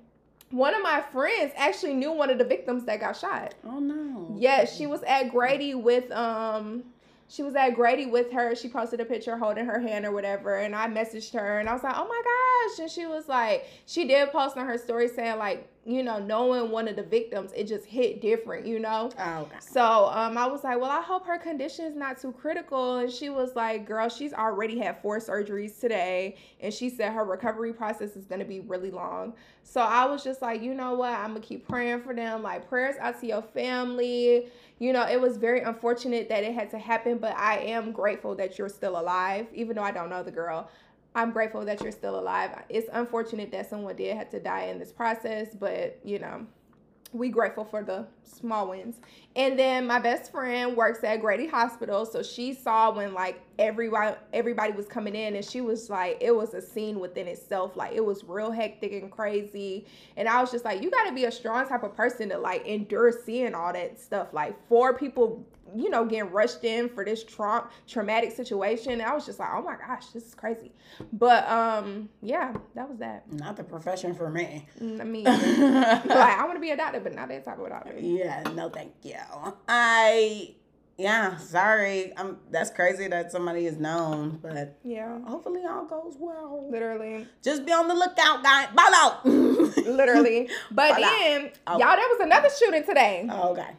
one 0.49 0.73
of 0.73 0.81
my 0.81 1.01
friends 1.13 1.53
actually 1.55 1.93
knew 1.93 2.11
one 2.11 2.29
of 2.29 2.37
the 2.37 2.45
victims 2.45 2.83
that 2.85 2.99
got 2.99 3.15
shot. 3.15 3.55
Oh 3.65 3.79
no. 3.79 4.35
Yes, 4.37 4.75
she 4.75 4.87
was 4.87 5.01
at 5.03 5.31
Grady 5.31 5.75
with 5.75 6.11
um 6.11 6.83
she 7.31 7.43
was 7.43 7.55
at 7.55 7.75
Grady 7.75 8.07
with 8.07 8.29
her. 8.33 8.55
She 8.55 8.67
posted 8.67 8.99
a 8.99 9.05
picture 9.05 9.37
holding 9.37 9.65
her 9.65 9.79
hand 9.79 10.05
or 10.05 10.11
whatever. 10.11 10.57
And 10.57 10.75
I 10.75 10.87
messaged 10.87 11.31
her 11.33 11.59
and 11.59 11.69
I 11.69 11.73
was 11.73 11.81
like, 11.81 11.95
oh 11.95 12.05
my 12.05 12.21
gosh. 12.25 12.79
And 12.79 12.91
she 12.91 13.05
was 13.05 13.29
like, 13.29 13.67
she 13.85 14.05
did 14.05 14.31
post 14.33 14.57
on 14.57 14.67
her 14.67 14.77
story 14.77 15.07
saying, 15.07 15.37
like, 15.37 15.65
you 15.85 16.03
know, 16.03 16.19
knowing 16.19 16.71
one 16.71 16.87
of 16.89 16.95
the 16.95 17.03
victims, 17.03 17.51
it 17.55 17.67
just 17.67 17.85
hit 17.85 18.21
different, 18.21 18.67
you 18.67 18.79
know? 18.79 19.09
Oh, 19.17 19.39
okay. 19.39 19.55
So 19.61 20.09
um, 20.11 20.37
I 20.37 20.45
was 20.45 20.63
like, 20.63 20.79
well, 20.79 20.91
I 20.91 21.01
hope 21.01 21.25
her 21.25 21.39
condition 21.39 21.85
is 21.85 21.95
not 21.95 22.19
too 22.21 22.33
critical. 22.33 22.97
And 22.97 23.09
she 23.09 23.29
was 23.29 23.55
like, 23.55 23.87
girl, 23.87 24.09
she's 24.09 24.33
already 24.33 24.77
had 24.77 25.01
four 25.01 25.19
surgeries 25.19 25.79
today. 25.79 26.35
And 26.59 26.73
she 26.73 26.89
said 26.89 27.13
her 27.13 27.23
recovery 27.23 27.73
process 27.73 28.15
is 28.17 28.25
going 28.25 28.39
to 28.39 28.45
be 28.45 28.59
really 28.59 28.91
long. 28.91 29.33
So 29.63 29.79
I 29.79 30.05
was 30.05 30.23
just 30.23 30.41
like, 30.41 30.61
you 30.61 30.73
know 30.73 30.95
what? 30.95 31.13
I'm 31.13 31.31
going 31.31 31.41
to 31.41 31.47
keep 31.47 31.67
praying 31.67 32.01
for 32.01 32.13
them. 32.13 32.43
Like, 32.43 32.67
prayers 32.67 32.95
out 32.99 33.19
to 33.21 33.27
your 33.27 33.41
family. 33.41 34.49
You 34.81 34.93
know, 34.93 35.07
it 35.07 35.21
was 35.21 35.37
very 35.37 35.61
unfortunate 35.61 36.27
that 36.29 36.43
it 36.43 36.55
had 36.55 36.71
to 36.71 36.79
happen, 36.79 37.19
but 37.19 37.37
I 37.37 37.59
am 37.59 37.91
grateful 37.91 38.33
that 38.37 38.57
you're 38.57 38.67
still 38.67 38.99
alive, 38.99 39.45
even 39.53 39.75
though 39.75 39.83
I 39.83 39.91
don't 39.91 40.09
know 40.09 40.23
the 40.23 40.31
girl. 40.31 40.71
I'm 41.13 41.29
grateful 41.29 41.63
that 41.65 41.81
you're 41.81 41.91
still 41.91 42.19
alive. 42.19 42.49
It's 42.67 42.89
unfortunate 42.91 43.51
that 43.51 43.69
someone 43.69 43.95
did 43.95 44.17
have 44.17 44.31
to 44.31 44.39
die 44.39 44.63
in 44.63 44.79
this 44.79 44.91
process, 44.91 45.49
but 45.53 45.99
you 46.03 46.17
know, 46.17 46.47
we 47.13 47.29
grateful 47.29 47.65
for 47.65 47.83
the 47.83 48.05
small 48.23 48.69
wins. 48.69 48.97
And 49.35 49.57
then 49.57 49.87
my 49.87 49.99
best 49.99 50.31
friend 50.31 50.75
works 50.75 51.03
at 51.03 51.21
Grady 51.21 51.47
Hospital, 51.47 52.05
so 52.05 52.23
she 52.23 52.53
saw 52.53 52.91
when 52.91 53.13
like 53.13 53.41
everybody 53.59 54.15
everybody 54.33 54.71
was 54.73 54.87
coming 54.87 55.15
in, 55.15 55.35
and 55.35 55.43
she 55.43 55.61
was 55.61 55.89
like, 55.89 56.17
it 56.21 56.35
was 56.35 56.53
a 56.53 56.61
scene 56.61 56.99
within 56.99 57.27
itself. 57.27 57.75
Like 57.75 57.93
it 57.93 58.03
was 58.03 58.23
real 58.23 58.51
hectic 58.51 58.93
and 58.93 59.11
crazy. 59.11 59.85
And 60.17 60.27
I 60.27 60.41
was 60.41 60.51
just 60.51 60.65
like, 60.65 60.81
you 60.81 60.89
got 60.89 61.05
to 61.05 61.13
be 61.13 61.25
a 61.25 61.31
strong 61.31 61.67
type 61.67 61.83
of 61.83 61.95
person 61.95 62.29
to 62.29 62.37
like 62.37 62.65
endure 62.65 63.11
seeing 63.11 63.53
all 63.55 63.73
that 63.73 63.99
stuff. 63.99 64.33
Like 64.33 64.55
four 64.67 64.97
people, 64.97 65.45
you 65.75 65.89
know, 65.89 66.05
getting 66.05 66.31
rushed 66.31 66.63
in 66.63 66.89
for 66.89 67.03
this 67.05 67.23
tra- 67.23 67.67
traumatic 67.87 68.31
situation. 68.31 68.93
And 68.93 69.01
I 69.01 69.13
was 69.13 69.25
just 69.25 69.39
like, 69.39 69.49
oh 69.53 69.61
my 69.61 69.75
gosh, 69.75 70.07
this 70.07 70.23
is 70.27 70.35
crazy. 70.35 70.71
But 71.13 71.47
um, 71.49 72.09
yeah, 72.21 72.53
that 72.75 72.89
was 72.89 72.99
that. 72.99 73.31
Not 73.31 73.57
the 73.57 73.63
profession 73.63 74.13
for 74.13 74.29
me. 74.29 74.67
Mm, 74.81 75.01
I 75.01 75.03
mean, 75.03 75.23
like 75.25 76.09
I 76.39 76.43
want 76.45 76.55
to 76.55 76.61
be 76.61 76.71
a 76.71 76.77
doctor, 76.77 76.99
but 76.99 77.13
not 77.13 77.27
that 77.29 77.45
type 77.45 77.59
of 77.59 77.69
doctor. 77.69 77.93
yeah, 77.99 78.43
no 78.55 78.69
thank 78.69 78.93
you. 79.03 79.15
I 79.67 80.55
yeah, 80.97 81.37
sorry. 81.37 82.13
I'm 82.17 82.37
that's 82.51 82.69
crazy 82.69 83.07
that 83.07 83.31
somebody 83.31 83.65
is 83.65 83.77
known, 83.77 84.37
but 84.41 84.77
Yeah, 84.83 85.19
hopefully 85.25 85.61
all 85.67 85.85
goes 85.85 86.15
well. 86.19 86.67
literally, 86.69 87.27
Just 87.41 87.65
be 87.65 87.71
on 87.71 87.87
the 87.87 87.95
lookout, 87.95 88.43
guys. 88.43 88.67
Ball 88.75 88.93
out. 88.95 89.25
literally. 89.25 90.49
But 90.71 90.95
Voila. 90.95 91.07
then, 91.09 91.51
Oh. 91.65 91.79
y'all, 91.79 91.95
there 91.95 92.07
was 92.07 92.19
another 92.21 92.49
shooting 92.59 92.83
today 92.83 93.27
Oh, 93.31 93.51
okay. 93.53 93.69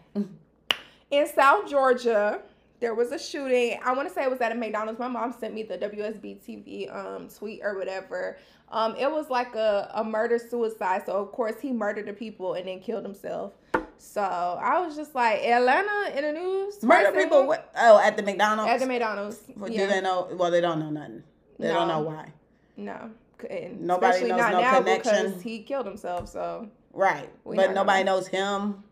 In 1.13 1.29
South 1.29 1.69
Georgia. 1.71 2.41
There 2.81 2.95
was 2.97 3.13
a 3.13 3.19
shooting. 3.19 3.79
I 3.85 3.93
want 3.93 4.09
to 4.09 4.15
say 4.15 4.25
it 4.25 4.31
was 4.31 4.41
at 4.41 4.51
a 4.51 4.57
McDonald's. 4.57 4.99
My 4.99 5.07
mom 5.07 5.33
sent 5.39 5.55
me 5.55 5.63
the 5.63 5.79
WSB 5.79 6.41
TV 6.45 6.93
um 6.93 7.29
tweet 7.29 7.61
or 7.63 7.79
whatever. 7.79 8.39
Um, 8.73 8.97
it 8.97 9.09
was 9.09 9.31
like 9.31 9.55
a, 9.55 9.89
a 9.95 10.03
murder 10.03 10.39
suicide. 10.39 11.03
So 11.07 11.13
of 11.13 11.31
course 11.31 11.61
he 11.61 11.73
murdered 11.73 12.07
the 12.07 12.13
people 12.13 12.55
and 12.55 12.67
then 12.67 12.81
killed 12.81 13.05
himself. 13.05 13.53
So 13.99 14.21
I 14.23 14.81
was 14.81 14.97
just 14.97 15.15
like 15.15 15.43
Atlanta 15.45 16.17
in 16.17 16.25
the 16.25 16.33
news. 16.33 16.83
Murder 16.83 17.13
person 17.13 17.23
people. 17.23 17.47
What? 17.47 17.71
Oh, 17.77 18.01
at 18.01 18.17
the 18.17 18.23
McDonald's. 18.25 18.73
at 18.73 18.81
the 18.81 18.87
McDonald's. 18.87 19.39
Well, 19.57 19.71
yeah. 19.71 19.87
Do 19.87 19.93
they 19.93 20.01
know? 20.01 20.29
Well, 20.33 20.51
they 20.51 20.61
don't 20.61 20.81
know 20.81 20.91
nothing. 20.91 21.23
They 21.61 21.69
don't 21.69 21.87
know 21.87 22.01
why. 22.01 22.33
No. 22.77 23.11
And 23.49 23.81
Nobody 23.83 24.07
especially 24.17 24.31
knows 24.31 24.39
not 24.41 24.53
no 24.53 24.61
now 24.61 24.79
connection. 24.79 25.27
because 25.27 25.43
he 25.43 25.61
killed 25.61 25.87
himself. 25.87 26.29
So 26.29 26.69
Right. 26.93 27.29
But 27.45 27.75
nobody 27.75 28.03
know. 28.03 28.17
knows 28.17 28.27
him. 28.27 28.83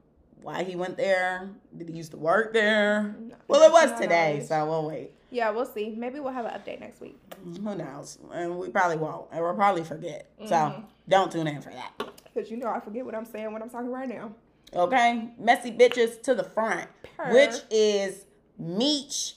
Why 0.42 0.62
he 0.64 0.76
went 0.76 0.96
there? 0.96 1.50
Did 1.76 1.88
he 1.88 1.96
used 1.96 2.12
to 2.12 2.16
work 2.16 2.53
there? 2.53 3.14
No, 3.20 3.35
Well, 3.48 3.62
it 3.62 3.72
was 3.72 3.98
today, 4.00 4.44
so 4.46 4.64
we'll 4.66 4.87
wait. 4.88 5.12
yeah, 5.31 5.50
we'll 5.50 5.66
see. 5.66 5.94
Maybe 5.96 6.18
we'll 6.20 6.33
have 6.33 6.46
an 6.46 6.53
update 6.53 6.81
next 6.81 7.00
week. 7.00 7.18
Who 7.44 7.74
knows? 7.74 8.18
And 8.33 8.59
we 8.59 8.68
probably 8.70 8.96
won't. 8.96 9.26
And 9.33 9.42
we'll 9.42 9.55
probably 9.55 9.85
forget. 9.85 10.31
So 10.46 10.55
Mhm. 10.55 10.85
don't 11.09 11.31
tune 11.31 11.46
in 11.46 11.61
for 11.61 11.70
that. 11.70 11.92
Because 12.33 12.50
you 12.50 12.57
know 12.57 12.68
I 12.68 12.81
forget 12.81 13.05
what 13.05 13.14
I'm 13.14 13.24
saying 13.26 13.53
when 13.53 13.62
I'm 13.62 13.70
talking 13.70 13.90
right 13.90 14.09
now. 14.09 14.33
Okay? 14.74 15.31
Messy 15.38 15.72
bitches 15.72 16.22
to 16.22 16.35
the 16.35 16.44
front. 16.44 16.88
Which 17.33 17.55
is 17.70 18.24
Meech, 18.59 19.37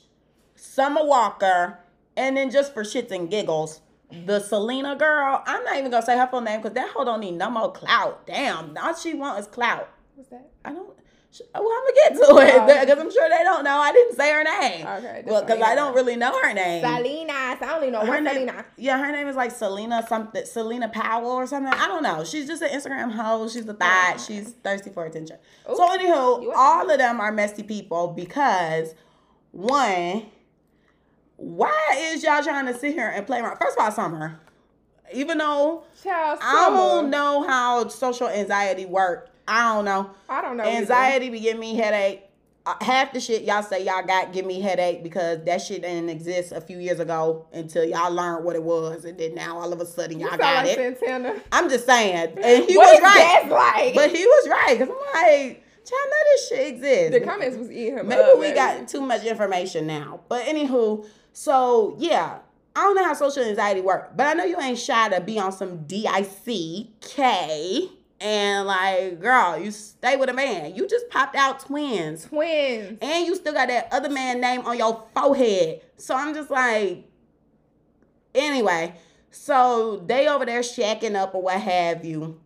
Summer 0.56 1.04
Walker, 1.06 1.80
And 2.16 2.38
then 2.38 2.52
just 2.52 2.76
for 2.76 2.84
shits 2.84 3.10
and 3.10 3.28
giggles, 3.28 3.82
the 4.28 4.40
Selena 4.40 4.96
girl, 4.96 5.42
I'm 5.48 5.64
not 5.64 5.78
even 5.78 5.90
gonna 5.90 6.06
say 6.06 6.16
her 6.16 6.28
full 6.28 6.42
name 6.42 6.62
because 6.62 6.76
that 6.76 6.90
hoe 6.90 7.04
don't 7.04 7.22
need 7.22 7.32
no 7.32 7.50
more 7.50 7.72
clout. 7.72 8.28
Damn, 8.28 8.78
all 8.78 8.94
she 8.94 9.16
want 9.16 9.40
is 9.40 9.48
clout. 9.48 9.90
What's 10.24 10.30
that? 10.30 10.52
I 10.64 10.72
don't. 10.74 10.88
Well, 10.88 11.68
I'm 11.68 11.84
gonna 11.84 11.96
get 11.96 12.14
to 12.14 12.26
oh, 12.30 12.38
it 12.38 12.54
Oh. 12.56 12.86
because 12.86 13.00
I'm 13.00 13.12
sure 13.12 13.28
they 13.28 13.44
don't 13.44 13.64
know. 13.64 13.76
I 13.76 13.92
didn't 13.92 14.16
say 14.16 14.32
her 14.32 14.44
name. 14.44 14.86
Okay, 14.86 15.24
Well, 15.26 15.42
because. 15.42 15.62
I 15.62 15.74
don't 15.76 15.96
really 15.96 16.16
know 16.16 16.32
her 16.40 16.54
name. 16.54 16.84
Salinas. 16.84 17.58
I 17.62 17.74
only 17.76 17.90
know 17.90 18.06
Her 18.06 18.22
name, 18.22 18.34
Selena. 18.48 18.66
yeah, 18.78 19.00
her 19.04 19.12
name 19.12 19.28
is 19.28 19.36
like 19.36 19.50
Selena 19.52 20.06
something, 20.08 20.46
Selena 20.46 20.90
Powell 20.90 21.32
or 21.32 21.48
something. 21.48 21.74
I 21.74 21.88
don't 21.88 22.04
know. 22.04 22.24
She's 22.24 22.48
just 22.48 22.62
an 22.62 22.70
Instagram 22.70 23.12
hoe. 23.12 23.50
She's 23.50 23.68
a 23.68 23.74
thought. 23.74 24.14
Oh. 24.18 24.24
She's 24.26 24.52
thirsty 24.64 24.92
for 24.92 25.06
attention. 25.06 25.38
Ooh, 25.70 25.76
so 25.76 25.90
anywho, 25.90 26.54
all 26.56 26.90
of 26.90 26.98
them 27.00 27.20
are 27.20 27.32
messy 27.32 27.64
people 27.64 28.10
because 28.10 28.94
one, 29.52 30.28
why 31.38 32.12
is 32.14 32.24
y'all 32.24 32.44
trying 32.44 32.68
to 32.68 32.78
sit 32.78 32.94
here 32.94 33.10
and 33.10 33.26
play 33.26 33.40
around? 33.40 33.58
First 33.58 33.78
of 33.78 33.84
all, 33.84 33.92
Summer, 33.92 34.40
even 35.12 35.40
though 35.40 35.84
Child, 36.04 36.40
I 36.44 36.70
don't 36.70 37.10
know 37.10 37.44
how 37.48 37.88
social 37.88 38.28
anxiety 38.30 38.86
work, 38.86 39.32
I 39.48 39.74
don't 39.74 39.86
know. 39.86 40.12
I 40.30 40.42
don't 40.42 40.58
know. 40.58 40.64
either. 40.64 40.78
Anxiety 40.78 41.30
be 41.30 41.40
giving 41.40 41.60
me 41.60 41.76
headache. 41.76 42.24
Uh, 42.66 42.76
half 42.80 43.12
the 43.12 43.20
shit 43.20 43.44
y'all 43.44 43.62
say 43.62 43.84
y'all 43.84 44.02
got 44.08 44.32
give 44.32 44.46
me 44.46 44.62
headache 44.62 45.04
because 45.04 45.44
that 45.44 45.62
shit 45.62 45.82
didn't 45.82 46.08
exist 46.10 46.54
a 46.54 46.62
few 46.62 46.80
years 46.80 47.02
ago 47.02 47.46
until 47.52 47.84
y'all 47.84 48.10
learned 48.10 48.46
what 48.46 48.56
it 48.56 48.64
was, 48.64 49.04
and 49.04 49.18
then 49.18 49.36
now 49.36 49.60
all 49.60 49.74
of 49.74 49.82
a 49.82 49.86
sudden 49.86 50.18
You 50.18 50.28
y'all 50.28 50.38
sound 50.38 50.40
got 50.40 50.66
like 50.68 50.78
it. 50.78 50.98
Santana. 50.98 51.42
I'm 51.52 51.70
just 51.70 51.86
saying, 51.86 52.38
and 52.42 52.64
he 52.64 52.78
was 52.78 53.02
right, 53.02 53.46
like? 53.50 53.96
but 53.96 54.16
he 54.16 54.26
was 54.26 54.48
right 54.50 54.80
because 54.80 54.88
I'm 54.88 55.14
like, 55.14 55.62
y'all 55.92 56.10
know 56.10 56.24
this 56.32 56.48
shit 56.48 56.68
exists. 56.68 57.12
the 57.12 57.20
comments 57.20 57.58
was 57.58 57.70
eating 57.70 57.98
him 57.98 58.08
Maybe 58.08 58.22
up, 58.22 58.38
we 58.38 58.46
baby. 58.46 58.56
got 58.56 58.88
too 58.88 59.02
much 59.02 59.26
information 59.26 59.86
now. 59.86 60.22
But 60.30 60.46
anywho, 60.46 61.06
so 61.34 61.98
yeah, 62.00 62.38
I 62.78 62.82
don't 62.84 62.96
know 62.96 63.04
how 63.04 63.14
social 63.14 63.44
anxiety 63.44 63.82
work, 63.82 64.16
but 64.16 64.26
I 64.26 64.36
know 64.36 64.46
you 64.46 64.58
ain't 64.62 64.80
shy 64.80 65.10
to 65.10 65.20
be 65.20 65.38
on 65.38 65.52
some 65.52 65.84
DICK 65.86 67.90
and 68.24 68.66
like, 68.66 69.20
girl, 69.20 69.58
you 69.60 69.70
stay 69.70 70.16
with 70.16 70.30
a 70.30 70.34
man. 70.34 70.74
You 70.74 70.88
just 70.88 71.10
popped 71.10 71.36
out 71.36 71.60
twins. 71.60 72.26
twins. 72.26 72.98
And 73.02 73.28
you 73.28 73.36
still 73.36 73.54
got 73.54 73.68
that 73.68 73.90
other 73.92 74.10
man 74.10 74.40
name 74.40 74.62
on 74.62 74.78
your 74.78 75.04
forehead. 75.14 75.82
So 75.98 76.16
I'm 76.16 76.34
just 76.34 76.50
like, 76.50 77.04
anyway. 78.34 78.96
So 79.30 80.02
they 80.06 80.28
over 80.30 80.46
there 80.46 80.62
shacking 80.62 81.16
up 81.16 81.36
or 81.36 81.42
what 81.42 81.60
have 81.60 82.06
you. 82.06 82.40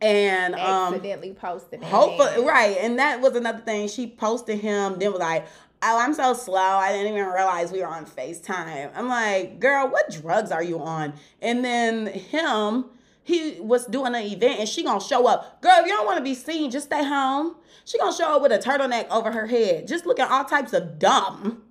And 0.00 0.54
um 0.54 0.94
accidentally 0.94 1.34
posted 1.34 1.82
it. 1.82 1.86
Hopefully, 1.86 2.42
right. 2.42 2.78
And 2.80 2.98
that 2.98 3.20
was 3.20 3.36
another 3.36 3.60
thing. 3.60 3.88
She 3.88 4.06
posted 4.06 4.58
him, 4.60 4.98
then 4.98 5.12
was 5.12 5.20
like, 5.20 5.46
Oh, 5.82 5.98
I'm 5.98 6.14
so 6.14 6.32
slow. 6.32 6.56
I 6.56 6.92
didn't 6.92 7.12
even 7.12 7.26
realize 7.26 7.72
we 7.72 7.80
were 7.80 7.86
on 7.86 8.04
FaceTime. 8.06 8.90
I'm 8.94 9.08
like, 9.08 9.60
girl, 9.60 9.88
what 9.88 10.10
drugs 10.10 10.50
are 10.50 10.62
you 10.62 10.78
on? 10.78 11.14
And 11.40 11.64
then 11.64 12.06
him, 12.06 12.84
he 13.30 13.60
was 13.60 13.86
doing 13.86 14.14
an 14.14 14.22
event 14.22 14.60
and 14.60 14.68
she 14.68 14.82
gonna 14.82 15.00
show 15.00 15.26
up. 15.26 15.62
Girl, 15.62 15.78
if 15.78 15.86
you 15.86 15.92
don't 15.92 16.06
want 16.06 16.18
to 16.18 16.24
be 16.24 16.34
seen, 16.34 16.70
just 16.70 16.86
stay 16.86 17.04
home. 17.04 17.56
She 17.84 17.98
gonna 17.98 18.14
show 18.14 18.36
up 18.36 18.42
with 18.42 18.52
a 18.52 18.58
turtleneck 18.58 19.08
over 19.08 19.32
her 19.32 19.46
head, 19.46 19.88
just 19.88 20.04
looking 20.04 20.24
all 20.24 20.44
types 20.44 20.72
of 20.72 20.98
dumb. 20.98 21.62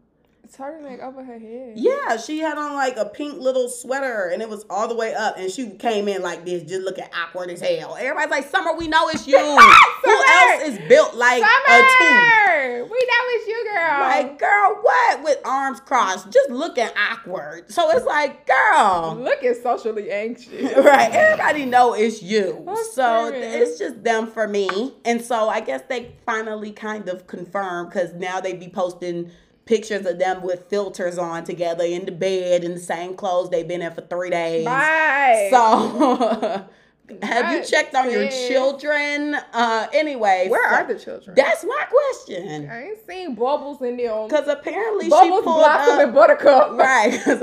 Turtleneck 0.56 1.02
over 1.02 1.24
her 1.24 1.38
head. 1.38 1.74
Yeah, 1.76 2.18
she 2.18 2.40
had 2.40 2.58
on 2.58 2.74
like 2.74 2.98
a 2.98 3.06
pink 3.06 3.40
little 3.40 3.70
sweater 3.70 4.30
and 4.34 4.42
it 4.42 4.50
was 4.50 4.66
all 4.70 4.88
the 4.88 4.96
way 4.96 5.14
up 5.14 5.38
and 5.38 5.52
she 5.52 5.70
came 5.72 6.08
in 6.08 6.22
like 6.24 6.44
this, 6.44 6.64
just 6.64 6.82
looking 6.82 7.06
awkward 7.16 7.50
as 7.52 7.62
hell. 7.62 7.96
Everybody's 8.00 8.32
like, 8.32 8.50
Summer, 8.50 8.74
we 8.76 8.88
know 8.88 9.10
it's 9.10 9.28
you. 9.28 9.38
Who 10.04 10.12
else 10.12 10.64
is 10.64 10.80
built 10.88 11.16
like 11.16 11.44
a 11.44 11.78
tooth? 11.78 12.00
Summer, 12.00 12.84
we 12.84 12.90
know 12.90 13.24
it's 13.30 13.48
you, 13.48 13.70
girl. 13.74 14.00
Like, 14.00 14.40
girl, 14.40 14.80
what? 14.82 15.24
With 15.24 15.38
arms 15.46 15.80
crossed, 15.82 16.32
just 16.32 16.50
looking 16.50 16.90
awkward. 16.98 17.72
So 17.72 17.92
it's 17.92 18.06
like, 18.06 18.48
girl. 18.48 19.16
looking 19.20 19.54
socially 19.54 20.12
anxious. 20.12 20.50
Right, 20.90 21.12
everybody 21.12 21.66
know 21.66 21.94
it's 21.94 22.24
you. 22.24 22.64
I'm 22.68 22.76
so 22.94 23.30
serious. 23.30 23.70
it's 23.70 23.80
just 23.80 24.04
them 24.04 24.28
for 24.28 24.48
me. 24.48 24.96
And 25.06 25.22
so 25.22 25.50
I 25.50 25.60
guess 25.60 25.84
they 25.88 26.16
finally 26.26 26.72
kind 26.72 27.08
of 27.10 27.28
confirmed 27.28 27.90
because 27.90 28.14
now 28.14 28.40
they 28.40 28.54
be 28.54 28.70
posting 28.70 29.30
pictures 29.70 30.04
of 30.08 30.18
them 30.18 30.42
with 30.42 30.68
filters 30.68 31.20
on 31.20 31.44
together 31.44 31.84
in 31.84 32.04
the 32.04 32.12
bed 32.12 32.64
in 32.64 32.74
the 32.74 32.80
same 32.80 33.14
clothes 33.14 33.52
they've 33.52 33.68
been 33.68 33.84
in 33.84 33.94
for 33.94 34.02
three 34.02 34.32
days. 34.32 34.66
Bye. 34.66 35.48
So 35.52 36.66
have 37.22 37.54
you 37.54 37.64
checked 37.64 37.94
on 37.94 38.12
your 38.12 38.28
children? 38.30 39.36
Uh 39.54 39.86
anyway. 39.94 40.48
where 40.50 40.68
so- 40.70 40.76
are 40.76 40.88
the 40.92 41.00
children? 41.00 41.36
That's 41.36 41.64
my 41.64 41.86
question. 41.88 42.68
I 42.68 42.88
ain't 42.88 43.08
seen 43.08 43.36
Bubbles 43.36 43.80
in 43.84 43.98
them. 43.98 44.28
Because 44.28 44.48
apparently 44.48 45.06
she 45.06 45.12
pulled 45.12 45.44
Blossom, 45.44 45.94
up. 45.94 46.02
and 46.02 46.14
Buttercup. 46.16 46.72
Right, 46.80 47.12
because 47.12 47.42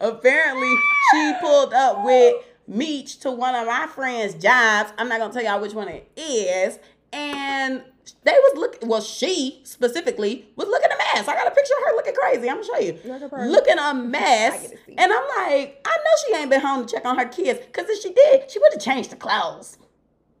apparently 0.00 0.74
she 1.12 1.32
pulled 1.40 1.72
up 1.72 2.04
with 2.04 2.34
Meech 2.66 3.20
to 3.20 3.30
one 3.30 3.54
of 3.54 3.66
my 3.66 3.86
friends' 3.86 4.34
jobs. 4.34 4.92
I'm 4.98 5.08
not 5.08 5.20
gonna 5.20 5.32
tell 5.32 5.44
y'all 5.44 5.60
which 5.60 5.72
one 5.72 5.88
it 5.88 6.10
is, 6.16 6.78
and 7.12 7.82
they 8.24 8.32
was 8.32 8.58
looking. 8.58 8.88
Well, 8.88 9.00
she 9.00 9.60
specifically 9.64 10.48
was 10.56 10.68
looking 10.68 10.90
a 10.90 10.96
mess. 10.96 11.28
I 11.28 11.34
got 11.34 11.46
a 11.46 11.50
picture 11.50 11.74
of 11.78 11.84
her 11.84 11.96
looking 11.96 12.14
crazy. 12.14 12.48
I'm 12.48 12.56
gonna 12.56 12.66
show 12.66 12.78
you, 12.78 12.92
person. 12.92 13.50
looking 13.50 13.78
a 13.78 13.94
mess. 13.94 14.62
get 14.62 14.70
to 14.70 14.76
see. 14.86 14.94
And 14.98 15.12
I'm 15.12 15.28
like, 15.38 15.80
I 15.84 15.96
know 15.96 16.10
she 16.26 16.36
ain't 16.36 16.50
been 16.50 16.60
home 16.60 16.86
to 16.86 16.92
check 16.92 17.04
on 17.04 17.18
her 17.18 17.26
kids, 17.26 17.60
cause 17.72 17.86
if 17.88 18.02
she 18.02 18.12
did, 18.12 18.50
she 18.50 18.58
would 18.58 18.72
have 18.72 18.82
changed 18.82 19.10
the 19.10 19.16
clothes. 19.16 19.78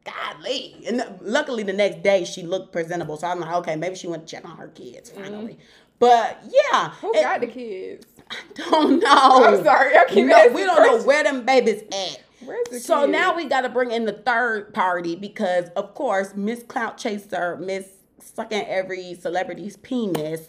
Godly. 0.04 0.76
And 0.86 1.18
luckily 1.20 1.62
the 1.62 1.72
next 1.72 2.02
day 2.02 2.24
she 2.24 2.42
looked 2.42 2.72
presentable. 2.72 3.16
So 3.18 3.26
I'm 3.26 3.40
like, 3.40 3.54
okay, 3.56 3.76
maybe 3.76 3.94
she 3.94 4.06
went 4.06 4.26
to 4.26 4.36
check 4.36 4.48
on 4.48 4.56
her 4.56 4.68
kids 4.68 5.10
mm-hmm. 5.10 5.22
finally. 5.22 5.58
But 5.98 6.42
yeah. 6.44 6.90
Who 7.00 7.14
it- 7.14 7.22
got 7.22 7.40
the 7.40 7.46
kids? 7.46 8.06
I 8.30 8.70
don't 8.70 9.00
know. 9.00 9.44
I'm 9.44 9.64
sorry, 9.64 9.96
I 9.96 10.04
keep 10.06 10.26
No, 10.26 10.48
we 10.48 10.64
don't 10.64 10.86
know 10.86 11.02
where 11.06 11.24
them 11.24 11.46
babies 11.46 11.82
at. 11.82 12.22
So 12.80 13.00
kids? 13.00 13.12
now 13.12 13.34
we 13.36 13.46
got 13.46 13.62
to 13.62 13.68
bring 13.68 13.90
in 13.90 14.04
the 14.04 14.12
third 14.12 14.72
party 14.74 15.16
because, 15.16 15.68
of 15.70 15.94
course, 15.94 16.34
Miss 16.36 16.62
Clout 16.62 16.96
Chaser, 16.98 17.56
Miss 17.56 17.86
sucking 18.22 18.64
every 18.66 19.14
celebrity's 19.14 19.76
penis, 19.76 20.48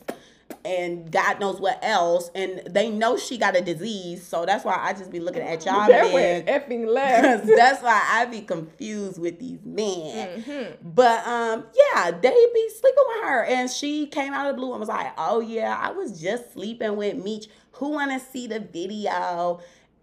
and 0.65 1.12
God 1.12 1.39
knows 1.39 1.60
what 1.62 1.80
else, 1.82 2.30
and 2.36 2.62
they 2.69 2.89
know 2.89 3.17
she 3.17 3.38
got 3.38 3.56
a 3.56 3.62
disease. 3.62 4.25
So 4.25 4.45
that's 4.45 4.65
why 4.65 4.78
I 4.80 4.93
just 4.93 5.10
be 5.12 5.19
looking 5.19 5.41
at 5.41 5.65
y'all 5.65 5.88
that 5.88 6.13
men. 6.13 6.43
effing 6.45 6.86
left. 6.93 7.47
that's 7.47 7.82
why 7.82 8.04
I 8.12 8.25
be 8.25 8.41
confused 8.41 9.19
with 9.19 9.39
these 9.39 9.60
men. 9.63 10.41
Mhm. 10.43 10.75
But 10.84 11.25
um, 11.25 11.65
yeah, 11.93 12.12
they 12.12 12.30
be 12.54 12.69
sleeping 12.80 13.04
with 13.08 13.23
her, 13.23 13.45
and 13.45 13.69
she 13.69 14.08
came 14.08 14.34
out 14.34 14.47
of 14.49 14.56
the 14.56 14.60
blue 14.62 14.71
and 14.71 14.80
was 14.80 14.89
like, 14.89 15.13
"Oh 15.17 15.39
yeah, 15.39 15.75
I 15.80 15.91
was 15.91 16.19
just 16.21 16.54
sleeping 16.54 16.95
with 16.97 17.15
Meech. 17.17 17.47
Who 17.73 17.89
wanna 17.89 18.19
see 18.19 18.45
the 18.47 18.60
video?" 18.60 19.60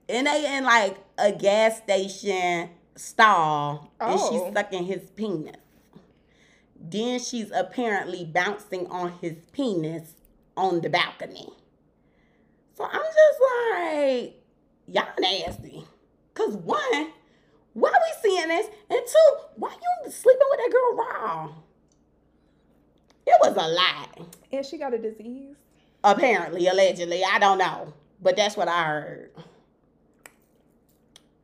And 0.09 0.27
they 0.27 0.57
in 0.57 0.65
like 0.65 0.97
a 1.19 1.33
gas 1.33 1.79
station 1.79 2.71
stall, 2.95 3.93
and 4.01 4.19
Oh. 4.19 4.31
she's 4.31 4.53
sucking 4.55 4.85
his 4.85 5.11
penis. 5.11 5.57
Then 6.79 7.19
she's 7.19 7.51
apparently 7.51 8.25
bouncing 8.25 8.87
on 8.89 9.13
his 9.21 9.37
penis 9.53 10.15
on 10.57 10.81
the 10.81 10.89
balcony. 10.91 11.49
So 12.77 12.85
I'm 12.85 13.01
just 13.01 13.41
like, 13.73 14.43
y'all 14.87 15.15
nasty. 15.19 15.85
Cause 16.35 16.55
one, 16.57 17.13
why 17.73 17.91
we 17.93 18.23
seeing 18.23 18.49
this? 18.49 18.67
And 18.91 19.01
two, 19.07 19.37
why 19.57 19.71
you 20.05 20.11
sleeping 20.11 20.47
with 20.51 20.61
that 20.61 20.73
girl 20.73 20.97
raw? 20.97 21.49
It 23.27 23.37
was 23.41 23.57
a 23.57 23.69
lie. 23.69 24.27
And 24.53 24.65
she 24.65 24.79
got 24.79 24.95
a 24.95 24.99
disease. 24.99 25.57
Apparently, 26.05 26.69
allegedly. 26.69 27.23
I 27.25 27.39
don't 27.39 27.59
know. 27.59 27.93
But 28.23 28.37
that's 28.37 28.57
what 28.57 28.69
I 28.69 28.85
heard. 28.85 29.31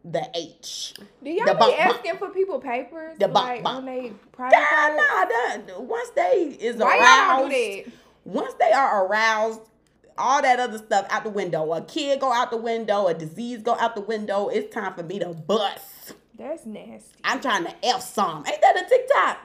The 0.05 0.29
H. 0.35 0.95
Do 1.23 1.31
y'all 1.31 1.47
The 1.47 1.53
be 1.55 1.59
bump, 1.59 1.77
bump. 1.77 1.97
asking 1.97 2.17
for 2.19 2.31
people 2.31 2.59
papers 2.61 3.17
The 3.19 3.29
bump, 3.29 3.47
like 3.49 3.63
bump. 3.63 3.77
on 3.79 3.85
they 3.87 4.13
private 4.33 4.57
God, 4.57 4.97
parts? 4.99 5.69
nah, 5.69 5.79
once 5.81 6.11
they 6.11 6.57
is 6.61 6.77
Why 6.77 6.99
aroused, 6.99 7.41
y'all 7.41 7.49
do 7.49 7.85
that? 7.85 7.93
once 8.25 8.55
they 8.55 8.73
are 8.73 9.07
aroused, 9.07 9.61
all 10.19 10.43
that 10.43 10.59
other 10.59 10.79
stuff 10.79 11.07
out 11.11 11.25
the 11.25 11.31
window. 11.31 11.73
A 11.73 11.83
kid 11.83 12.21
go 12.21 12.33
out 12.33 12.51
the 12.51 12.57
window, 12.57 13.07
a 13.07 13.15
disease 13.15 13.63
go 13.63 13.75
out 13.79 13.95
the 13.95 14.01
window. 14.01 14.49
It's 14.49 14.75
time 14.75 14.95
for 14.95 15.03
me 15.03 15.19
to 15.21 15.29
bust. 15.29 16.15
That's 16.37 16.67
nasty. 16.67 17.15
I'm 17.25 17.41
trying 17.41 17.65
to 17.65 17.75
F 17.85 18.03
some. 18.03 18.45
Ain't 18.47 18.61
that 18.61 18.77
a 18.85 18.89
TikTok? 18.89 19.39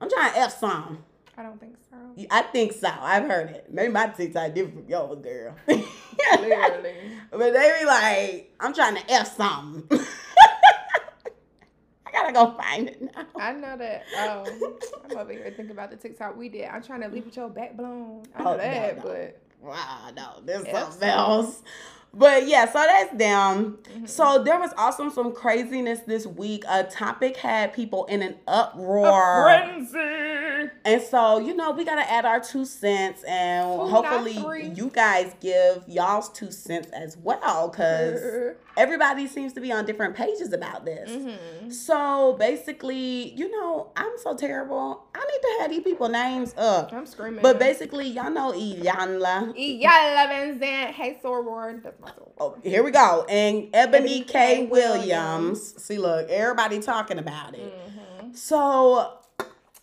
I'm 0.00 0.08
trying 0.10 0.32
to 0.34 0.38
F 0.40 0.58
some. 0.58 1.04
I 1.36 1.42
don't 1.42 1.58
think 1.60 1.76
so. 1.76 1.83
I 2.30 2.42
think 2.42 2.72
so. 2.72 2.88
I've 2.88 3.24
heard 3.28 3.50
it. 3.50 3.66
Maybe 3.72 3.92
my 3.92 4.06
TikTok 4.08 4.54
different 4.54 4.80
from 4.80 4.88
yours, 4.88 5.18
girl. 5.22 5.54
Literally. 5.68 6.94
but 7.30 7.52
they 7.52 7.76
be 7.80 7.86
like, 7.86 8.54
I'm 8.60 8.72
trying 8.72 8.96
to 8.96 9.10
F 9.12 9.36
something. 9.36 10.00
I 12.06 12.12
gotta 12.12 12.32
go 12.32 12.52
find 12.56 12.88
it 12.88 13.02
now. 13.02 13.26
I 13.36 13.52
know 13.52 13.76
that. 13.76 14.04
Um, 14.16 14.76
I'm 15.10 15.16
over 15.18 15.32
here 15.32 15.44
thinking 15.56 15.72
about 15.72 15.90
the 15.90 15.96
TikTok 15.96 16.36
we 16.36 16.48
did. 16.48 16.66
I'm 16.66 16.82
trying 16.82 17.00
to 17.00 17.08
leave 17.08 17.24
with 17.24 17.36
your 17.36 17.48
back 17.50 17.76
blown. 17.76 18.22
I 18.36 18.42
know 18.42 18.50
Oh, 18.50 18.52
no, 18.52 18.56
that, 18.58 18.96
no. 18.98 19.02
but 19.02 19.40
Wow, 19.60 20.10
no, 20.14 20.40
there's 20.44 20.64
F 20.66 20.90
something 20.92 21.08
else. 21.08 21.62
But 22.14 22.46
yeah, 22.46 22.66
so 22.66 22.78
that's 22.78 23.16
them. 23.16 23.78
Mm-hmm. 23.82 24.06
So 24.06 24.42
there 24.42 24.58
was 24.58 24.72
also 24.76 25.08
some 25.08 25.32
craziness 25.32 26.00
this 26.00 26.26
week. 26.26 26.64
A 26.68 26.84
topic 26.84 27.36
had 27.36 27.72
people 27.72 28.04
in 28.06 28.22
an 28.22 28.36
uproar. 28.46 29.48
A 29.48 29.86
frenzy. 29.88 30.70
And 30.84 31.02
so, 31.02 31.38
you 31.38 31.54
know, 31.54 31.72
we 31.72 31.84
gotta 31.84 32.10
add 32.10 32.24
our 32.24 32.40
two 32.40 32.64
cents 32.64 33.22
and 33.24 33.64
two, 33.64 33.86
hopefully 33.86 34.72
you 34.74 34.90
guys 34.92 35.34
give 35.40 35.82
y'all's 35.86 36.28
two 36.30 36.50
cents 36.50 36.88
as 36.92 37.16
well. 37.16 37.68
Cause 37.70 38.20
everybody 38.76 39.26
seems 39.26 39.52
to 39.54 39.60
be 39.60 39.72
on 39.72 39.84
different 39.84 40.14
pages 40.14 40.52
about 40.52 40.84
this. 40.84 41.10
Mm-hmm. 41.10 41.70
So 41.70 42.36
basically, 42.38 43.32
you 43.34 43.50
know, 43.50 43.90
I'm 43.96 44.12
so 44.22 44.36
terrible. 44.36 45.04
I 45.14 45.18
need 45.18 45.40
to 45.42 45.56
have 45.60 45.70
these 45.70 45.82
people 45.82 46.08
names 46.08 46.54
up. 46.56 46.92
I'm 46.92 47.06
screaming. 47.06 47.42
But 47.42 47.58
basically, 47.58 48.08
y'all 48.08 48.30
know 48.30 48.52
Iyanla. 48.52 49.56
Iyanla 49.56 50.28
Vanzant. 50.28 50.90
Hey, 50.92 51.18
Soror. 51.22 51.82
That's 51.82 52.00
my 52.00 52.03
Soror. 52.03 52.03
Oh, 52.38 52.56
here 52.62 52.82
we 52.82 52.90
go. 52.90 53.24
And 53.28 53.68
Eboni, 53.72 53.74
Eboni 53.74 54.20
K. 54.22 54.26
K. 54.26 54.66
Williams. 54.66 55.00
Williams. 55.00 55.82
See, 55.84 55.98
look, 55.98 56.28
everybody 56.28 56.80
talking 56.80 57.18
about 57.18 57.54
it. 57.54 57.72
Mm-hmm. 57.72 58.34
So 58.34 59.20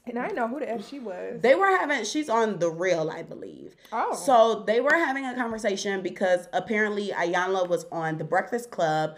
and 0.06 0.18
I 0.18 0.30
know 0.30 0.48
who 0.48 0.60
the 0.60 0.70
F 0.70 0.88
she 0.88 1.00
was. 1.00 1.42
They 1.42 1.56
were 1.56 1.68
having, 1.68 2.04
she's 2.06 2.28
on 2.28 2.60
The 2.60 2.70
Real, 2.70 3.10
I 3.10 3.22
believe. 3.22 3.76
Oh. 3.92 4.16
So 4.16 4.64
they 4.66 4.82
were 4.82 4.96
having 4.96 5.26
a 5.26 5.36
conversation 5.36 6.02
because 6.02 6.48
apparently 6.54 7.10
Iyanla 7.10 7.70
was 7.70 7.86
on 7.92 8.18
The 8.18 8.24
Breakfast 8.24 8.72
Club, 8.72 9.16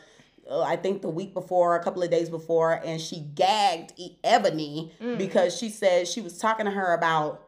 uh, 0.49 0.61
I 0.61 0.75
think 0.75 1.01
the 1.01 1.09
week 1.09 1.33
before, 1.33 1.77
a 1.77 1.83
couple 1.83 2.03
of 2.03 2.11
days 2.11 2.29
before, 2.29 2.81
and 2.83 2.99
she 2.99 3.21
gagged 3.33 3.93
Eboni 4.25 4.91
mm. 5.01 5.17
because 5.17 5.57
she 5.57 5.69
said 5.69 6.07
she 6.07 6.19
was 6.19 6.37
talking 6.37 6.65
to 6.65 6.71
her 6.71 6.93
about 6.93 7.42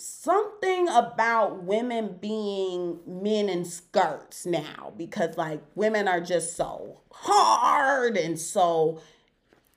something 0.00 0.88
about 0.88 1.62
women 1.62 2.16
being 2.20 2.98
men 3.06 3.48
in 3.48 3.64
skirts 3.64 4.46
now 4.46 4.92
because 4.96 5.36
like 5.36 5.62
women 5.74 6.08
are 6.08 6.20
just 6.20 6.56
so 6.56 7.00
hard 7.12 8.16
and 8.16 8.38
so 8.38 9.00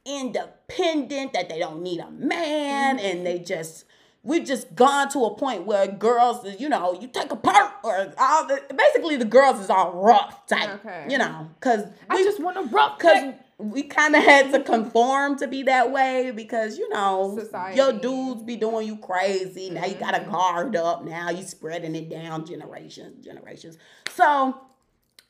independent 0.05 1.34
that 1.34 1.49
they 1.49 1.59
don't 1.59 1.82
need 1.82 1.99
a 1.99 2.09
man 2.11 2.97
mm-hmm. 2.97 3.05
and 3.05 3.26
they 3.26 3.39
just 3.39 3.86
we've 4.24 4.45
just 4.45 4.74
gone 4.76 5.09
to 5.09 5.26
a 5.26 5.36
point 5.36 5.65
where 5.65 5.88
girls 5.88 6.45
you 6.59 6.69
know 6.69 6.97
you 6.99 7.07
take 7.07 7.32
a 7.32 7.36
part 7.36 7.71
or 7.84 8.13
all 8.17 8.47
the 8.47 8.61
basically 8.76 9.17
the 9.17 9.26
girls 9.26 9.59
is 9.59 9.69
all 9.69 9.91
rough 9.93 10.45
type 10.47 10.84
okay. 10.86 11.05
you 11.09 11.17
know 11.17 11.49
because 11.59 11.86
i 12.09 12.24
just 12.24 12.41
want 12.41 12.57
a 12.57 12.61
rough 12.74 12.97
because 12.97 13.34
we 13.58 13.84
kind 13.84 14.16
of 14.16 14.24
had 14.24 14.51
to 14.51 14.60
conform 14.60 15.38
to 15.38 15.47
be 15.47 15.64
that 15.64 15.91
way 15.91 16.32
because 16.32 16.78
you 16.78 16.89
know 16.89 17.38
Society. 17.39 17.78
your 17.78 17.93
dudes 17.93 18.43
be 18.43 18.56
doing 18.56 18.88
you 18.88 18.97
crazy 18.97 19.70
now 19.70 19.86
you 19.86 19.95
got 19.95 20.16
a 20.16 20.20
mm-hmm. 20.20 20.32
guard 20.32 20.76
up 20.76 21.06
now 21.06 21.30
you 21.30 21.43
spreading 21.43 21.95
it 21.95 22.10
down 22.10 22.45
generations 22.45 23.24
generations 23.24 23.78
so 24.10 24.60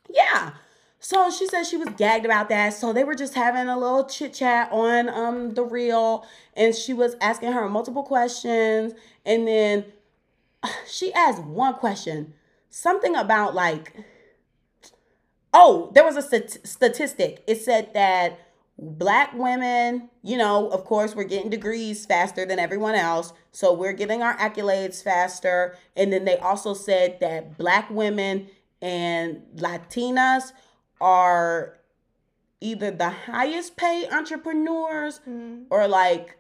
yeah 0.10 0.54
so 1.04 1.30
she 1.30 1.48
said 1.48 1.64
she 1.64 1.76
was 1.76 1.90
gagged 1.98 2.24
about 2.24 2.48
that. 2.48 2.74
So 2.74 2.94
they 2.94 3.04
were 3.04 3.14
just 3.14 3.34
having 3.34 3.68
a 3.68 3.78
little 3.78 4.06
chit 4.06 4.34
chat 4.34 4.72
on 4.72 5.10
um 5.10 5.54
the 5.54 5.62
real, 5.62 6.26
and 6.56 6.74
she 6.74 6.94
was 6.94 7.18
asking 7.20 7.52
her 7.52 7.68
multiple 7.68 8.04
questions, 8.04 8.94
and 9.26 9.46
then 9.46 9.84
she 10.88 11.14
asked 11.14 11.44
one 11.44 11.74
question, 11.74 12.34
something 12.70 13.18
about 13.18 13.54
like, 13.54 13.94
oh, 15.54 15.92
there 15.94 16.04
was 16.04 16.18
a 16.18 16.22
stat- 16.22 16.66
statistic. 16.66 17.44
It 17.48 17.62
said 17.62 17.94
that 17.94 18.40
black 18.78 19.34
women, 19.34 20.10
you 20.24 20.38
know, 20.38 20.70
of 20.70 20.84
course, 20.86 21.16
we're 21.16 21.24
getting 21.24 21.50
degrees 21.50 22.06
faster 22.06 22.46
than 22.46 22.60
everyone 22.60 22.96
else. 22.96 23.34
So 23.52 23.74
we're 23.74 23.94
getting 23.94 24.24
our 24.24 24.36
accolades 24.38 25.04
faster. 25.04 25.78
And 25.96 26.12
then 26.12 26.26
they 26.26 26.38
also 26.38 26.74
said 26.74 27.20
that 27.22 27.58
black 27.58 27.90
women 27.90 28.48
and 28.82 29.44
Latinas 29.56 30.52
are 31.00 31.78
either 32.62 32.92
the 32.92 33.10
highest 33.10 33.76
paid 33.78 34.10
entrepreneurs 34.10 35.20
mm-hmm. 35.20 35.64
or 35.70 35.88
like 35.88 36.38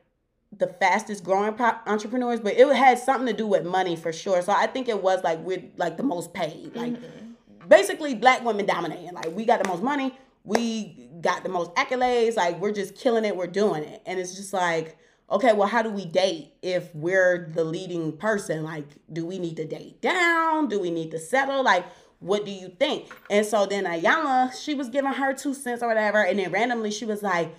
the 0.57 0.67
fastest 0.67 1.23
growing 1.23 1.59
entrepreneurs, 1.87 2.39
but 2.39 2.53
it 2.53 2.75
had 2.75 2.99
something 2.99 3.27
to 3.27 3.33
do 3.33 3.47
with 3.47 3.65
money 3.65 3.95
for 3.95 4.13
sure. 4.13 4.41
So 4.41 4.53
I 4.53 4.67
think 4.67 4.87
it 4.87 5.01
was 5.01 5.23
like 5.23 5.39
we're 5.39 5.63
like 5.77 5.97
the 5.97 6.03
most 6.03 6.33
paid. 6.33 6.75
Like 6.75 6.93
mm-hmm. 6.93 7.32
Basically 7.67 8.15
black 8.15 8.43
women 8.43 8.65
dominating. 8.65 9.13
Like 9.13 9.35
we 9.35 9.45
got 9.45 9.61
the 9.61 9.69
most 9.69 9.83
money, 9.83 10.17
we 10.43 11.09
got 11.21 11.43
the 11.43 11.49
most 11.49 11.73
accolades, 11.75 12.35
like 12.35 12.59
we're 12.59 12.71
just 12.71 12.95
killing 12.95 13.25
it, 13.25 13.35
we're 13.35 13.47
doing 13.47 13.83
it. 13.83 14.01
And 14.05 14.19
it's 14.19 14.35
just 14.35 14.53
like, 14.53 14.97
okay, 15.31 15.53
well, 15.53 15.67
how 15.67 15.81
do 15.81 15.89
we 15.89 16.05
date 16.05 16.53
if 16.61 16.93
we're 16.93 17.49
the 17.53 17.63
leading 17.63 18.17
person? 18.17 18.63
Like, 18.63 18.85
do 19.11 19.25
we 19.25 19.39
need 19.39 19.55
to 19.57 19.65
date 19.65 20.01
down? 20.01 20.67
Do 20.67 20.79
we 20.79 20.91
need 20.91 21.11
to 21.11 21.19
settle? 21.19 21.63
Like 21.63 21.85
what 22.23 22.45
do 22.45 22.51
you 22.51 22.69
think? 22.69 23.11
And 23.29 23.45
so 23.45 23.65
then 23.65 23.83
Iyanla, 23.83 24.53
she 24.55 24.73
was 24.73 24.87
giving 24.87 25.11
her 25.11 25.33
two 25.33 25.53
cents 25.53 25.83
or 25.83 25.89
whatever, 25.89 26.23
and 26.23 26.39
then 26.39 26.51
randomly 26.51 26.89
she 26.89 27.05
was 27.05 27.21
like, 27.21 27.53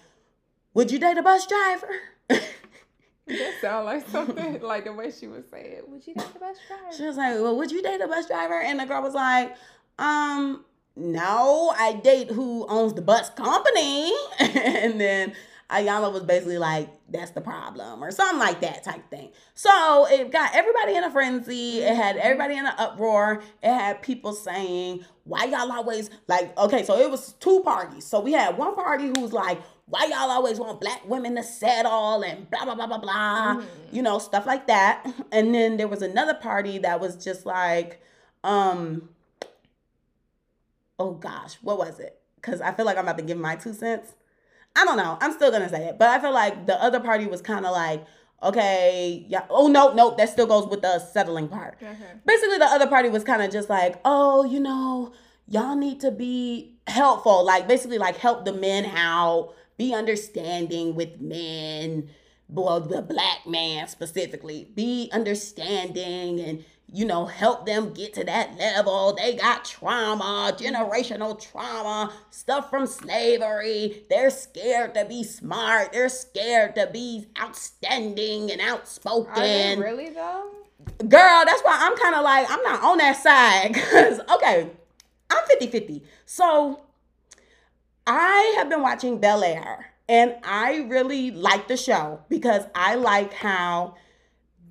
Would 0.73 0.91
you 0.91 0.99
date 0.99 1.19
a 1.19 1.23
bus 1.23 1.47
driver? 1.47 1.91
that 3.27 3.55
sound 3.61 3.85
like 3.85 4.09
something 4.09 4.61
like 4.63 4.85
the 4.85 4.93
way 4.95 5.11
she 5.11 5.27
was 5.27 5.45
saying. 5.51 5.83
Would 5.89 6.07
you 6.07 6.15
date 6.15 6.27
a 6.35 6.39
bus 6.39 6.57
driver? 6.67 6.97
She 6.97 7.05
was 7.05 7.19
like, 7.19 7.35
Well, 7.35 7.57
would 7.59 7.71
you 7.71 7.83
date 7.83 8.01
a 8.01 8.09
bus 8.09 8.27
driver? 8.27 8.59
And 8.59 8.81
the 8.81 8.87
girl 8.87 9.03
was 9.03 9.15
like, 9.15 9.55
Um, 9.99 10.65
no, 10.97 11.75
I 11.77 11.95
date 11.95 12.31
who 12.31 12.67
owns 12.69 12.95
the 12.95 13.03
bus 13.03 13.31
company. 13.31 14.13
and 14.39 15.01
then 15.01 15.33
Iyanla 15.71 16.13
was 16.13 16.23
basically 16.23 16.59
like, 16.59 16.89
that's 17.09 17.33
the 17.33 17.41
problem, 17.41 18.03
or 18.03 18.11
something 18.11 18.39
like 18.39 18.61
that 18.61 18.85
type 18.85 19.09
thing. 19.11 19.31
So 19.55 20.07
it 20.09 20.31
got 20.31 20.55
everybody 20.55 20.95
in 20.95 21.05
a 21.05 21.11
frenzy. 21.11 21.81
It 21.81 21.97
had 21.97 22.17
everybody 22.17 22.57
in 22.57 22.67
an 22.67 22.75
uproar. 22.79 23.43
It 23.63 23.73
had 23.73 24.03
people 24.03 24.33
saying, 24.33 25.05
why 25.25 25.45
y'all 25.45 25.73
always 25.73 26.11
like, 26.29 26.57
okay, 26.59 26.85
so 26.85 26.99
it 26.99 27.11
was 27.11 27.33
two 27.35 27.63
parties. 27.63 28.05
So 28.05 28.21
we 28.21 28.33
had 28.33 28.57
one 28.59 28.75
party 28.75 29.07
who 29.07 29.21
was 29.21 29.33
like, 29.33 29.61
why 29.87 30.05
y'all 30.07 30.31
always 30.31 30.59
want 30.59 30.81
black 30.81 31.07
women 31.09 31.35
to 31.37 31.43
settle 31.43 32.23
and 32.23 32.49
blah 32.51 32.65
blah 32.65 32.75
blah 32.75 32.87
blah 32.87 32.99
blah, 32.99 33.57
mm. 33.57 33.65
you 33.93 34.03
know, 34.03 34.19
stuff 34.19 34.47
like 34.47 34.67
that. 34.67 35.07
And 35.33 35.55
then 35.55 35.77
there 35.77 35.89
was 35.89 36.03
another 36.03 36.35
party 36.35 36.79
that 36.79 37.01
was 37.01 37.23
just 37.23 37.47
like, 37.47 38.03
um, 38.45 39.09
oh 40.99 41.13
gosh, 41.13 41.55
what 41.63 41.79
was 41.79 42.01
it? 42.01 42.21
Because 42.37 42.61
I 42.61 42.73
feel 42.73 42.87
like 42.87 42.97
I'm 42.97 43.05
about 43.05 43.19
to 43.19 43.25
give 43.25 43.39
my 43.39 43.57
two 43.57 43.73
cents. 43.73 44.15
I 44.77 44.85
don't 44.85 44.97
know. 44.97 45.19
I'm 45.21 45.33
still 45.33 45.51
gonna 45.51 45.69
say 45.69 45.87
it, 45.87 45.99
but 45.99 46.09
I 46.09 46.21
feel 46.21 46.33
like 46.33 46.67
the 46.67 46.83
other 46.83 47.01
party 47.01 47.27
was 47.27 47.41
kind 47.41 47.65
of 47.65 47.73
like, 47.73 48.05
okay, 48.43 49.25
yeah. 49.29 49.45
Oh 49.51 49.69
no, 49.69 49.93
no, 49.93 50.15
that 50.17 50.29
still 50.29 50.47
goes 50.47 50.67
with 50.67 50.83
the 50.83 50.99
settling 50.99 51.49
part. 51.49 51.81
Mm-hmm. 51.81 52.19
Basically, 52.27 52.59
the 52.59 52.67
other 52.67 52.87
party 52.87 53.09
was 53.09 53.25
kind 53.25 53.43
of 53.43 53.51
just 53.51 53.69
like, 53.71 54.01
oh, 54.05 54.45
you 54.45 54.61
know, 54.61 55.13
y'all 55.49 55.77
need 55.77 56.01
to 56.01 56.11
be 56.11 56.77
helpful. 56.87 57.45
Like 57.45 57.69
basically, 57.69 57.99
like 57.99 58.17
help 58.17 58.45
the 58.45 58.53
men 58.53 58.85
out, 58.87 59.55
be 59.77 59.95
understanding 59.95 60.95
with 60.95 61.21
men. 61.21 62.11
Well, 62.49 62.81
the 62.81 63.01
black 63.01 63.47
man 63.47 63.89
specifically, 63.89 64.69
be 64.75 65.09
understanding 65.13 66.41
and 66.41 66.65
you 66.95 67.05
know, 67.05 67.27
help 67.27 67.67
them 67.67 67.93
get 67.93 68.15
to 68.15 68.23
that 68.23 68.57
level. 68.57 69.17
They 69.19 69.35
got 69.35 69.65
trauma, 69.65 70.55
generational 70.57 71.41
trauma, 71.41 72.13
stuff 72.31 72.71
from 72.71 72.87
slavery. 72.87 74.05
They're 74.09 74.31
scared 74.31 74.95
to 74.95 75.05
be 75.05 75.25
smart. 75.25 75.93
They're 75.93 76.09
scared 76.09 76.77
to 76.77 76.87
be 76.87 77.27
outstanding 77.37 78.53
and 78.53 78.61
outspoken. 78.61 79.81
really 79.81 80.11
though? 80.11 80.51
Girl, 81.09 81.43
that's 81.45 81.63
why 81.63 81.77
I'm 81.81 81.97
kind 81.97 82.15
of 82.15 82.23
like, 82.23 82.49
I'm 82.49 82.63
not 82.63 82.83
on 82.85 82.99
that 82.99 83.17
side. 83.17 83.75
Because, 83.75 84.21
okay, 84.33 84.71
I'm 85.31 85.47
50 85.49 85.67
50. 85.67 86.03
So 86.27 86.81
I 88.07 88.55
have 88.57 88.69
been 88.69 88.83
watching 88.83 89.19
Bel 89.19 89.43
Air 89.43 89.95
and 90.09 90.35
I 90.45 90.87
really 90.89 91.33
like 91.33 91.67
the 91.67 91.77
show 91.77 92.21
because 92.29 92.65
I 92.73 92.95
like 92.95 93.33
how 93.33 93.97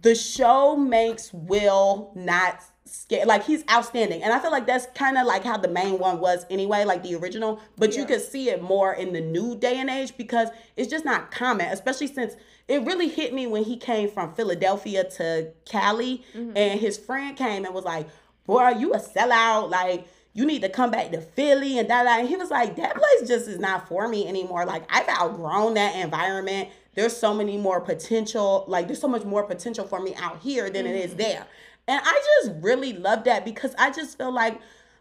the 0.03 0.13
show 0.13 0.75
makes 0.75 1.33
Will 1.33 2.11
not 2.13 2.61
scared. 2.85 3.27
Like 3.27 3.43
he's 3.43 3.63
outstanding. 3.71 4.21
And 4.21 4.31
I 4.31 4.39
feel 4.39 4.51
like 4.51 4.67
that's 4.67 4.85
kind 4.93 5.17
of 5.17 5.25
like 5.25 5.43
how 5.43 5.57
the 5.57 5.67
main 5.67 5.97
one 5.97 6.19
was 6.19 6.45
anyway, 6.49 6.83
like 6.83 7.03
the 7.03 7.15
original. 7.15 7.59
But 7.77 7.93
yeah. 7.93 8.01
you 8.01 8.05
could 8.05 8.21
see 8.21 8.49
it 8.49 8.61
more 8.61 8.93
in 8.93 9.13
the 9.13 9.21
new 9.21 9.57
day 9.57 9.79
and 9.79 9.89
age 9.89 10.15
because 10.15 10.49
it's 10.77 10.91
just 10.91 11.05
not 11.05 11.31
common, 11.31 11.67
especially 11.67 12.07
since 12.07 12.35
it 12.67 12.83
really 12.83 13.07
hit 13.07 13.33
me 13.33 13.47
when 13.47 13.63
he 13.63 13.77
came 13.77 14.09
from 14.09 14.33
Philadelphia 14.33 15.09
to 15.11 15.51
Cali 15.65 16.23
mm-hmm. 16.35 16.55
and 16.55 16.79
his 16.79 16.97
friend 16.97 17.35
came 17.35 17.65
and 17.65 17.73
was 17.73 17.85
like, 17.85 18.07
Boy, 18.45 18.71
you 18.71 18.93
a 18.93 18.99
sellout. 18.99 19.69
Like, 19.69 20.05
you 20.33 20.45
need 20.45 20.63
to 20.63 20.69
come 20.69 20.91
back 20.91 21.11
to 21.11 21.21
Philly 21.21 21.79
and 21.79 21.87
da 21.87 22.03
da. 22.03 22.19
And 22.19 22.27
he 22.27 22.35
was 22.35 22.51
like, 22.51 22.75
That 22.75 22.93
place 22.93 23.27
just 23.27 23.47
is 23.47 23.59
not 23.59 23.87
for 23.87 24.07
me 24.07 24.27
anymore. 24.27 24.65
Like, 24.65 24.83
I've 24.89 25.07
outgrown 25.07 25.75
that 25.75 25.95
environment 25.95 26.69
there's 26.95 27.15
so 27.15 27.33
many 27.33 27.57
more 27.57 27.81
potential, 27.81 28.65
like 28.67 28.87
there's 28.87 29.01
so 29.01 29.07
much 29.07 29.23
more 29.23 29.43
potential 29.43 29.85
for 29.85 29.99
me 29.99 30.13
out 30.15 30.39
here 30.41 30.69
than 30.69 30.85
mm-hmm. 30.85 30.95
it 30.95 31.05
is 31.05 31.11
mm-hmm. 31.11 31.17
there. 31.19 31.47
And 31.87 32.01
I 32.03 32.21
just 32.43 32.55
really 32.61 32.93
love 32.93 33.25
that 33.25 33.43
because 33.45 33.75
I 33.77 33.91
just 33.91 34.17
feel 34.17 34.31
like 34.31 34.59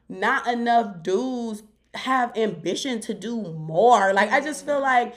not 0.09 0.47
enough 0.47 1.03
dudes 1.03 1.62
have 1.95 2.36
ambition 2.36 3.01
to 3.01 3.14
do 3.14 3.40
more. 3.43 4.12
Like 4.12 4.30
I 4.30 4.40
just 4.40 4.64
feel 4.64 4.80
like 4.80 5.14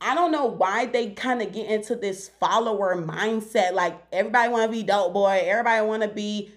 I 0.00 0.14
don't 0.14 0.32
know 0.32 0.46
why 0.46 0.86
they 0.86 1.10
kind 1.10 1.42
of 1.42 1.52
get 1.52 1.68
into 1.68 1.94
this 1.94 2.30
follower 2.40 2.96
mindset. 2.96 3.72
Like 3.72 4.00
everybody 4.12 4.50
want 4.50 4.70
to 4.70 4.76
be 4.76 4.82
dope 4.82 5.12
boy, 5.12 5.42
everybody 5.44 5.86
want 5.86 6.02
to 6.02 6.08
be 6.08 6.52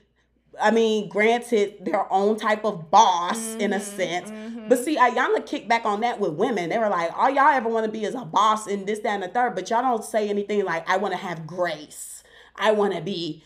I 0.61 0.71
mean, 0.71 1.09
granted, 1.09 1.85
their 1.85 2.11
own 2.11 2.37
type 2.37 2.63
of 2.65 2.89
boss 2.91 3.37
mm-hmm, 3.39 3.61
in 3.61 3.73
a 3.73 3.77
mm-hmm, 3.77 3.97
sense. 3.97 4.31
Mm-hmm. 4.31 4.69
But 4.69 4.79
see, 4.79 4.97
Iyanla 4.97 5.45
kicked 5.45 5.67
back 5.67 5.85
on 5.85 6.01
that 6.01 6.19
with 6.19 6.33
women. 6.33 6.69
They 6.69 6.77
were 6.77 6.89
like, 6.89 7.11
all 7.17 7.29
y'all 7.29 7.49
ever 7.49 7.69
want 7.69 7.85
to 7.85 7.91
be 7.91 8.05
is 8.05 8.15
a 8.15 8.25
boss 8.25 8.67
in 8.67 8.85
this, 8.85 8.99
that, 8.99 9.09
and 9.09 9.23
the 9.23 9.27
third. 9.27 9.55
But 9.55 9.69
y'all 9.69 9.81
don't 9.81 10.03
say 10.03 10.29
anything 10.29 10.63
like, 10.63 10.87
I 10.89 10.97
want 10.97 11.13
to 11.13 11.17
have 11.17 11.47
grace. 11.47 12.23
I 12.55 12.71
want 12.71 12.93
to 12.93 13.01
be 13.01 13.43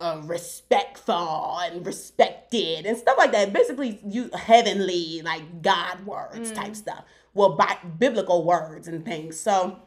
uh, 0.00 0.20
respectful 0.24 1.58
and 1.58 1.84
respected 1.84 2.86
and 2.86 2.96
stuff 2.96 3.18
like 3.18 3.32
that. 3.32 3.52
Basically, 3.52 4.00
you 4.06 4.30
heavenly, 4.32 5.22
like 5.22 5.62
God 5.62 6.06
words 6.06 6.52
mm. 6.52 6.54
type 6.54 6.76
stuff. 6.76 7.04
Well, 7.34 7.56
by 7.56 7.76
biblical 7.98 8.44
words 8.44 8.88
and 8.88 9.04
things. 9.04 9.38
So 9.38 9.80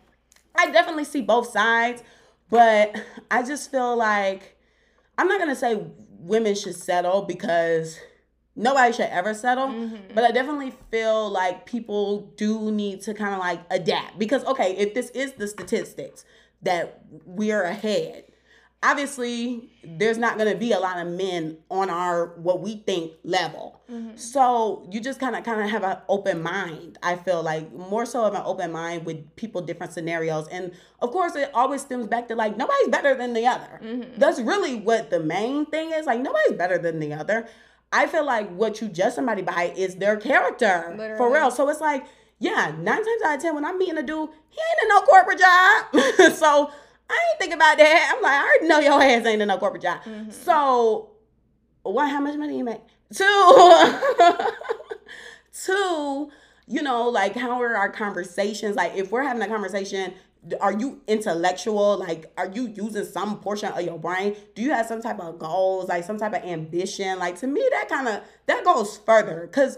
I 0.56 0.70
definitely 0.72 1.06
see 1.06 1.22
both 1.22 1.50
sides, 1.50 2.04
but 2.50 2.96
I 3.32 3.44
just 3.44 3.72
feel 3.72 3.96
like 3.96 4.58
I'm 5.18 5.28
not 5.28 5.40
gonna 5.40 5.56
say 5.56 5.82
women 6.22 6.56
should 6.56 6.76
settle 6.76 7.24
because 7.24 8.00
nobody 8.56 8.94
should 8.94 9.08
ever 9.08 9.34
settle 9.34 9.68
mm-hmm. 9.68 10.14
but 10.14 10.24
i 10.24 10.32
definitely 10.32 10.74
feel 10.90 11.30
like 11.30 11.66
people 11.66 12.32
do 12.38 12.72
need 12.72 13.02
to 13.02 13.14
kind 13.14 13.34
of 13.34 13.40
like 13.40 13.60
adapt 13.72 14.20
because 14.20 14.44
okay 14.46 14.76
if 14.78 14.94
this 14.94 15.10
is 15.12 15.34
the 15.34 15.48
statistics 15.48 16.26
that 16.62 17.04
we're 17.26 17.64
ahead 17.64 18.24
obviously 18.84 19.70
there's 19.84 20.18
not 20.18 20.38
going 20.38 20.52
to 20.52 20.58
be 20.58 20.72
a 20.72 20.80
lot 20.80 20.98
of 20.98 21.08
men 21.08 21.58
on 21.70 21.90
our 21.90 22.34
what 22.38 22.62
we 22.62 22.78
think 22.78 23.12
level 23.24 23.80
mm-hmm. 23.90 24.16
so 24.16 24.88
you 24.92 25.00
just 25.00 25.20
kind 25.20 25.36
of 25.36 25.44
kind 25.44 25.62
of 25.62 25.70
have 25.70 25.84
an 25.84 25.98
open 26.10 26.42
mind 26.42 26.98
i 27.04 27.16
feel 27.16 27.44
like 27.44 27.72
more 27.74 28.06
so 28.06 28.26
of 28.26 28.34
an 28.34 28.42
open 28.44 28.72
mind 28.72 29.06
with 29.06 29.36
people 29.36 29.62
different 29.62 29.94
scenarios 29.94 30.48
and 30.48 30.72
of 31.00 31.12
course 31.12 31.36
it 31.36 31.52
always 31.54 31.82
stems 31.82 32.08
back 32.08 32.28
to 32.28 32.36
like 32.36 32.58
nobody's 32.58 32.88
better 32.88 33.14
than 33.16 33.34
the 33.34 33.46
other 33.46 33.80
mm-hmm. 33.84 34.20
that's 34.20 34.40
really 34.40 34.76
what 34.76 35.10
the 35.10 35.20
main 35.20 35.66
thing 35.68 35.92
is 35.92 36.06
like 36.06 36.20
nobody's 36.20 36.54
better 36.54 36.78
than 36.78 37.00
the 37.00 37.14
other 37.14 37.48
i 37.92 38.08
feel 38.08 38.26
like 38.26 38.50
what 38.50 38.82
you 38.82 38.88
judge 38.88 39.14
somebody 39.14 39.44
by 39.44 39.74
is 39.76 39.96
their 39.96 40.18
character 40.18 40.94
Literally. 40.98 41.18
for 41.18 41.32
real 41.32 41.52
so 41.52 41.70
it's 41.70 41.82
like 41.82 42.06
yeah 42.40 42.74
nine 42.80 42.98
times 42.98 43.22
out 43.26 43.36
of 43.36 43.42
ten 43.42 43.54
when 43.54 43.66
i'm 43.66 43.78
meeting 43.78 43.98
a 43.98 44.04
dude 44.04 44.30
he 44.50 44.60
ain't 44.60 44.84
in 44.84 44.90
no 44.90 45.02
corporate 45.02 45.40
job 45.40 46.34
so 46.36 46.72
I 47.12 47.30
ain't 47.32 47.40
think 47.40 47.54
about 47.54 47.78
that. 47.78 48.14
I'm 48.16 48.22
like, 48.22 48.32
I 48.32 48.44
already 48.44 48.68
know 48.68 48.80
your 48.80 49.02
ass 49.02 49.26
ain't 49.26 49.42
in 49.42 49.48
no 49.48 49.58
corporate 49.58 49.84
job. 49.84 50.02
Mm-hmm. 50.04 50.32
So, 50.32 51.12
what? 51.84 52.10
How 52.10 52.22
much 52.22 52.38
money 52.38 52.58
you 52.58 52.64
make? 52.64 52.82
Two, 53.14 54.00
two. 55.66 56.32
You 56.68 56.82
know, 56.82 57.10
like 57.10 57.36
how 57.36 57.62
are 57.62 57.76
our 57.76 57.90
conversations? 57.90 58.76
Like, 58.76 58.96
if 58.96 59.12
we're 59.12 59.24
having 59.24 59.42
a 59.42 59.48
conversation, 59.48 60.14
are 60.60 60.74
you 60.74 61.02
intellectual? 61.08 61.98
Like, 61.98 62.32
are 62.38 62.50
you 62.50 62.68
using 62.68 63.06
some 63.06 63.40
portion 63.40 63.72
of 63.74 63.82
your 63.82 64.00
brain? 64.00 64.36
Do 64.56 64.62
you 64.62 64.72
have 64.72 64.86
some 64.86 65.02
type 65.02 65.20
of 65.20 65.38
goals? 65.38 65.90
Like 65.90 66.04
some 66.04 66.18
type 66.18 66.34
of 66.34 66.44
ambition? 66.44 67.20
Like 67.20 67.40
to 67.40 67.48
me, 67.48 67.68
that 67.72 67.90
kind 67.90 68.08
of 68.08 68.22
that 68.48 68.64
goes 68.64 68.98
further 68.98 69.48
because 69.48 69.78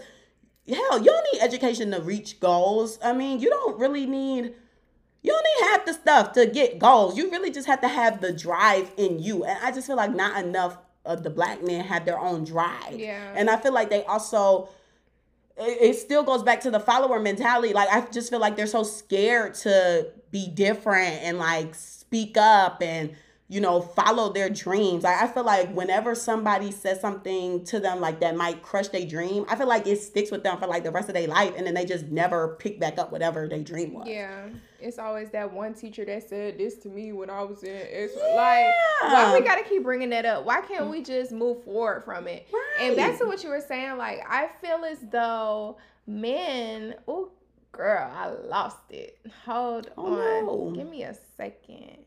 hell, 0.68 0.98
you 0.98 1.04
don't 1.04 1.26
need 1.32 1.42
education 1.42 1.90
to 1.90 2.00
reach 2.00 2.40
goals. 2.40 2.98
I 3.02 3.12
mean, 3.12 3.40
you 3.40 3.50
don't 3.50 3.78
really 3.78 4.06
need 4.06 4.54
you 5.24 5.32
don't 5.32 5.44
half 5.70 5.86
the 5.86 5.94
stuff 5.94 6.32
to 6.32 6.46
get 6.46 6.78
goals. 6.78 7.16
You 7.16 7.30
really 7.30 7.50
just 7.50 7.66
have 7.66 7.80
to 7.80 7.88
have 7.88 8.20
the 8.20 8.30
drive 8.30 8.92
in 8.98 9.18
you. 9.18 9.44
And 9.44 9.58
I 9.64 9.72
just 9.72 9.86
feel 9.86 9.96
like 9.96 10.14
not 10.14 10.44
enough 10.44 10.76
of 11.06 11.22
the 11.22 11.30
black 11.30 11.62
men 11.62 11.82
have 11.84 12.04
their 12.04 12.18
own 12.18 12.44
drive. 12.44 12.98
Yeah. 12.98 13.32
And 13.34 13.48
I 13.48 13.56
feel 13.56 13.72
like 13.72 13.88
they 13.88 14.04
also 14.04 14.68
it, 15.56 15.96
still 15.96 16.24
goes 16.24 16.42
back 16.42 16.60
to 16.62 16.70
the 16.70 16.78
follower 16.78 17.18
mentality. 17.20 17.72
Like 17.72 17.88
I 17.88 18.02
just 18.10 18.28
feel 18.28 18.38
like 18.38 18.54
they're 18.54 18.66
so 18.66 18.82
scared 18.82 19.54
to 19.56 20.10
be 20.30 20.46
different 20.46 21.22
and 21.22 21.38
like 21.38 21.74
speak 21.74 22.36
up 22.36 22.82
and 22.82 23.16
you 23.46 23.60
know, 23.60 23.80
follow 23.80 24.32
their 24.32 24.48
dreams. 24.48 25.04
Like 25.04 25.22
I 25.22 25.26
feel 25.26 25.44
like 25.44 25.72
whenever 25.74 26.14
somebody 26.14 26.70
says 26.70 27.00
something 27.00 27.64
to 27.66 27.78
them 27.78 28.00
like 28.00 28.20
that 28.20 28.36
might 28.36 28.62
crush 28.62 28.88
their 28.88 29.06
dream, 29.06 29.44
I 29.48 29.56
feel 29.56 29.68
like 29.68 29.86
it 29.86 30.00
sticks 30.00 30.30
with 30.30 30.42
them 30.42 30.58
for 30.58 30.66
like 30.66 30.82
the 30.82 30.90
rest 30.90 31.08
of 31.08 31.14
their 31.14 31.28
life 31.28 31.52
and 31.56 31.66
then 31.66 31.74
they 31.74 31.84
just 31.84 32.06
never 32.06 32.56
pick 32.58 32.80
back 32.80 32.98
up 32.98 33.12
whatever 33.12 33.46
their 33.46 33.62
dream 33.62 33.92
was. 33.92 34.08
Yeah. 34.08 34.48
It's 34.84 34.98
always 34.98 35.30
that 35.30 35.52
one 35.52 35.74
teacher 35.74 36.04
that 36.04 36.28
said 36.28 36.58
this 36.58 36.76
to 36.78 36.88
me 36.88 37.12
when 37.12 37.30
I 37.30 37.42
was 37.42 37.62
in 37.62 37.74
it's 37.74 38.14
yeah. 38.16 38.34
like 38.34 39.12
why 39.12 39.38
we 39.38 39.44
gotta 39.44 39.64
keep 39.64 39.82
bringing 39.82 40.10
that 40.10 40.26
up? 40.26 40.44
Why 40.44 40.60
can't 40.60 40.90
we 40.90 41.02
just 41.02 41.32
move 41.32 41.64
forward 41.64 42.04
from 42.04 42.28
it? 42.28 42.46
Right. 42.52 42.86
And 42.86 42.96
back 42.96 43.18
to 43.18 43.24
what 43.24 43.42
you 43.42 43.48
were 43.48 43.60
saying, 43.60 43.96
like 43.96 44.20
I 44.28 44.48
feel 44.60 44.84
as 44.84 44.98
though 45.10 45.78
men 46.06 46.94
oh 47.08 47.30
girl, 47.72 48.10
I 48.14 48.28
lost 48.46 48.90
it. 48.90 49.18
Hold 49.44 49.90
oh, 49.96 50.06
on. 50.06 50.46
No. 50.46 50.72
Give 50.76 50.88
me 50.88 51.02
a 51.02 51.14
second. 51.36 52.03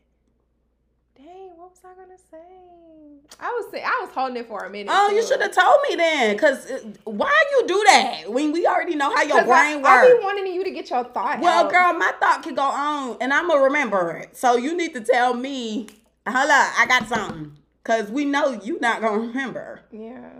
Dang, 1.28 1.50
what 1.56 1.70
was 1.70 1.80
I 1.84 1.94
gonna 1.94 2.16
say? 2.30 2.38
I 3.38 3.48
was 3.50 3.70
say, 3.70 3.82
I 3.82 4.00
was 4.00 4.10
holding 4.14 4.38
it 4.38 4.48
for 4.48 4.64
a 4.64 4.70
minute. 4.70 4.90
Oh, 4.90 5.10
too. 5.10 5.16
you 5.16 5.26
should 5.26 5.42
have 5.42 5.52
told 5.52 5.76
me 5.86 5.94
then, 5.94 6.38
cause 6.38 6.70
uh, 6.70 6.78
why 7.04 7.44
you 7.50 7.66
do 7.66 7.84
that 7.86 8.32
when 8.32 8.50
we 8.50 8.66
already 8.66 8.94
know 8.94 9.14
how 9.14 9.22
your 9.24 9.44
brain 9.44 9.82
works? 9.82 9.88
I 9.88 10.16
be 10.16 10.24
wanting 10.24 10.46
you 10.46 10.64
to 10.64 10.70
get 10.70 10.88
your 10.88 11.04
thought. 11.04 11.40
Well, 11.40 11.66
out. 11.66 11.70
girl, 11.70 11.92
my 11.98 12.12
thought 12.18 12.42
can 12.42 12.54
go 12.54 12.62
on, 12.62 13.18
and 13.20 13.34
I'm 13.34 13.46
gonna 13.48 13.62
remember 13.62 14.12
it. 14.12 14.38
So 14.38 14.56
you 14.56 14.74
need 14.74 14.94
to 14.94 15.02
tell 15.02 15.34
me. 15.34 15.88
Hold 16.26 16.50
up, 16.50 16.72
I 16.78 16.86
got 16.86 17.08
something, 17.08 17.52
cause 17.84 18.10
we 18.10 18.24
know 18.24 18.52
you 18.62 18.80
not 18.80 19.02
gonna 19.02 19.18
remember. 19.18 19.82
Yeah. 19.92 20.30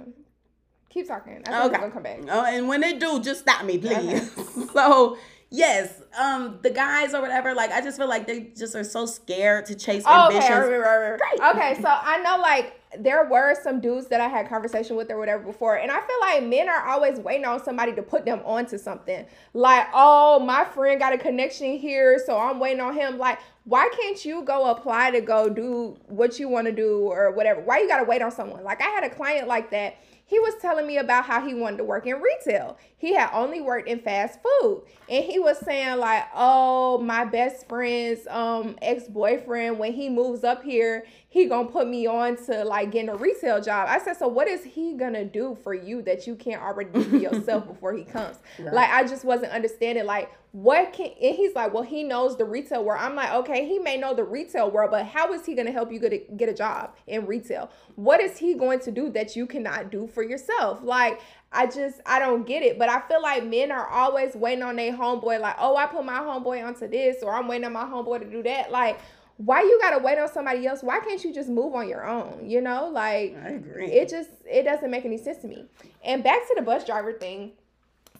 Keep 0.88 1.08
talking. 1.08 1.42
I 1.46 1.50
think 1.50 1.64
okay. 1.64 1.80
gonna 1.80 1.90
come 1.90 2.02
back. 2.02 2.20
Oh, 2.30 2.44
and 2.46 2.66
when 2.66 2.80
they 2.80 2.98
do, 2.98 3.20
just 3.20 3.40
stop 3.40 3.66
me, 3.66 3.76
please. 3.76 3.94
Okay. 3.94 4.66
so 4.72 5.18
yes, 5.50 6.02
um, 6.18 6.58
the 6.62 6.70
guys 6.70 7.14
or 7.14 7.22
whatever, 7.22 7.54
like 7.54 7.70
I 7.70 7.80
just 7.80 7.96
feel 7.96 8.08
like 8.08 8.26
they 8.26 8.52
just 8.56 8.74
are 8.74 8.84
so 8.84 9.06
scared 9.06 9.66
to 9.66 9.74
chase 9.74 10.02
oh, 10.06 10.26
ambitions. 10.26 10.50
Okay, 10.50 10.74
right, 10.74 10.98
right, 10.98 11.20
right. 11.38 11.56
okay, 11.56 11.80
so 11.80 11.88
I 11.88 12.18
know 12.18 12.38
like 12.40 12.74
there 12.98 13.28
were 13.28 13.54
some 13.62 13.80
dudes 13.80 14.08
that 14.08 14.20
I 14.20 14.28
had 14.28 14.48
conversation 14.48 14.96
with 14.96 15.10
or 15.10 15.18
whatever 15.18 15.42
before, 15.42 15.76
and 15.76 15.90
I 15.90 16.00
feel 16.00 16.20
like 16.20 16.44
men 16.44 16.68
are 16.68 16.88
always 16.88 17.18
waiting 17.18 17.44
on 17.44 17.62
somebody 17.62 17.94
to 17.94 18.02
put 18.02 18.24
them 18.24 18.40
onto 18.44 18.78
something. 18.78 19.26
Like, 19.54 19.88
oh, 19.94 20.40
my 20.40 20.64
friend 20.64 21.00
got 21.00 21.12
a 21.12 21.18
connection 21.18 21.78
here, 21.78 22.18
so 22.24 22.38
I'm 22.38 22.60
waiting 22.60 22.80
on 22.80 22.94
him. 22.94 23.18
Like, 23.18 23.38
why 23.64 23.90
can't 24.00 24.22
you 24.24 24.42
go 24.42 24.70
apply 24.70 25.10
to 25.12 25.20
go 25.20 25.48
do 25.48 25.96
what 26.06 26.38
you 26.38 26.48
want 26.48 26.66
to 26.66 26.72
do 26.72 27.00
or 27.00 27.30
whatever? 27.32 27.60
Why 27.60 27.78
you 27.78 27.88
gotta 27.88 28.04
wait 28.04 28.22
on 28.22 28.30
someone? 28.30 28.64
Like, 28.64 28.80
I 28.80 28.88
had 28.88 29.04
a 29.04 29.10
client 29.10 29.48
like 29.48 29.70
that 29.70 29.96
he 30.28 30.38
was 30.38 30.54
telling 30.60 30.86
me 30.86 30.98
about 30.98 31.24
how 31.24 31.44
he 31.44 31.54
wanted 31.54 31.78
to 31.78 31.84
work 31.84 32.06
in 32.06 32.20
retail. 32.20 32.76
He 32.98 33.14
had 33.14 33.30
only 33.32 33.62
worked 33.62 33.88
in 33.88 33.98
fast 34.00 34.38
food. 34.42 34.82
And 35.08 35.24
he 35.24 35.38
was 35.38 35.58
saying, 35.58 35.98
like, 35.98 36.24
oh, 36.34 36.98
my 36.98 37.24
best 37.24 37.66
friend's 37.66 38.26
um 38.28 38.76
ex-boyfriend, 38.82 39.78
when 39.78 39.94
he 39.94 40.10
moves 40.10 40.44
up 40.44 40.62
here, 40.62 41.06
he 41.30 41.44
gonna 41.44 41.68
put 41.68 41.86
me 41.86 42.06
on 42.06 42.36
to 42.46 42.64
like 42.64 42.90
getting 42.90 43.10
a 43.10 43.16
retail 43.16 43.60
job. 43.60 43.86
I 43.90 43.98
said, 43.98 44.16
so 44.16 44.28
what 44.28 44.48
is 44.48 44.64
he 44.64 44.94
gonna 44.94 45.26
do 45.26 45.58
for 45.62 45.74
you 45.74 46.00
that 46.02 46.26
you 46.26 46.34
can't 46.34 46.62
already 46.62 46.90
do 46.90 47.04
for 47.04 47.16
yourself 47.16 47.66
before 47.68 47.92
he 47.92 48.04
comes? 48.04 48.38
Right. 48.58 48.72
Like 48.72 48.90
I 48.90 49.06
just 49.06 49.24
wasn't 49.24 49.52
understanding 49.52 50.06
like 50.06 50.32
what 50.52 50.94
can 50.94 51.10
and 51.22 51.36
he's 51.36 51.54
like, 51.54 51.74
well, 51.74 51.82
he 51.82 52.02
knows 52.02 52.38
the 52.38 52.46
retail 52.46 52.82
world. 52.82 53.02
I'm 53.02 53.14
like, 53.14 53.30
okay, 53.30 53.68
he 53.68 53.78
may 53.78 53.98
know 53.98 54.14
the 54.14 54.24
retail 54.24 54.70
world, 54.70 54.90
but 54.90 55.04
how 55.04 55.34
is 55.34 55.44
he 55.44 55.54
gonna 55.54 55.70
help 55.70 55.92
you 55.92 56.00
get 56.00 56.14
a, 56.14 56.24
get 56.36 56.48
a 56.48 56.54
job 56.54 56.94
in 57.06 57.26
retail? 57.26 57.70
What 57.96 58.22
is 58.22 58.38
he 58.38 58.54
going 58.54 58.80
to 58.80 58.90
do 58.90 59.10
that 59.10 59.36
you 59.36 59.46
cannot 59.46 59.90
do 59.90 60.06
for 60.06 60.22
yourself? 60.22 60.80
Like 60.82 61.20
I 61.50 61.66
just 61.66 62.00
I 62.04 62.18
don't 62.18 62.46
get 62.46 62.62
it. 62.62 62.78
But 62.78 62.88
I 62.88 63.00
feel 63.00 63.22
like 63.22 63.44
men 63.44 63.70
are 63.70 63.88
always 63.88 64.34
waiting 64.34 64.62
on 64.62 64.76
their 64.76 64.92
homeboy, 64.92 65.40
like, 65.40 65.56
oh, 65.58 65.76
I 65.76 65.86
put 65.86 66.04
my 66.04 66.20
homeboy 66.20 66.64
onto 66.66 66.88
this, 66.88 67.22
or 67.22 67.34
I'm 67.34 67.48
waiting 67.48 67.64
on 67.64 67.72
my 67.72 67.84
homeboy 67.84 68.20
to 68.20 68.30
do 68.30 68.42
that. 68.42 68.70
Like, 68.70 69.00
why 69.38 69.62
you 69.62 69.78
gotta 69.80 69.98
wait 69.98 70.18
on 70.18 70.30
somebody 70.30 70.66
else? 70.66 70.82
Why 70.82 70.98
can't 70.98 71.22
you 71.22 71.32
just 71.32 71.48
move 71.48 71.74
on 71.74 71.88
your 71.88 72.06
own? 72.06 72.44
You 72.44 72.60
know, 72.60 72.88
like 72.88 73.36
I 73.42 73.50
agree. 73.50 73.86
It 73.86 74.08
just 74.08 74.30
it 74.44 74.64
doesn't 74.64 74.90
make 74.90 75.04
any 75.04 75.16
sense 75.16 75.38
to 75.38 75.48
me. 75.48 75.64
And 76.04 76.24
back 76.24 76.46
to 76.48 76.54
the 76.56 76.62
bus 76.62 76.84
driver 76.84 77.12
thing. 77.12 77.52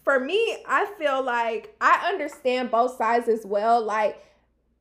For 0.04 0.20
me, 0.20 0.58
I 0.66 0.86
feel 0.96 1.22
like 1.22 1.74
I 1.80 2.08
understand 2.08 2.70
both 2.70 2.96
sides 2.96 3.28
as 3.28 3.44
well. 3.44 3.82
Like 3.84 4.24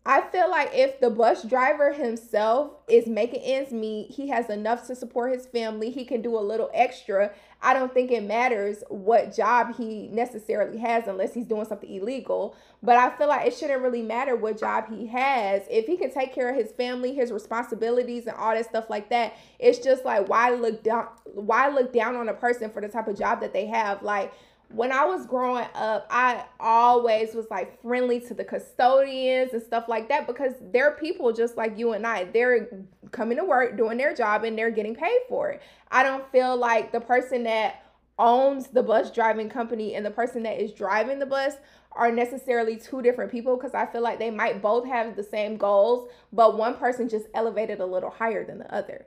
I 0.09 0.21
feel 0.21 0.49
like 0.49 0.69
if 0.73 1.01
the 1.01 1.09
bus 1.09 1.43
driver 1.43 1.91
himself 1.91 2.71
is 2.87 3.07
making 3.07 3.41
ends 3.41 3.73
meet, 3.73 4.09
he 4.09 4.29
has 4.29 4.49
enough 4.49 4.87
to 4.87 4.95
support 4.95 5.33
his 5.33 5.45
family, 5.45 5.91
he 5.91 6.05
can 6.05 6.21
do 6.21 6.37
a 6.37 6.39
little 6.39 6.69
extra. 6.73 7.33
I 7.61 7.73
don't 7.73 7.93
think 7.93 8.11
it 8.11 8.23
matters 8.23 8.85
what 8.87 9.35
job 9.35 9.75
he 9.75 10.07
necessarily 10.07 10.77
has 10.77 11.07
unless 11.07 11.33
he's 11.33 11.45
doing 11.45 11.65
something 11.65 11.91
illegal. 11.91 12.55
But 12.81 12.95
I 12.95 13.09
feel 13.17 13.27
like 13.27 13.47
it 13.47 13.53
shouldn't 13.53 13.81
really 13.81 14.01
matter 14.01 14.37
what 14.37 14.57
job 14.57 14.87
he 14.87 15.07
has. 15.07 15.63
If 15.69 15.87
he 15.87 15.97
can 15.97 16.13
take 16.13 16.33
care 16.33 16.51
of 16.51 16.55
his 16.55 16.71
family, 16.71 17.13
his 17.13 17.33
responsibilities 17.33 18.27
and 18.27 18.37
all 18.37 18.53
that 18.53 18.63
stuff 18.63 18.89
like 18.89 19.09
that, 19.09 19.35
it's 19.59 19.79
just 19.79 20.05
like 20.05 20.29
why 20.29 20.51
look 20.51 20.83
down 20.83 21.07
why 21.33 21.67
look 21.67 21.91
down 21.91 22.15
on 22.15 22.29
a 22.29 22.33
person 22.33 22.69
for 22.69 22.81
the 22.81 22.87
type 22.87 23.09
of 23.09 23.19
job 23.19 23.41
that 23.41 23.51
they 23.51 23.65
have? 23.65 24.01
Like 24.03 24.31
when 24.69 24.91
I 24.91 25.05
was 25.05 25.25
growing 25.25 25.67
up, 25.75 26.07
I 26.09 26.45
always 26.59 27.33
was 27.33 27.45
like 27.49 27.81
friendly 27.81 28.19
to 28.21 28.33
the 28.33 28.43
custodians 28.43 29.53
and 29.53 29.63
stuff 29.63 29.87
like 29.87 30.09
that 30.09 30.27
because 30.27 30.53
they're 30.73 30.91
people 30.91 31.31
just 31.31 31.55
like 31.55 31.77
you 31.77 31.93
and 31.93 32.05
I. 32.05 32.25
They're 32.25 32.85
coming 33.11 33.37
to 33.37 33.45
work, 33.45 33.77
doing 33.77 33.97
their 33.97 34.13
job, 34.13 34.43
and 34.43 34.57
they're 34.57 34.71
getting 34.71 34.95
paid 34.95 35.19
for 35.29 35.51
it. 35.51 35.61
I 35.89 36.03
don't 36.03 36.29
feel 36.31 36.57
like 36.57 36.91
the 36.91 36.99
person 36.99 37.43
that 37.43 37.83
owns 38.19 38.67
the 38.67 38.83
bus 38.83 39.11
driving 39.11 39.47
company 39.47 39.95
and 39.95 40.05
the 40.05 40.11
person 40.11 40.43
that 40.43 40.61
is 40.61 40.73
driving 40.73 41.19
the 41.19 41.25
bus 41.25 41.53
are 41.91 42.11
necessarily 42.11 42.75
two 42.75 43.01
different 43.01 43.31
people 43.31 43.55
because 43.55 43.73
I 43.73 43.85
feel 43.85 44.01
like 44.01 44.19
they 44.19 44.31
might 44.31 44.61
both 44.61 44.85
have 44.85 45.15
the 45.15 45.23
same 45.23 45.57
goals, 45.57 46.09
but 46.33 46.57
one 46.57 46.75
person 46.75 47.07
just 47.07 47.27
elevated 47.33 47.79
a 47.79 47.85
little 47.85 48.09
higher 48.09 48.45
than 48.45 48.59
the 48.59 48.73
other. 48.73 49.05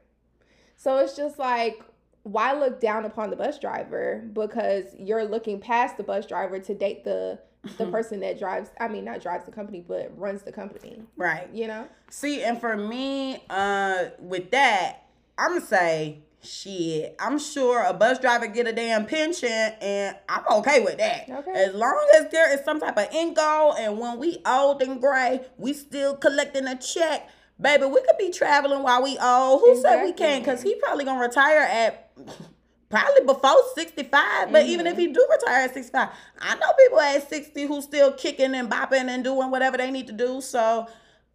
So 0.77 0.99
it's 0.99 1.17
just 1.17 1.39
like 1.39 1.83
why 2.23 2.53
look 2.53 2.81
down 2.81 3.05
upon 3.05 3.31
the 3.31 3.37
bus 3.37 3.59
driver 3.59 4.23
because 4.33 4.85
you're 4.99 5.25
looking 5.25 5.59
past 5.59 5.97
the 5.97 6.03
bus 6.03 6.27
driver 6.27 6.59
to 6.59 6.75
date 6.75 7.05
the 7.05 7.39
the 7.79 7.87
person 7.91 8.21
that 8.21 8.39
drives 8.39 8.71
I 8.79 8.89
mean 8.89 9.05
not 9.05 9.23
drives 9.23 9.45
the 9.45 9.53
company 9.53 9.85
but 9.87 10.17
runs 10.19 10.43
the 10.43 10.53
company. 10.53 11.03
Right. 11.17 11.49
You 11.53 11.67
know? 11.67 11.89
See, 12.11 12.43
and 12.43 12.61
for 12.61 12.77
me, 12.77 13.43
uh, 13.49 14.07
with 14.19 14.51
that, 14.51 15.05
I'm 15.39 15.55
gonna 15.55 15.67
say 15.67 16.19
shit. 16.43 17.17
I'm 17.19 17.39
sure 17.39 17.85
a 17.85 17.93
bus 17.93 18.19
driver 18.19 18.47
get 18.47 18.67
a 18.67 18.73
damn 18.73 19.07
pension, 19.07 19.49
and 19.51 20.17
I'm 20.29 20.45
okay 20.59 20.81
with 20.83 20.99
that. 20.99 21.29
Okay. 21.29 21.53
As 21.53 21.75
long 21.75 22.07
as 22.19 22.31
there 22.31 22.53
is 22.53 22.65
some 22.65 22.81
type 22.81 22.97
of 22.97 23.09
income, 23.13 23.75
and 23.79 23.99
when 23.99 24.19
we 24.19 24.39
old 24.47 24.83
and 24.83 25.01
gray, 25.01 25.41
we 25.59 25.73
still 25.73 26.17
collecting 26.17 26.67
a 26.67 26.77
check. 26.77 27.29
Baby, 27.61 27.87
we 27.87 28.01
could 28.01 28.17
be 28.19 28.31
traveling 28.31 28.83
while 28.83 29.03
we 29.03 29.19
old. 29.19 29.61
Who 29.61 29.81
said 29.81 30.03
we 30.05 30.13
can't? 30.13 30.45
Cause 30.45 30.63
he 30.63 30.77
probably 30.77 31.05
gonna 31.05 31.21
retire 31.21 31.61
at 31.61 32.11
probably 32.89 33.25
before 33.27 33.63
65. 33.75 34.51
But 34.51 34.65
even 34.67 34.87
if 34.87 34.97
he 34.97 35.09
do 35.09 35.27
retire 35.31 35.65
at 35.65 35.75
65, 35.75 36.09
I 36.41 36.55
know 36.57 36.73
people 36.79 37.01
at 37.01 37.29
60 37.29 37.67
who 37.67 37.83
still 37.83 38.13
kicking 38.13 38.55
and 38.55 38.71
bopping 38.71 39.09
and 39.09 39.23
doing 39.23 39.51
whatever 39.51 39.77
they 39.77 39.91
need 39.91 40.07
to 40.07 40.13
do. 40.13 40.41
So 40.41 40.87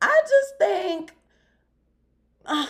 I 0.02 0.22
just 0.22 0.58
think 0.58 1.12
uh, 2.46 2.66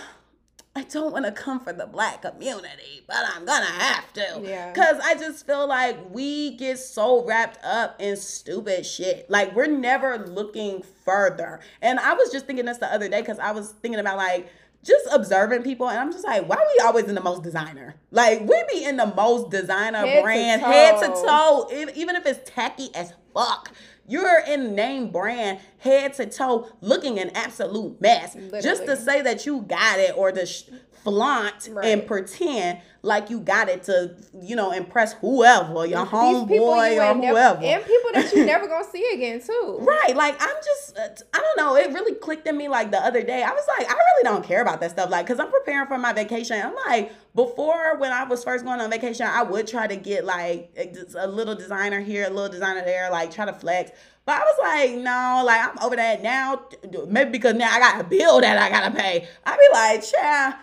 I 0.77 0.83
don't 0.83 1.13
want 1.13 1.23
to 1.23 1.31
come 1.31 1.61
for 1.61 1.71
the 1.71 1.85
black 1.87 2.21
community, 2.21 3.03
but 3.07 3.17
I'm 3.33 3.45
gonna 3.45 3.65
have 3.65 4.11
to. 4.13 4.41
Yeah. 4.43 4.73
Cause 4.73 4.97
I 5.01 5.15
just 5.15 5.47
feel 5.47 5.65
like 5.67 5.97
we 6.13 6.57
get 6.57 6.77
so 6.79 7.23
wrapped 7.25 7.63
up 7.63 7.95
in 8.01 8.17
stupid 8.17 8.85
shit. 8.85 9.29
Like 9.29 9.55
we're 9.55 9.67
never 9.67 10.17
looking 10.17 10.83
further. 11.05 11.61
And 11.81 11.97
I 11.97 12.13
was 12.13 12.29
just 12.29 12.45
thinking 12.45 12.65
this 12.65 12.79
the 12.79 12.93
other 12.93 13.07
day 13.07 13.21
because 13.21 13.39
I 13.39 13.51
was 13.51 13.71
thinking 13.81 14.01
about 14.01 14.17
like 14.17 14.49
just 14.83 15.07
observing 15.13 15.63
people 15.63 15.89
and 15.89 15.97
I'm 15.97 16.11
just 16.11 16.25
like, 16.25 16.47
why 16.47 16.57
we 16.57 16.83
always 16.83 17.05
in 17.05 17.15
the 17.15 17.21
most 17.21 17.41
designer? 17.43 17.95
Like 18.11 18.41
we 18.41 18.61
be 18.69 18.83
in 18.83 18.97
the 18.97 19.07
most 19.15 19.51
designer 19.51 19.99
Head 20.05 20.23
brand, 20.23 20.61
toe. 20.61 20.67
head 20.67 20.99
to 20.99 21.07
toe, 21.07 21.69
even 21.95 22.17
if 22.17 22.25
it's 22.25 22.51
tacky 22.51 22.89
as 22.93 23.13
fuck. 23.33 23.71
You're 24.07 24.39
in 24.39 24.75
name 24.75 25.11
brand, 25.11 25.59
head 25.79 26.13
to 26.15 26.25
toe, 26.27 26.69
looking 26.81 27.19
an 27.19 27.31
absolute 27.35 27.99
mess. 27.99 28.35
Just 28.61 28.85
to 28.85 28.95
say 28.97 29.21
that 29.23 29.45
you 29.45 29.61
got 29.61 29.99
it 29.99 30.15
or 30.15 30.31
to 30.31 30.45
sh- 30.45 30.63
flaunt 31.05 31.69
and 31.83 32.05
pretend 32.05 32.79
like 33.03 33.29
you 33.29 33.39
got 33.39 33.69
it 33.69 33.83
to, 33.83 34.15
you 34.41 34.55
know, 34.55 34.71
impress 34.71 35.13
whoever, 35.13 35.85
your 35.85 36.01
These 36.05 36.09
people 36.09 36.47
you 36.47 36.61
homeboy 36.61 36.93
or 36.95 37.15
never- 37.15 37.27
whoever. 37.27 37.61
and 37.63 37.85
people 37.85 38.09
that 38.15 38.33
you 38.33 38.45
never 38.45 38.67
gonna 38.67 38.83
see 38.83 39.07
again 39.13 39.39
too. 39.39 39.77
Right, 39.85 40.15
like 40.15 40.35
I'm 40.41 40.55
just, 40.65 40.97
uh, 40.97 41.09
I 41.33 41.39
don't 41.39 41.57
know. 41.57 41.75
It 41.75 41.91
really 41.93 42.15
clicked 42.15 42.47
in 42.47 42.57
me 42.57 42.67
like 42.67 42.89
the 42.89 42.97
other 42.97 43.21
day. 43.21 43.43
I 43.43 43.51
was 43.51 43.63
like, 43.77 43.87
I 43.87 43.93
really 43.93 44.23
don't 44.23 44.43
care 44.43 44.61
about 44.63 44.81
that 44.81 44.89
stuff. 44.91 45.11
Like, 45.11 45.27
cause 45.27 45.39
I'm 45.39 45.51
preparing 45.51 45.87
for 45.87 45.99
my 45.99 46.13
vacation. 46.13 46.59
I'm 46.59 46.73
like, 46.87 47.11
before 47.35 47.97
when 47.99 48.11
I 48.11 48.23
was 48.23 48.43
first 48.43 48.65
going 48.65 48.81
on 48.81 48.89
vacation, 48.89 49.27
I 49.27 49.43
would 49.43 49.67
try 49.67 49.85
to 49.85 49.95
get 49.95 50.25
like 50.25 50.71
a, 50.75 50.91
a 51.19 51.27
little 51.27 51.53
designer 51.55 51.99
here, 52.01 52.25
a 52.25 52.29
little 52.31 52.49
designer 52.49 52.83
there, 52.83 53.11
like 53.11 53.29
try 53.31 53.45
to 53.45 53.53
flex. 53.53 53.91
But 54.25 54.37
I 54.37 54.39
was 54.39 54.57
like, 54.59 54.91
no, 55.03 55.43
like 55.45 55.61
I'm 55.61 55.77
over 55.85 55.95
that 55.95 56.23
now. 56.23 56.63
Maybe 57.07 57.29
because 57.29 57.53
now 57.53 57.69
I 57.71 57.77
got 57.79 58.01
a 58.01 58.03
bill 58.03 58.41
that 58.41 58.57
I 58.57 58.69
gotta 58.71 58.95
pay. 58.95 59.27
I 59.45 59.55
be 59.55 59.67
like, 59.71 60.03
child. 60.11 60.55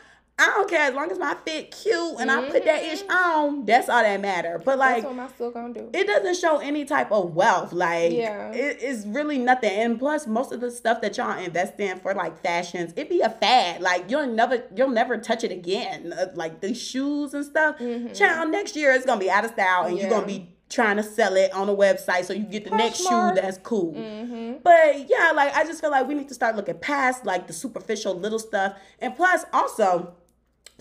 I 0.43 0.47
don't 0.57 0.69
care 0.69 0.81
as 0.81 0.95
long 0.95 1.11
as 1.11 1.19
my 1.19 1.37
fit 1.47 1.71
cute 1.71 2.17
and 2.19 2.31
I 2.31 2.51
put 2.51 2.65
that 2.65 2.83
ish 2.83 3.03
on. 3.09 3.65
That's 3.65 3.89
all 3.89 4.03
that 4.03 4.21
matter. 4.21 4.61
But 4.65 4.79
like, 4.79 4.97
That's 5.03 5.07
what 5.07 5.15
my 5.17 5.29
still 5.29 5.51
gonna 5.53 5.73
do. 5.73 5.91
it 5.93 6.07
doesn't 6.07 6.37
show 6.37 6.59
any 6.59 6.85
type 6.85 7.13
of 7.13 7.35
wealth. 7.35 7.73
Like, 7.73 8.13
Yeah. 8.13 8.51
it 8.53 8.83
is 8.83 9.07
really 9.07 9.39
nothing. 9.39 9.71
And 9.71 9.99
plus, 9.99 10.27
most 10.27 10.51
of 10.53 10.61
the 10.61 10.71
stuff 10.71 11.01
that 11.03 11.17
y'all 11.17 11.39
invest 11.39 11.79
in 11.79 12.01
for 12.01 12.13
like 12.15 12.43
fashions, 12.43 12.93
it 12.97 13.09
be 13.09 13.21
a 13.21 13.31
fad. 13.31 13.81
Like, 13.83 14.11
you'll 14.11 14.27
never, 14.27 14.65
you'll 14.75 14.89
never 14.91 15.17
touch 15.19 15.45
it 15.45 15.53
again. 15.53 16.13
Uh, 16.13 16.27
Like 16.35 16.61
the 16.61 16.75
shoes 16.75 17.35
and 17.35 17.45
stuff. 17.45 17.79
Child, 17.79 18.51
next 18.51 18.75
year 18.75 18.93
it's 18.93 19.07
gonna 19.07 19.21
be 19.21 19.31
out 19.31 19.45
of 19.45 19.53
style, 19.53 19.85
and 19.87 19.97
you're 19.97 20.07
Mm-hmm. 20.09 20.15
Gonna 20.15 20.27
be 20.27 20.49
trying 20.69 20.97
to 20.97 21.03
sell 21.03 21.37
it 21.37 21.53
on 21.53 21.69
a 21.69 21.75
website 21.75 22.25
so 22.25 22.33
you 22.33 22.45
get 22.45 22.65
the 22.65 22.71
next 22.71 23.03
Poshmark. 23.07 23.37
shoe 23.37 23.41
that's 23.43 23.59
cool. 23.59 23.93
Mm-hmm. 23.93 24.55
But 24.63 25.09
yeah, 25.09 25.31
like 25.35 25.55
I 25.55 25.65
just 25.65 25.81
feel 25.83 25.91
like 25.91 26.09
we 26.09 26.15
need 26.15 26.29
to 26.29 26.35
start 26.35 26.57
looking 26.57 26.79
past 26.79 27.27
like 27.27 27.47
the 27.47 27.53
superficial 27.53 28.15
little 28.15 28.39
stuff. 28.39 28.75
And 28.99 29.15
plus, 29.15 29.45
also, 29.53 30.15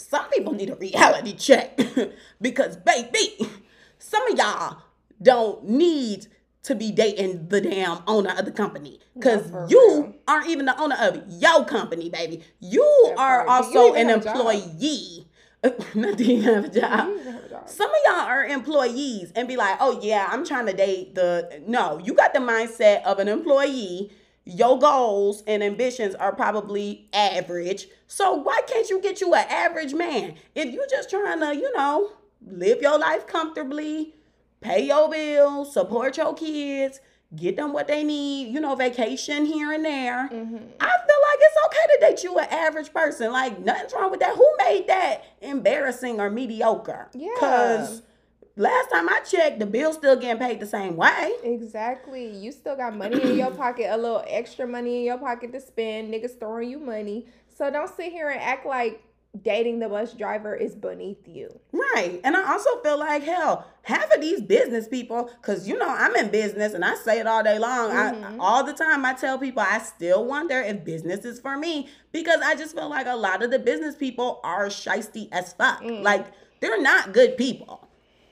some 0.02 0.30
people 0.30 0.54
need 0.54 0.70
a 0.70 0.76
reality 0.76 1.34
check 1.34 1.80
because 2.42 2.78
baby, 2.78 3.38
some 4.00 4.28
of 4.32 4.38
y'all 4.38 4.78
don't 5.22 5.64
need 5.68 6.28
to 6.64 6.76
be 6.76 6.92
dating 6.92 7.48
the 7.50 7.60
damn 7.62 8.00
owner 8.08 8.34
of 8.38 8.46
the 8.46 8.52
company 8.52 9.00
because 9.16 9.50
for 9.50 9.66
you 9.70 9.80
real. 9.80 10.16
aren't 10.28 10.48
even 10.48 10.66
the 10.66 10.80
owner 10.80 10.96
of 11.00 11.24
your 11.28 11.66
company, 11.66 12.10
baby. 12.10 12.44
You 12.60 12.84
are 13.18 13.44
you 13.44 13.50
also 13.50 13.94
an 13.94 14.10
have 14.10 14.22
a 14.22 14.24
job? 14.24 14.36
employee. 14.36 15.28
Not 15.96 16.18
do 16.18 16.24
you 16.24 16.42
have 16.44 16.66
a 16.66 16.70
job? 16.70 16.84
Have 17.24 17.44
a 17.46 17.50
job. 17.50 17.70
Some 17.70 17.90
of 17.90 17.96
y'all 18.06 18.16
are 18.16 18.46
employees 18.46 19.32
and 19.36 19.48
be 19.48 19.56
like, 19.56 19.78
oh 19.80 20.00
yeah, 20.02 20.28
I'm 20.30 20.46
trying 20.46 20.66
to 20.68 20.74
date 20.74 21.16
the. 21.16 21.62
No, 21.68 22.00
you 22.00 22.14
got 22.14 22.34
the 22.34 22.40
mindset 22.40 23.04
of 23.04 23.20
an 23.20 23.28
employee. 23.28 24.12
Your 24.46 24.80
goals 24.80 25.44
and 25.46 25.64
ambitions 25.64 26.16
are 26.16 26.34
probably 26.34 27.08
average. 27.14 27.88
So 28.08 28.34
why 28.34 28.62
can't 28.68 28.90
you 28.90 29.00
get 29.00 29.22
you 29.22 29.34
an 29.36 29.46
average 29.48 29.94
man? 29.94 30.36
If 30.56 30.74
you're 30.74 30.88
just 30.90 31.10
trying 31.10 31.40
to, 31.42 31.56
you 31.56 31.72
know, 31.76 32.14
live 32.46 32.82
your 32.82 32.98
life 32.98 33.28
comfortably, 33.28 34.16
pay 34.60 34.88
your 34.88 35.10
bills, 35.10 35.74
support 35.74 36.18
your 36.18 36.34
kids, 36.34 37.00
get 37.36 37.56
them 37.56 37.72
what 37.72 37.88
they 37.88 38.04
need, 38.04 38.54
you 38.54 38.60
know, 38.60 38.76
vacation 38.76 39.46
here 39.46 39.72
and 39.72 39.86
there. 39.86 40.28
Mm-hmm. 40.30 40.58
I 40.80 40.90
feel 40.90 41.20
like 41.30 41.40
it's 41.40 41.58
okay 41.68 41.86
to 41.88 41.98
date 42.02 42.24
you 42.24 42.38
an 42.40 42.48
average 42.50 42.92
person. 42.92 43.32
Like 43.32 43.60
nothing's 43.60 43.94
wrong 43.94 44.12
with 44.12 44.20
that. 44.22 44.36
Who 44.36 44.50
made 44.58 44.88
that 44.88 45.24
embarrassing 45.42 46.20
or 46.20 46.30
mediocre? 46.30 47.10
Yeah. 47.14 47.30
Cause 47.40 48.02
last 48.62 48.92
time 48.92 49.10
I 49.10 49.20
checked, 49.22 49.60
the 49.60 49.66
bill's 49.66 49.96
still 49.96 50.16
getting 50.16 50.40
paid 50.40 50.60
the 50.60 50.68
same 50.68 50.96
way. 50.96 51.34
Exactly. 51.44 52.28
You 52.36 52.52
still 52.52 52.76
got 52.76 52.96
money 52.96 53.22
in 53.22 53.38
your 53.38 53.52
pocket, 53.52 53.88
a 53.90 53.98
little 53.98 54.24
extra 54.28 54.68
money 54.68 55.00
in 55.00 55.06
your 55.06 55.18
pocket 55.18 55.52
to 55.54 55.60
spend. 55.60 56.14
Niggas 56.14 56.40
throwing 56.40 56.70
you 56.70 56.80
money. 56.80 57.28
So 57.58 57.70
don't 57.70 57.94
sit 57.94 58.12
here 58.12 58.30
and 58.30 58.40
act 58.40 58.66
like 58.66 59.04
dating 59.42 59.80
the 59.80 59.88
bus 59.88 60.14
driver 60.14 60.56
is 60.56 60.76
beneath 60.76 61.26
you. 61.26 61.50
Right. 61.72 62.20
And 62.24 62.36
I 62.36 62.52
also 62.52 62.82
feel 62.82 63.00
like 63.00 63.24
hell, 63.24 63.66
half 63.84 64.12
of 64.14 64.20
these 64.20 64.42
business 64.42 64.88
people, 64.88 65.32
because 65.42 65.68
you 65.68 65.78
know 65.78 65.88
I'm 65.88 66.16
in 66.16 66.30
business 66.30 66.74
and 66.74 66.84
I 66.84 66.96
say 66.96 67.20
it 67.20 67.28
all 67.28 67.44
day 67.44 67.58
long. 67.58 67.92
I 67.92 68.12
mm-hmm. 68.12 68.42
all 68.42 68.64
the 68.64 68.74
time 68.74 69.06
I 69.06 69.14
tell 69.14 69.40
people 69.40 69.64
I 69.66 69.80
still 69.80 70.26
wonder 70.26 70.60
if 70.60 70.84
business 70.84 71.24
is 71.24 71.40
for 71.40 71.58
me 71.58 71.88
because 72.12 72.42
I 72.42 72.56
just 72.56 72.76
feel 72.76 72.90
like 72.90 73.08
a 73.08 73.16
lot 73.16 73.42
of 73.42 73.52
the 73.52 73.60
business 73.60 73.96
people 73.96 74.42
are 74.44 74.68
shisty 74.68 75.30
as 75.32 75.54
fuck. 75.54 75.82
Mm. 75.82 76.04
Like 76.04 76.28
they're 76.60 76.82
not 76.82 77.14
good 77.14 77.38
people. 77.38 77.88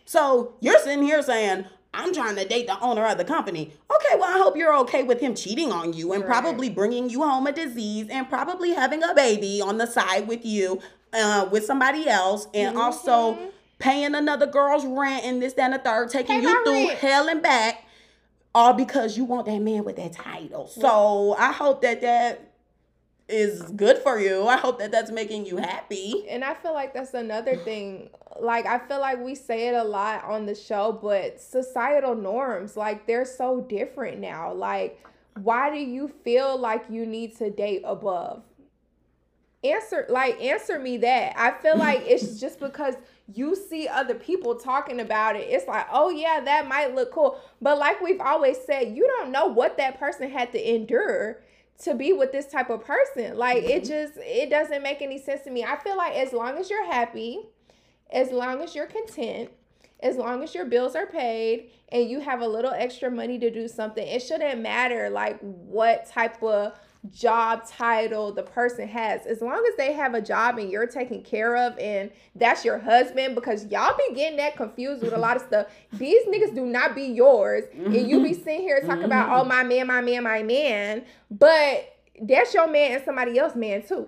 So 0.10 0.56
you're 0.60 0.80
sitting 0.80 1.04
here 1.04 1.22
saying, 1.22 1.66
I'm 1.94 2.12
trying 2.16 2.36
to 2.38 2.44
date 2.44 2.66
the 2.66 2.80
owner 2.80 3.06
of 3.06 3.20
the 3.20 3.24
company. 3.24 3.74
Okay, 3.96 4.18
well, 4.20 4.36
I 4.36 4.40
hope 4.42 4.58
you're 4.58 4.76
okay 4.78 5.04
with 5.04 5.20
him 5.20 5.36
cheating 5.36 5.72
on 5.72 5.94
you 5.94 6.14
and 6.14 6.24
Right. 6.24 6.32
probably 6.32 6.68
bringing 6.68 7.12
you 7.12 7.22
home 7.22 7.46
a 7.46 7.52
disease 7.52 8.08
and 8.10 8.28
probably 8.28 8.72
having 8.74 9.04
a 9.04 9.14
baby 9.14 9.62
on 9.62 9.78
the 9.78 9.86
side 9.86 10.28
with 10.28 10.44
you, 10.44 10.80
uh, 11.14 11.48
with 11.52 11.64
somebody 11.64 12.10
else, 12.10 12.48
and 12.56 12.76
also 12.76 13.38
paying 13.78 14.16
another 14.16 14.48
girl's 14.48 14.84
rent 14.84 15.26
and 15.26 15.44
this, 15.44 15.54
that, 15.54 15.66
and 15.66 15.74
the 15.76 15.78
third, 15.78 16.10
taking 16.10 16.38
Pay 16.38 16.42
you 16.42 16.64
through 16.66 16.88
rent. 16.88 16.98
hell 16.98 17.30
and 17.30 17.44
back, 17.44 17.84
all 18.56 18.74
because 18.74 19.16
you 19.16 19.26
want 19.26 19.46
that 19.46 19.60
man 19.60 19.84
with 19.84 19.98
that 19.98 20.14
title. 20.14 20.68
So 20.70 21.36
I 21.38 21.52
hope 21.52 21.84
that 21.84 22.02
that 22.02 22.49
is 23.30 23.62
good 23.62 24.00
for 24.00 24.20
you. 24.20 24.48
I 24.48 24.58
hope 24.58 24.80
that 24.80 24.92
that's 24.92 25.12
making 25.12 25.46
you 25.46 25.58
happy. 25.58 26.26
And 26.30 26.44
I 26.44 26.54
feel 26.54 26.74
like 26.74 26.94
that's 26.94 27.14
another 27.14 27.56
thing. 27.56 28.10
Like 28.40 28.66
I 28.66 28.80
feel 28.80 29.00
like 29.00 29.24
we 29.24 29.36
say 29.36 29.68
it 29.68 29.76
a 29.76 29.84
lot 29.84 30.24
on 30.24 30.46
the 30.46 30.56
show, 30.56 30.92
but 30.92 31.40
societal 31.40 32.16
norms, 32.16 32.76
like 32.76 33.06
they're 33.06 33.26
so 33.26 33.62
different 33.62 34.20
now. 34.20 34.54
Like 34.54 35.00
why 35.36 35.70
do 35.70 35.80
you 35.80 36.08
feel 36.24 36.58
like 36.58 36.86
you 36.90 37.06
need 37.06 37.38
to 37.38 37.50
date 37.50 37.82
above? 37.86 38.44
Answer 39.64 40.06
like 40.10 40.42
answer 40.42 40.80
me 40.80 40.98
that. 40.98 41.34
I 41.38 41.52
feel 41.52 41.78
like 41.78 42.04
it's 42.06 42.40
just 42.40 42.60
because 42.60 42.96
you 43.34 43.56
see 43.56 43.88
other 43.88 44.16
people 44.16 44.56
talking 44.56 45.00
about 45.00 45.36
it. 45.36 45.48
It's 45.50 45.68
like, 45.68 45.86
"Oh 45.92 46.10
yeah, 46.10 46.40
that 46.44 46.68
might 46.68 46.96
look 46.96 47.12
cool." 47.12 47.40
But 47.62 47.78
like 47.78 48.02
we've 48.02 48.22
always 48.22 48.58
said, 48.66 48.96
you 48.96 49.06
don't 49.18 49.32
know 49.32 49.48
what 49.48 49.78
that 49.78 50.00
person 50.00 50.30
had 50.30 50.52
to 50.54 50.76
endure 50.76 51.42
to 51.80 51.96
be 51.96 52.14
with 52.14 52.32
this 52.32 52.48
type 52.48 52.70
of 52.70 52.86
person. 52.86 53.38
Like 53.38 53.64
it 53.64 53.84
mm-hmm. 53.84 53.90
just 53.90 54.14
it 54.18 54.50
doesn't 54.50 54.84
make 54.84 55.02
any 55.02 55.18
sense 55.18 55.44
to 55.44 55.52
me. 55.52 55.64
I 55.64 55.78
feel 55.78 55.98
like 55.98 56.14
as 56.16 56.34
long 56.34 56.58
as 56.58 56.70
you're 56.70 56.86
happy, 56.86 57.40
as 58.12 58.32
long 58.32 58.62
as 58.62 58.76
you're 58.76 58.88
content, 58.88 59.50
as 60.02 60.16
long 60.16 60.44
as 60.44 60.54
your 60.54 60.66
bills 60.66 60.96
are 60.96 61.08
paid 61.08 61.72
and 61.90 62.10
you 62.10 62.20
have 62.20 62.42
a 62.42 62.48
little 62.48 62.72
extra 62.72 63.10
money 63.10 63.40
to 63.40 63.50
do 63.50 63.68
something, 63.68 64.06
it 64.06 64.22
shouldn't 64.22 64.62
matter 64.62 65.10
like 65.10 65.40
what 65.40 66.06
type 66.08 66.42
of 66.44 66.78
job 67.12 67.66
title 67.68 68.34
the 68.34 68.44
person 68.44 68.88
has. 68.88 69.26
As 69.26 69.42
long 69.42 69.64
as 69.70 69.76
they 69.78 69.94
have 69.94 70.14
a 70.14 70.22
job 70.22 70.58
and 70.58 70.70
you're 70.70 70.86
taken 70.86 71.22
care 71.24 71.56
of 71.56 71.78
and 71.80 72.12
that's 72.36 72.66
your 72.66 72.78
husband 72.78 73.36
because 73.36 73.66
y'all 73.68 73.96
be 73.98 74.16
getting 74.16 74.38
that 74.38 74.56
confused 74.58 75.02
with 75.04 75.14
a 75.14 75.18
lot 75.18 75.38
of 75.38 75.44
stuff. 75.44 75.68
These 75.94 76.26
niggas 76.28 76.54
do 76.54 76.66
not 76.66 76.96
be 76.96 77.04
yours 77.04 77.64
and 77.74 78.10
you 78.10 78.22
be 78.22 78.34
sitting 78.34 78.62
here 78.62 78.82
talking 78.86 79.06
about 79.06 79.30
oh 79.32 79.46
my 79.46 79.64
man, 79.64 79.88
my 79.88 80.02
man, 80.02 80.24
my 80.24 80.44
man, 80.44 81.06
but 81.32 81.96
that's 82.22 82.54
your 82.54 82.68
man 82.68 82.92
and 82.94 83.04
somebody 83.06 83.40
else 83.40 83.56
man 83.56 83.82
too. 83.82 84.08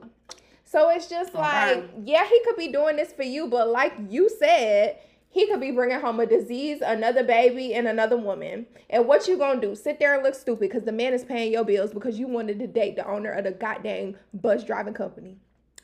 So 0.66 0.90
it's 0.90 1.08
just 1.08 1.34
like, 1.34 1.78
Okay. 1.78 1.90
yeah, 2.06 2.26
he 2.28 2.42
could 2.46 2.56
be 2.56 2.72
doing 2.72 2.96
this 2.96 3.12
for 3.12 3.24
you, 3.24 3.48
but 3.48 3.70
like 3.70 3.94
you 4.10 4.30
said, 4.30 5.00
he 5.32 5.48
could 5.48 5.62
be 5.62 5.72
bringing 5.72 6.00
home 6.00 6.20
a 6.20 6.26
disease, 6.26 6.82
another 6.86 7.24
baby, 7.24 7.74
and 7.74 7.88
another 7.88 8.18
woman. 8.18 8.68
And 8.90 9.08
what 9.08 9.30
you 9.30 9.38
gonna 9.38 9.62
do? 9.62 9.76
Sit 9.76 9.98
there 9.98 10.14
and 10.14 10.24
look 10.24 10.36
stupid 10.36 10.70
because 10.70 10.84
the 10.84 10.92
man 10.92 11.14
is 11.14 11.24
paying 11.24 11.54
your 11.54 11.64
bills 11.64 11.94
because 11.94 12.20
you 12.20 12.28
wanted 12.28 12.60
to 12.60 12.68
date 12.68 12.98
the 12.98 13.08
owner 13.08 13.32
of 13.32 13.46
the 13.46 13.52
goddamn 13.52 14.18
bus 14.34 14.66
driving 14.66 14.94
company. 14.94 15.38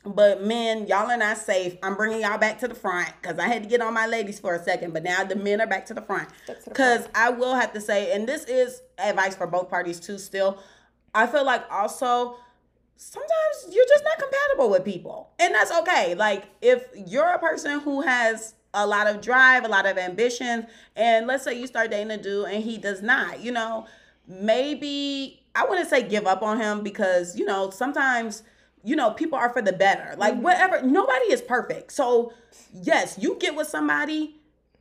But 0.04 0.44
men, 0.44 0.86
y'all 0.86 1.10
are 1.10 1.16
not 1.16 1.38
safe. 1.38 1.76
I'm 1.82 1.96
bringing 1.96 2.20
y'all 2.20 2.36
back 2.36 2.58
to 2.58 2.68
the 2.68 2.74
front 2.74 3.10
because 3.20 3.38
I 3.38 3.48
had 3.48 3.62
to 3.62 3.68
get 3.68 3.80
on 3.80 3.94
my 3.94 4.06
ladies 4.06 4.38
for 4.38 4.54
a 4.54 4.62
second, 4.62 4.92
but 4.92 5.02
now 5.02 5.24
the 5.24 5.34
men 5.34 5.62
are 5.62 5.66
back 5.66 5.86
to 5.86 5.94
the 5.94 6.02
front. 6.02 6.28
Back 6.46 6.58
to 6.58 6.64
the 6.64 6.70
Because 6.70 7.08
I 7.14 7.30
will 7.30 7.54
have 7.54 7.72
to 7.72 7.80
say, 7.80 8.12
and 8.12 8.28
this 8.28 8.44
is 8.44 8.82
advice 8.98 9.34
for 9.34 9.46
both 9.46 9.70
parties 9.70 9.98
too. 9.98 10.18
Still, 10.18 10.62
I 11.14 11.26
feel 11.26 11.44
like 11.44 11.64
also 11.70 12.36
sometimes 12.96 13.66
you're 13.70 13.86
just 13.86 14.04
not 14.04 14.18
compatible 14.18 14.68
with 14.68 14.84
people, 14.84 15.30
and 15.38 15.54
that's 15.54 15.72
okay. 15.72 16.14
Like 16.14 16.44
if 16.60 16.84
you're 16.94 17.32
a 17.32 17.38
person 17.38 17.80
who 17.80 18.02
has 18.02 18.54
a 18.74 18.86
lot 18.86 19.06
of 19.06 19.20
drive, 19.20 19.64
a 19.64 19.68
lot 19.68 19.86
of 19.86 19.96
ambitions, 19.98 20.66
and 20.96 21.26
let's 21.26 21.44
say 21.44 21.58
you 21.58 21.66
start 21.66 21.90
dating 21.90 22.10
a 22.10 22.18
dude 22.18 22.46
and 22.46 22.62
he 22.62 22.78
does 22.78 23.02
not, 23.02 23.40
you 23.40 23.50
know, 23.50 23.86
maybe 24.28 25.40
I 25.54 25.64
wouldn't 25.64 25.88
say 25.88 26.06
give 26.06 26.26
up 26.26 26.42
on 26.42 26.60
him 26.60 26.82
because 26.82 27.36
you 27.36 27.44
know 27.44 27.70
sometimes 27.70 28.42
you 28.84 28.94
know 28.94 29.10
people 29.10 29.38
are 29.38 29.50
for 29.50 29.62
the 29.62 29.72
better. 29.72 30.14
Like 30.16 30.34
mm-hmm. 30.34 30.42
whatever, 30.42 30.82
nobody 30.82 31.32
is 31.32 31.40
perfect. 31.42 31.92
So 31.92 32.32
yes, 32.72 33.18
you 33.18 33.36
get 33.40 33.56
with 33.56 33.66
somebody, 33.66 34.36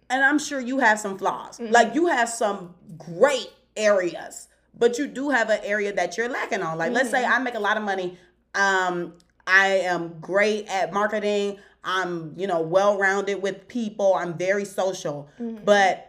and 0.10 0.24
I'm 0.24 0.38
sure 0.38 0.60
you 0.60 0.80
have 0.80 1.00
some 1.00 1.18
flaws. 1.18 1.58
Mm-hmm. 1.58 1.74
Like 1.74 1.96
you 1.96 2.08
have 2.08 2.30
some 2.30 2.76
great 2.98 3.50
areas, 3.76 4.50
but 4.78 4.98
you 4.98 5.08
do 5.08 5.30
have 5.30 5.50
an 5.50 5.60
area 5.64 5.94
that 5.94 6.18
you're 6.18 6.30
lacking 6.30 6.62
on. 6.62 6.78
Like 6.78 6.92
let's 6.92 7.10
say 7.10 7.24
mm-hmm. 7.24 7.34
I 7.34 7.40
make 7.40 7.56
a 7.56 7.60
lot 7.60 7.78
of 7.78 7.84
money. 7.84 8.18
Um, 8.54 9.14
I 9.48 9.68
am 9.68 10.20
great 10.20 10.68
at 10.68 10.94
marketing. 10.94 11.60
I'm, 11.84 12.34
you 12.38 12.48
know, 12.48 12.62
well 12.62 12.98
rounded 12.98 13.42
with 13.42 13.68
people. 13.68 14.16
I'm 14.16 14.38
very 14.38 14.66
social, 14.66 15.30
mm. 15.40 15.64
but 15.64 16.08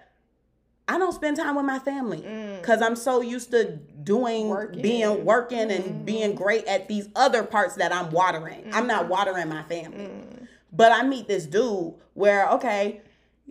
I 0.88 0.96
don't 0.98 1.12
spend 1.12 1.36
time 1.36 1.54
with 1.54 1.66
my 1.66 1.78
family 1.78 2.22
mm. 2.22 2.60
because 2.60 2.80
I'm 2.80 2.96
so 2.96 3.20
used 3.20 3.50
to 3.50 3.76
doing, 4.02 4.48
Working. 4.48 4.82
being 4.82 5.24
working 5.24 5.70
and 5.70 5.84
mm-hmm. 5.84 6.04
being 6.04 6.34
great 6.34 6.64
at 6.64 6.88
these 6.88 7.08
other 7.14 7.42
parts 7.42 7.76
that 7.76 7.92
I'm 7.92 8.10
watering. 8.10 8.70
I'm 8.72 8.86
not 8.86 9.02
mm-hmm. 9.02 9.10
watering 9.10 9.48
my 9.48 9.62
family. 9.64 10.06
Mm. 10.06 10.46
But 10.72 10.92
I 10.92 11.02
meet 11.02 11.28
this 11.28 11.44
dude 11.44 11.94
where, 12.14 12.48
okay, 12.50 13.02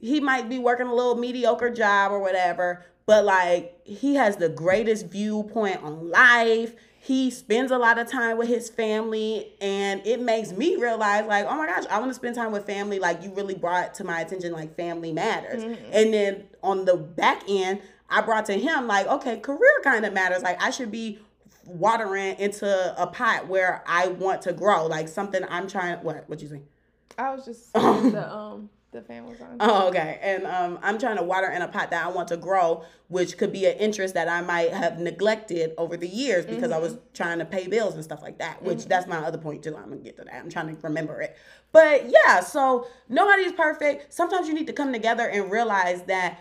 he 0.01 0.20
might 0.20 0.49
be 0.49 0.59
working 0.59 0.88
a 0.88 0.93
little 0.93 1.15
mediocre 1.15 1.70
job 1.70 2.11
or 2.11 2.20
whatever, 2.20 2.86
but 3.05 3.24
like 3.24 3.80
he 3.86 4.15
has 4.15 4.38
the 4.38 4.49
greatest 4.49 5.07
viewpoint 5.07 5.82
on 5.84 6.09
life. 6.09 6.76
He 7.08 7.32
spends 7.32 7.72
a 7.72 7.78
lot 7.78 7.97
of 7.97 8.10
time 8.10 8.38
with 8.38 8.49
his 8.49 8.70
family, 8.70 9.53
and 9.62 10.05
it 10.05 10.20
makes 10.20 10.51
me 10.51 10.76
realize, 10.76 11.26
like, 11.26 11.45
oh 11.47 11.55
my 11.55 11.66
gosh, 11.66 11.86
I 11.89 11.99
want 11.99 12.10
to 12.10 12.14
spend 12.14 12.36
time 12.36 12.51
with 12.51 12.66
family. 12.66 12.99
Like, 12.99 13.24
you 13.24 13.34
really 13.34 13.55
brought 13.55 13.93
to 13.95 14.03
my 14.03 14.20
attention, 14.20 14.51
like, 14.51 14.76
family 14.76 15.14
matters. 15.14 15.64
And 15.93 16.14
then 16.14 16.43
on 16.62 16.84
the 16.84 16.97
back 16.97 17.43
end, 17.47 17.80
I 18.10 18.20
brought 18.20 18.45
to 18.47 18.53
him, 18.53 18.88
like, 18.88 19.08
okay, 19.08 19.38
career 19.39 19.80
kind 19.86 20.05
of 20.05 20.12
matters. 20.12 20.43
Like, 20.43 20.62
I 20.62 20.70
should 20.70 20.91
be 20.91 21.20
watering 21.66 22.38
into 22.39 23.01
a 23.01 23.08
pot 23.08 23.47
where 23.47 23.84
I 23.88 24.08
want 24.08 24.41
to 24.41 24.51
grow, 24.53 24.86
like 24.88 25.08
something 25.08 25.41
I'm 25.49 25.68
trying. 25.68 25.99
What? 25.99 26.28
What 26.28 26.41
you 26.41 26.49
say? 26.49 26.62
I 27.18 27.34
was 27.34 27.45
just 27.45 27.74
the 27.74 28.30
um 28.30 28.70
the 28.97 29.03
fan 29.03 29.25
was 29.25 29.39
on. 29.39 29.57
Oh, 29.59 29.87
okay. 29.89 30.19
And 30.21 30.45
um, 30.45 30.79
I'm 30.81 30.97
trying 30.97 31.17
to 31.17 31.23
water 31.23 31.47
in 31.47 31.61
a 31.61 31.67
pot 31.67 31.91
that 31.91 32.05
I 32.05 32.09
want 32.09 32.27
to 32.29 32.37
grow, 32.37 32.83
which 33.07 33.37
could 33.37 33.53
be 33.53 33.65
an 33.65 33.77
interest 33.77 34.15
that 34.15 34.27
I 34.27 34.41
might 34.41 34.73
have 34.73 34.99
neglected 34.99 35.73
over 35.77 35.95
the 35.95 36.07
years 36.07 36.45
because 36.45 36.71
I 36.71 36.79
was 36.79 36.97
trying 37.13 37.39
to 37.39 37.45
pay 37.45 37.67
bills 37.67 37.93
and 37.93 38.03
stuff 38.03 38.21
like 38.21 38.39
that. 38.39 38.61
Which 38.63 38.85
that's 38.85 39.07
my 39.07 39.17
other 39.17 39.37
point 39.37 39.63
too. 39.63 39.75
I'm 39.77 39.89
gonna 39.89 39.97
get 39.97 40.17
to 40.17 40.23
that. 40.23 40.33
I'm 40.33 40.49
trying 40.49 40.75
to 40.75 40.81
remember 40.81 41.21
it. 41.21 41.37
But 41.71 42.09
yeah, 42.09 42.39
so 42.39 42.87
nobody's 43.07 43.51
perfect. 43.51 44.13
Sometimes 44.13 44.47
you 44.47 44.53
need 44.53 44.67
to 44.67 44.73
come 44.73 44.91
together 44.91 45.27
and 45.27 45.51
realize 45.51 46.01
that 46.03 46.39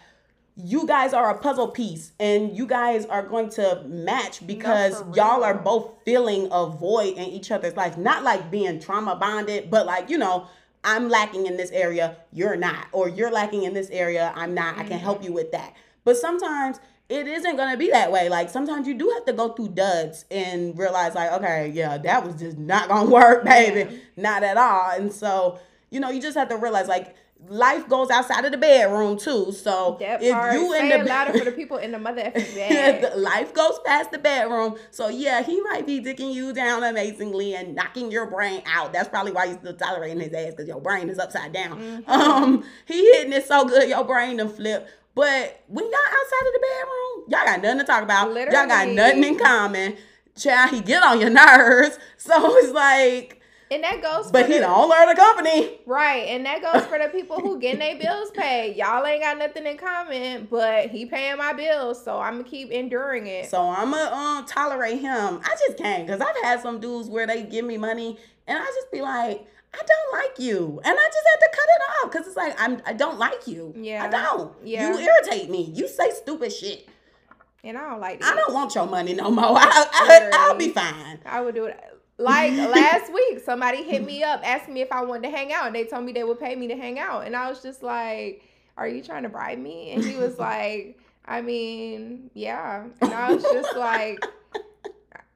you 0.56 0.86
guys 0.86 1.12
are 1.12 1.28
a 1.28 1.38
puzzle 1.38 1.68
piece 1.68 2.12
and 2.18 2.56
you 2.56 2.66
guys 2.66 3.04
are 3.06 3.22
going 3.22 3.50
to 3.50 3.82
match 3.86 4.46
because 4.46 5.02
y'all 5.14 5.44
are 5.44 5.52
both 5.52 5.92
filling 6.06 6.48
a 6.50 6.66
void 6.66 7.14
in 7.18 7.24
each 7.24 7.50
other's 7.50 7.76
life. 7.76 7.98
Not 7.98 8.22
like 8.22 8.50
being 8.50 8.80
trauma 8.80 9.16
bonded, 9.16 9.70
but 9.70 9.84
like, 9.84 10.08
you 10.08 10.16
know, 10.16 10.48
I'm 10.86 11.08
lacking 11.08 11.46
in 11.46 11.56
this 11.56 11.72
area, 11.72 12.16
you're 12.32 12.56
not. 12.56 12.86
Or 12.92 13.08
you're 13.08 13.30
lacking 13.30 13.64
in 13.64 13.74
this 13.74 13.90
area, 13.90 14.32
I'm 14.36 14.54
not. 14.54 14.78
I 14.78 14.84
can 14.84 14.98
help 14.98 15.18
mm-hmm. 15.18 15.26
you 15.26 15.32
with 15.32 15.52
that. 15.52 15.74
But 16.04 16.16
sometimes 16.16 16.78
it 17.08 17.26
isn't 17.26 17.56
going 17.56 17.72
to 17.72 17.76
be 17.76 17.90
that 17.90 18.10
way. 18.10 18.28
Like 18.28 18.48
sometimes 18.48 18.86
you 18.86 18.94
do 18.94 19.10
have 19.10 19.24
to 19.26 19.32
go 19.32 19.50
through 19.50 19.70
duds 19.70 20.24
and 20.30 20.78
realize 20.78 21.14
like, 21.14 21.32
okay, 21.32 21.70
yeah, 21.74 21.98
that 21.98 22.24
was 22.24 22.36
just 22.36 22.56
not 22.56 22.88
going 22.88 23.06
to 23.08 23.12
work, 23.12 23.44
baby. 23.44 24.00
Not 24.16 24.44
at 24.44 24.56
all. 24.56 24.92
And 24.92 25.12
so, 25.12 25.58
you 25.90 25.98
know, 25.98 26.10
you 26.10 26.22
just 26.22 26.36
have 26.36 26.48
to 26.50 26.56
realize 26.56 26.86
like 26.86 27.16
life 27.48 27.88
goes 27.88 28.10
outside 28.10 28.44
of 28.44 28.52
the 28.52 28.58
bedroom 28.58 29.18
too. 29.18 29.52
So 29.52 29.96
That 30.00 30.22
if 30.22 30.32
part, 30.32 30.54
you 30.54 30.72
in 30.74 30.88
the 30.88 31.04
louder 31.04 31.38
for 31.38 31.44
the 31.44 31.52
people 31.52 31.76
in 31.76 31.92
the 31.92 31.98
mother 31.98 32.30
bed. 32.54 33.16
life 33.16 33.54
goes 33.54 33.78
past 33.84 34.10
the 34.10 34.18
bedroom. 34.18 34.76
So 34.90 35.08
yeah, 35.08 35.42
he 35.42 35.60
might 35.62 35.86
be 35.86 36.00
dicking 36.00 36.32
you 36.32 36.52
down 36.52 36.82
amazingly 36.82 37.54
and 37.54 37.74
knocking 37.74 38.10
your 38.10 38.26
brain 38.26 38.62
out. 38.66 38.92
That's 38.92 39.08
probably 39.08 39.32
why 39.32 39.44
you're 39.44 39.58
still 39.58 39.74
tolerating 39.74 40.20
his 40.20 40.32
ass 40.32 40.50
because 40.52 40.66
your 40.68 40.80
brain 40.80 41.08
is 41.08 41.18
upside 41.18 41.52
down. 41.52 41.78
Mm-hmm. 41.80 42.10
Um, 42.10 42.64
he 42.86 43.04
hitting 43.12 43.32
it 43.32 43.46
so 43.46 43.64
good, 43.64 43.88
your 43.88 44.04
brain 44.04 44.38
to 44.38 44.48
flip. 44.48 44.88
But 45.14 45.62
when 45.68 45.84
y'all 45.84 45.94
outside 45.94 46.46
of 46.46 46.52
the 46.52 46.60
bedroom, 46.60 47.24
y'all 47.28 47.44
got 47.46 47.62
nothing 47.62 47.78
to 47.78 47.84
talk 47.84 48.02
about. 48.02 48.32
Literally. 48.32 48.56
Y'all 48.56 48.66
got 48.66 48.88
nothing 48.88 49.24
in 49.24 49.38
common. 49.38 49.96
Child, 50.36 50.70
he 50.70 50.80
get 50.82 51.02
on 51.02 51.20
your 51.20 51.30
nerves. 51.46 51.98
So 52.18 52.34
it's 52.58 52.72
like, 52.72 53.35
And 53.68 53.82
that 53.82 54.00
goes 54.00 54.30
but 54.30 54.46
for 54.46 54.52
he 54.52 54.58
the, 54.60 54.68
owner 54.68 54.94
of 55.02 55.08
the 55.08 55.16
company. 55.16 55.80
right, 55.86 56.28
and 56.28 56.46
that 56.46 56.62
goes 56.62 56.86
for 56.86 56.98
the 56.98 57.08
people 57.08 57.40
who 57.40 57.58
getting 57.58 57.80
their 57.80 57.98
bills 57.98 58.30
paid. 58.30 58.76
Y'all 58.76 59.04
ain't 59.04 59.22
got 59.22 59.38
nothing 59.38 59.66
in 59.66 59.76
common, 59.76 60.46
but 60.48 60.90
he 60.90 61.04
paying 61.06 61.36
my 61.36 61.52
bills, 61.52 62.02
so 62.04 62.18
I'm 62.20 62.38
gonna 62.38 62.48
keep 62.48 62.70
enduring 62.70 63.26
it. 63.26 63.50
So 63.50 63.68
I'ma 63.68 63.96
um 63.96 64.46
tolerate 64.46 65.00
him. 65.00 65.40
I 65.44 65.56
just 65.66 65.76
can't 65.78 66.06
because 66.06 66.20
I've 66.20 66.40
had 66.44 66.60
some 66.60 66.78
dudes 66.78 67.08
where 67.08 67.26
they 67.26 67.42
give 67.42 67.64
me 67.64 67.76
money 67.76 68.18
and 68.46 68.56
I 68.56 68.64
just 68.66 68.92
be 68.92 69.02
like, 69.02 69.44
I 69.74 69.78
don't 69.78 70.22
like 70.22 70.38
you, 70.38 70.80
and 70.84 70.96
I 70.96 71.04
just 71.06 71.26
have 71.32 71.40
to 71.40 71.48
cut 71.52 71.66
it 71.68 71.82
off 72.04 72.12
because 72.12 72.26
it's 72.28 72.36
like 72.36 72.54
I'm 72.60 72.80
I 72.86 72.92
don't 72.92 73.18
like 73.18 73.48
you. 73.48 73.74
Yeah. 73.76 74.04
I 74.04 74.08
don't. 74.08 74.52
Yeah. 74.64 74.96
You 74.96 74.98
irritate 75.00 75.50
me. 75.50 75.72
You 75.74 75.88
say 75.88 76.10
stupid 76.10 76.52
shit. 76.52 76.88
and 77.64 77.76
I 77.76 77.90
don't 77.90 78.00
like 78.00 78.22
I 78.24 78.34
don't 78.36 78.54
want 78.54 78.76
your 78.76 78.86
money 78.86 79.14
no 79.14 79.28
more. 79.30 79.44
I, 79.58 79.86
I, 79.92 80.30
I'll 80.32 80.54
be 80.56 80.70
fine. 80.70 81.18
I 81.26 81.40
would 81.40 81.56
do 81.56 81.64
it. 81.64 81.80
Like 82.18 82.52
last 82.56 83.12
week, 83.12 83.40
somebody 83.44 83.82
hit 83.82 84.04
me 84.04 84.22
up, 84.22 84.40
asked 84.44 84.68
me 84.68 84.80
if 84.80 84.90
I 84.92 85.02
wanted 85.04 85.24
to 85.30 85.36
hang 85.36 85.52
out, 85.52 85.66
and 85.66 85.74
they 85.74 85.84
told 85.84 86.04
me 86.04 86.12
they 86.12 86.24
would 86.24 86.40
pay 86.40 86.54
me 86.54 86.68
to 86.68 86.76
hang 86.76 86.98
out, 86.98 87.26
and 87.26 87.36
I 87.36 87.48
was 87.48 87.62
just 87.62 87.82
like, 87.82 88.42
"Are 88.76 88.88
you 88.88 89.02
trying 89.02 89.24
to 89.24 89.28
bribe 89.28 89.58
me?" 89.58 89.90
And 89.92 90.04
he 90.04 90.16
was 90.16 90.38
like, 90.38 90.98
"I 91.24 91.42
mean, 91.42 92.30
yeah," 92.34 92.84
and 93.00 93.12
I 93.12 93.32
was 93.32 93.42
just 93.42 93.76
like, 93.76 94.24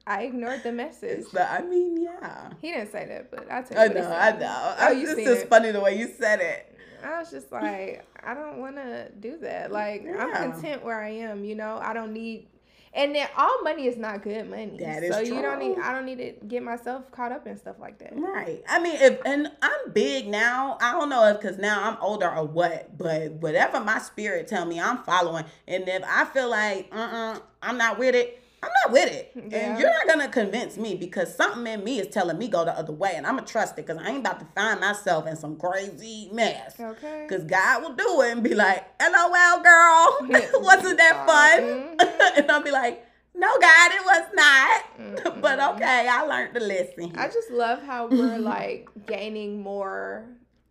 I 0.07 0.23
ignored 0.23 0.63
the 0.63 0.71
message. 0.71 1.25
But 1.31 1.49
I 1.49 1.61
mean, 1.61 2.01
yeah. 2.01 2.49
He 2.59 2.71
didn't 2.71 2.91
say 2.91 3.05
that, 3.05 3.31
but 3.31 3.51
I 3.51 3.61
tell 3.61 3.79
I 3.79 3.85
you. 3.85 3.89
what 3.89 3.97
he 3.97 4.03
know, 4.03 4.15
I 4.15 4.31
know. 4.37 4.75
Oh, 4.79 4.91
you 4.91 5.07
it's 5.11 5.23
just 5.23 5.41
it. 5.43 5.49
funny 5.49 5.71
the 5.71 5.79
way 5.79 5.97
you 5.97 6.07
said 6.19 6.39
it. 6.41 6.67
I 7.03 7.19
was 7.19 7.31
just 7.31 7.51
like, 7.51 8.05
I 8.23 8.33
don't 8.33 8.59
want 8.59 8.75
to 8.75 9.09
do 9.19 9.37
that. 9.39 9.71
Like, 9.71 10.05
I'm 10.05 10.31
content 10.33 10.83
where 10.83 11.01
I 11.01 11.09
am. 11.09 11.43
You 11.43 11.55
know, 11.55 11.79
I 11.81 11.93
don't 11.93 12.13
need. 12.13 12.47
And 12.93 13.15
then 13.15 13.27
all 13.37 13.63
money 13.63 13.87
is 13.87 13.95
not 13.95 14.21
good 14.21 14.49
money. 14.49 14.77
That 14.79 15.03
is 15.03 15.15
so 15.15 15.21
you 15.21 15.41
don't 15.41 15.59
need. 15.59 15.75
true. 15.75 15.83
I 15.83 15.93
don't 15.93 16.05
need 16.05 16.17
to 16.17 16.45
get 16.45 16.61
myself 16.61 17.09
caught 17.11 17.31
up 17.31 17.47
in 17.47 17.57
stuff 17.57 17.77
like 17.79 17.99
that. 17.99 18.13
Right. 18.13 18.61
I 18.67 18.81
mean, 18.81 18.97
if 18.99 19.21
and 19.25 19.49
I'm 19.61 19.91
big 19.93 20.27
now. 20.27 20.77
I 20.81 20.91
don't 20.91 21.09
know 21.09 21.25
if 21.27 21.39
because 21.39 21.57
now 21.57 21.89
I'm 21.89 21.97
older 22.01 22.29
or 22.29 22.45
what, 22.45 22.97
but 22.97 23.31
whatever 23.33 23.79
my 23.79 23.99
spirit 23.99 24.47
tell 24.47 24.65
me, 24.65 24.79
I'm 24.79 25.03
following. 25.03 25.45
And 25.67 25.87
if 25.87 26.03
I 26.05 26.25
feel 26.25 26.49
like 26.49 26.89
uh-uh, 26.91 27.39
I'm 27.61 27.77
not 27.77 27.97
with 27.97 28.13
it, 28.13 28.40
I'm 28.63 28.69
not 28.85 28.91
with 28.93 29.11
it. 29.11 29.31
Yeah. 29.35 29.57
And 29.71 29.79
you're 29.79 29.89
not 29.89 30.07
gonna 30.07 30.27
convince 30.29 30.77
me 30.77 30.95
because 30.95 31.33
something 31.35 31.65
in 31.65 31.83
me 31.83 31.99
is 31.99 32.07
telling 32.07 32.37
me 32.37 32.47
go 32.47 32.63
the 32.63 32.71
other 32.77 32.93
way, 32.93 33.13
and 33.15 33.25
I'm 33.25 33.35
gonna 33.35 33.47
trust 33.47 33.73
it 33.79 33.87
because 33.87 34.01
I 34.01 34.09
ain't 34.09 34.19
about 34.19 34.39
to 34.39 34.45
find 34.53 34.79
myself 34.79 35.25
in 35.27 35.35
some 35.35 35.55
crazy 35.57 36.29
mess. 36.31 36.79
Okay. 36.79 37.25
Cause 37.29 37.43
God 37.43 37.81
will 37.81 37.93
do 37.93 38.21
it 38.21 38.31
and 38.33 38.43
be 38.43 38.53
like, 38.53 38.85
"LOL, 39.01 39.61
girl, 39.63 40.17
wasn't 40.61 40.97
that 40.97 41.23
fun?" 41.25 41.97
Mhm. 41.97 42.37
and 42.37 42.51
I'll 42.51 42.61
be 42.61 42.71
like, 42.71 43.03
"No, 43.33 43.47
God, 43.59 43.91
it 43.93 44.05
was 44.05 44.27
not." 44.35 44.83
but 45.41 45.59
Mm-mm. 45.59 45.75
okay, 45.75 46.07
I 46.07 46.21
learned 46.23 46.53
the 46.53 46.59
lesson. 46.59 47.13
I 47.17 47.27
just 47.29 47.49
love 47.49 47.81
how 47.81 48.07
we're 48.07 48.37
like 48.37 48.89
gaining 49.07 49.61
more 49.61 50.25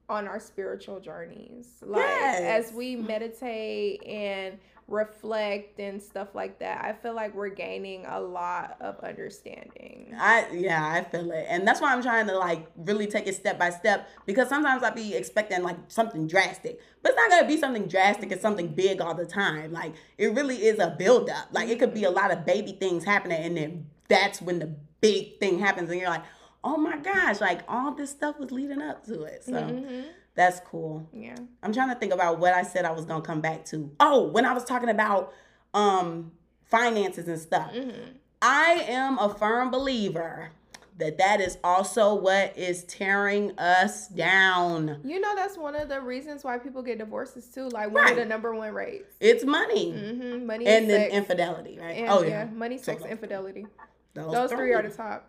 on 0.09 0.27
our 0.29 0.39
spiritual 0.41 1.01
journeys. 1.01 1.67
Like 1.83 2.05
Yes. 2.05 2.67
as 2.69 2.73
we 2.73 2.95
meditate 2.97 4.05
and 4.07 4.59
reflect 4.91 5.79
and 5.79 6.03
stuff 6.03 6.35
like 6.35 6.59
that, 6.59 6.85
I 6.85 6.93
feel 6.93 7.15
like 7.15 7.35
we're 7.35 7.49
gaining 7.49 8.05
a 8.07 8.21
lot 8.21 8.77
of 8.81 8.99
understanding. 9.01 10.15
I 10.19 10.47
yeah, 10.53 10.85
I 10.85 11.05
feel 11.05 11.31
it. 11.31 11.47
And 11.49 11.67
that's 11.67 11.81
why 11.81 11.93
I'm 11.93 12.03
trying 12.03 12.27
to 12.27 12.37
like 12.37 12.67
really 12.77 13.07
take 13.07 13.27
it 13.27 13.35
step 13.37 13.59
by 13.59 13.71
step 13.71 14.09
because 14.27 14.49
sometimes 14.49 14.83
I 14.83 14.91
be 14.91 15.15
expecting 15.15 15.63
like 15.63 15.77
something 15.89 16.27
drastic. 16.27 16.81
But 17.03 17.13
it's 17.13 17.17
not 17.19 17.31
gonna 17.31 17.49
be 17.49 17.57
something 17.57 17.87
drastic, 17.87 18.33
it's 18.33 18.43
something 18.43 18.69
big 18.69 19.01
all 19.01 19.15
the 19.15 19.27
time. 19.27 19.73
Like 19.73 19.95
it 20.19 20.35
really 20.35 20.57
is 20.67 20.79
a 20.79 20.95
build 20.99 21.31
up. 21.31 21.49
Like 21.53 21.69
it 21.69 21.79
could 21.79 21.95
be 21.95 22.05
a 22.05 22.11
lot 22.11 22.31
of 22.33 22.45
baby 22.45 22.73
things 22.73 23.05
happening 23.05 23.43
and 23.43 23.57
then 23.57 23.87
that's 24.09 24.43
when 24.43 24.59
the 24.59 24.75
big 25.01 25.39
thing 25.39 25.59
happens 25.61 25.89
and 25.91 26.01
you're 26.01 26.11
like, 26.11 26.25
oh 26.65 26.77
my 26.77 26.97
gosh, 26.99 27.41
like 27.41 27.61
all 27.69 27.95
this 27.95 28.11
stuff 28.11 28.39
was 28.39 28.51
leading 28.51 28.83
up 28.83 29.05
to 29.07 29.23
it. 29.23 29.45
So 29.45 29.53
Mhm. 29.53 30.05
That's 30.41 30.59
cool. 30.61 31.07
Yeah. 31.13 31.35
I'm 31.63 31.73
trying 31.73 31.91
to 31.91 31.95
think 31.97 32.15
about 32.15 32.39
what 32.39 32.55
I 32.55 32.63
said 32.63 32.87
I 32.87 32.93
was 32.93 33.05
gonna 33.05 33.21
come 33.23 33.43
back 33.43 33.67
to. 33.67 33.91
Oh, 34.01 34.29
when 34.29 34.47
I 34.47 34.55
was 34.55 34.65
talking 34.65 34.89
about 34.89 35.33
um 35.75 36.33
finances 36.65 37.29
and 37.29 37.39
stuff. 37.39 37.73
Mhm. 37.75 38.15
I 38.41 38.85
am 38.89 39.19
a 39.19 39.29
firm 39.35 39.71
believer 39.71 40.51
that 40.97 41.19
that 41.19 41.41
is 41.43 41.59
also 41.63 42.15
what 42.15 42.57
is 42.57 42.85
tearing 42.85 43.53
us 43.59 44.09
down. 44.09 45.01
You 45.05 45.21
know 45.21 45.35
that's 45.37 45.59
one 45.59 45.75
of 45.75 45.89
the 45.91 46.01
reasons 46.01 46.43
why 46.43 46.57
people 46.59 46.83
get 46.83 46.97
divorces 46.99 47.47
too. 47.49 47.69
Like 47.69 47.91
one 47.93 48.03
Right. 48.05 48.13
of 48.13 48.17
the 48.19 48.25
number 48.25 48.55
one 48.55 48.73
rates. 48.73 49.15
It's 49.21 49.45
money 49.45 49.93
Mm-hmm. 49.93 50.47
Money 50.47 50.67
and 50.67 50.77
and, 50.85 50.91
then 50.91 51.11
infidelity, 51.11 51.79
right? 51.79 51.99
And, 51.99 52.09
oh 52.09 52.23
yeah. 52.23 52.29
yeah, 52.31 52.45
money, 52.47 52.79
sex, 52.79 53.03
So- 53.03 53.09
infidelity. 53.09 53.67
those, 54.15 54.33
Those 54.33 54.51
three 54.53 54.73
are 54.73 54.83
the 54.83 54.89
top. 54.91 55.29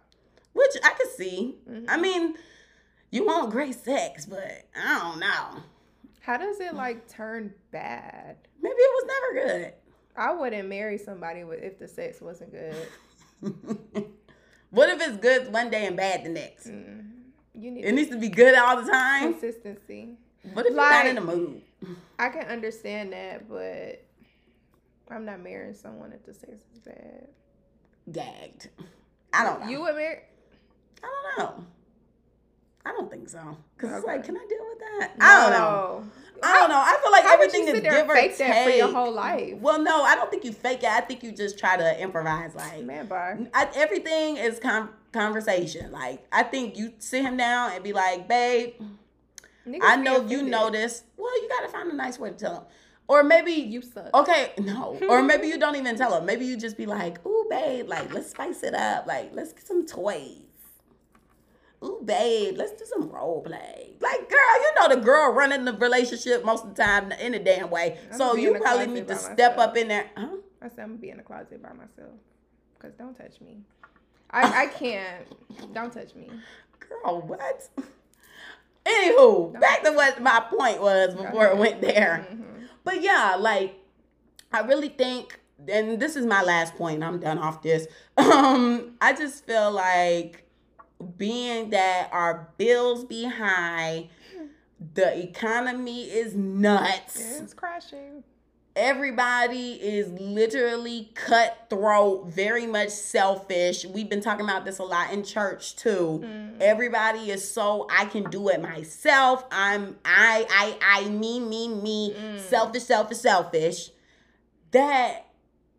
which 0.54 0.72
I 0.84 0.90
could 0.92 1.12
see. 1.12 1.58
Mhm. 1.70 1.86
I 1.90 1.98
mean, 1.98 2.36
you 3.12 3.26
want 3.26 3.52
great 3.52 3.76
sex, 3.76 4.26
but 4.26 4.66
I 4.76 5.00
don't 5.00 5.20
know. 5.20 5.62
How 6.22 6.38
does 6.38 6.60
it 6.60 6.74
like 6.74 7.08
turn 7.10 7.54
bad? 7.72 8.38
Maybe 8.62 8.76
it 8.76 9.04
was 9.04 9.06
never 9.08 9.48
good. 9.48 9.74
I 10.16 10.34
wouldn't 10.34 10.68
marry 10.70 10.98
somebody 10.98 11.44
with 11.44 11.62
if 11.62 11.80
the 11.80 11.88
sex 11.88 12.22
wasn't 12.22 12.52
good. 12.52 12.88
what 14.70 14.90
if 14.90 15.02
it's 15.02 15.18
good 15.18 15.52
one 15.52 15.70
day 15.70 15.86
and 15.88 15.98
bad 15.98 16.24
the 16.24 16.30
next? 16.30 16.68
Mm. 16.68 17.10
You 17.54 17.72
need 17.72 17.86
It 17.86 17.92
needs 17.94 18.10
to 18.12 18.18
be 18.18 18.30
good 18.30 18.56
all 18.56 18.82
the 18.82 18.90
time. 18.90 19.34
consistency. 19.34 20.18
What 20.54 20.66
if 20.66 20.74
you're 20.74 20.78
not 20.82 21.06
in 21.06 21.16
the 21.16 21.22
mood? 21.22 21.62
I 22.18 22.30
can 22.30 22.48
understand 22.48 23.14
that, 23.14 23.48
but 23.50 24.06
I'm 25.10 25.26
not 25.26 25.42
marrying 25.42 25.74
someone 25.74 26.14
if 26.14 26.26
the 26.26 26.34
sex 26.34 26.64
is 26.74 26.80
bad. 26.80 27.28
Gagged. 28.12 28.70
I 29.34 29.44
don't 29.44 29.62
know. 29.62 29.68
You 29.70 29.82
would 29.82 29.96
marry? 29.96 30.20
I 31.04 31.36
don't 31.38 31.58
know. 31.58 31.66
I 32.86 32.92
don't 32.92 33.10
think 33.12 33.30
so. 33.30 33.58
Cause 33.78 33.92
it's 33.92 34.06
like, 34.06 34.24
can 34.24 34.36
I 34.38 34.46
deal 34.50 34.66
with 34.70 34.80
that? 34.80 35.12
I 35.20 35.42
don't 35.42 35.52
know. 35.52 36.04
I 36.44 36.54
don't 36.58 36.70
know. 36.70 36.82
I 36.84 36.98
feel 37.04 37.12
like 37.12 37.24
How 37.24 37.34
everything 37.36 37.68
is 37.68 37.82
give 37.82 38.10
or 38.10 38.16
fake 38.16 38.36
that 38.38 38.64
for 38.64 38.72
your 38.72 38.88
take. 38.88 38.96
whole 38.96 39.14
life? 39.14 39.58
Well, 39.60 39.80
no, 39.82 40.02
I 40.02 40.16
don't 40.16 40.32
think 40.32 40.44
you 40.44 40.52
fake 40.52 40.80
it. 40.82 40.90
I 40.90 41.02
think 41.02 41.22
you 41.22 41.32
just 41.32 41.60
try 41.60 41.78
to 41.78 42.02
improvise. 42.02 42.56
Like 42.56 42.84
Man, 42.84 43.06
bye. 43.06 43.38
I, 43.54 43.70
everything 43.76 44.38
is 44.38 44.60
con- 44.60 44.90
conversation. 45.12 45.92
Like 45.92 46.26
I 46.32 46.42
think 46.44 46.78
you 46.78 46.94
sit 46.98 47.22
him 47.24 47.38
down 47.38 47.74
and 47.74 47.84
be 47.84 47.94
like, 47.94 48.28
babe, 48.28 48.74
Niggas 49.68 49.80
I 49.84 49.96
know 49.98 50.26
you 50.26 50.50
this. 50.72 51.04
Well, 51.18 51.42
you 51.42 51.48
gotta 51.50 51.68
find 51.70 51.92
a 51.92 51.96
nice 51.96 52.18
way 52.18 52.32
to 52.32 52.36
tell 52.36 52.56
him. 52.56 52.64
Or 53.08 53.24
maybe 53.24 53.52
You 53.52 53.82
suck. 53.82 54.10
Okay, 54.14 54.54
no. 54.58 54.98
Or 55.10 55.22
maybe 55.24 55.48
you 55.48 55.60
don't 55.60 55.76
even 55.76 55.98
tell 55.98 56.18
him. 56.18 56.26
Maybe 56.26 56.46
you 56.46 56.58
just 56.58 56.78
be 56.78 56.86
like, 56.86 57.24
ooh, 57.26 57.46
babe, 57.50 57.88
like, 57.88 58.14
let's 58.14 58.32
spice 58.32 58.64
it 58.64 58.74
up. 58.74 59.06
Like, 59.06 59.32
let's 59.34 59.52
get 59.54 59.68
some 59.68 59.86
toys. 59.86 60.38
Ooh, 61.84 62.02
babe, 62.06 62.56
let's 62.58 62.74
do 62.74 62.86
some 62.86 63.10
role 63.10 63.42
play. 63.42 63.96
Like, 64.00 64.30
girl, 64.30 64.40
you 64.62 64.72
know 64.80 64.96
the 64.96 65.02
girl 65.02 65.32
running 65.34 65.66
the 65.66 65.74
relationship 65.74 66.46
most 66.46 66.64
of 66.66 66.76
the 66.76 66.84
time 66.84 67.12
in 67.14 67.34
a 67.34 67.40
damn 67.40 67.70
way. 67.72 67.98
I'm 68.12 68.18
so 68.18 68.36
you 68.36 68.54
probably 68.56 68.88
need 68.88 69.08
to 69.08 69.16
by 69.16 69.20
step 69.20 69.58
myself. 69.58 69.70
up 69.70 69.78
in 69.78 69.88
there. 69.88 70.10
Huh? 70.16 70.28
I 70.62 70.68
said 70.70 70.80
I'm 70.80 70.90
gonna 70.90 71.00
be 71.00 71.10
in 71.10 71.18
the 71.18 71.24
closet 71.24 71.62
by 71.62 71.74
myself. 71.74 72.14
Cause 72.80 72.92
don't 72.98 73.16
touch 73.18 73.42
me. 73.42 73.58
I 74.30 74.64
I 74.64 74.68
can't. 74.68 75.74
Don't 75.74 75.92
touch 75.92 76.14
me. 76.16 76.30
Girl, 76.80 77.22
what? 77.22 77.68
Anywho, 78.86 79.60
back 79.60 79.84
to 79.84 79.92
what 79.92 80.22
my 80.22 80.40
point 80.50 80.82
was 80.82 81.14
before 81.14 81.48
it 81.48 81.58
went 81.58 81.82
there. 81.82 82.26
Mhm. 82.32 82.68
But 82.84 83.02
yeah, 83.02 83.36
like 83.40 83.76
I 84.52 84.62
really 84.62 84.90
think, 84.90 85.40
and 85.68 86.00
this 86.00 86.16
is 86.16 86.26
my 86.26 86.42
last 86.44 86.76
point. 86.76 87.04
I'm 87.04 87.20
done 87.20 87.38
off 87.40 87.62
this. 87.62 87.88
Um, 88.18 88.96
I 89.02 89.14
just 89.14 89.46
feel 89.46 89.72
like 89.72 90.46
being 91.02 91.72
that 91.72 92.10
our 92.12 92.50
bills 92.58 93.06
be 93.06 93.26
high, 93.26 94.10
the 94.94 95.18
economy 95.24 96.04
is 96.04 96.36
nuts. 96.36 97.40
It's 97.40 97.54
crashing. 97.54 98.24
Everybody 98.74 99.74
is 99.74 100.08
literally 100.18 101.12
cutthroat, 101.14 102.28
very 102.28 102.66
much 102.66 102.88
selfish. 102.90 103.84
We've 103.86 104.10
been 104.10 104.22
talking 104.22 104.46
about 104.46 104.64
this 104.64 104.80
a 104.80 104.84
lot 104.84 105.12
in 105.12 105.26
church 105.26 105.76
too. 105.76 106.22
Mm. 106.24 106.62
Everybody 106.62 107.32
is 107.32 107.52
so 107.52 107.86
I 107.92 108.06
can 108.06 108.30
do 108.30 108.48
it 108.48 108.62
myself. 108.62 109.44
I'm 109.52 109.98
I 110.06 110.46
I 110.50 111.02
I 111.04 111.10
me 111.10 111.42
me 111.42 111.68
me 111.68 112.14
Mm. 112.14 112.40
selfish 112.40 112.84
selfish 112.84 113.18
selfish 113.18 113.90
that 114.72 115.26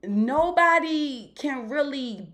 nobody 0.04 1.32
can 1.34 1.68
really 1.70 2.28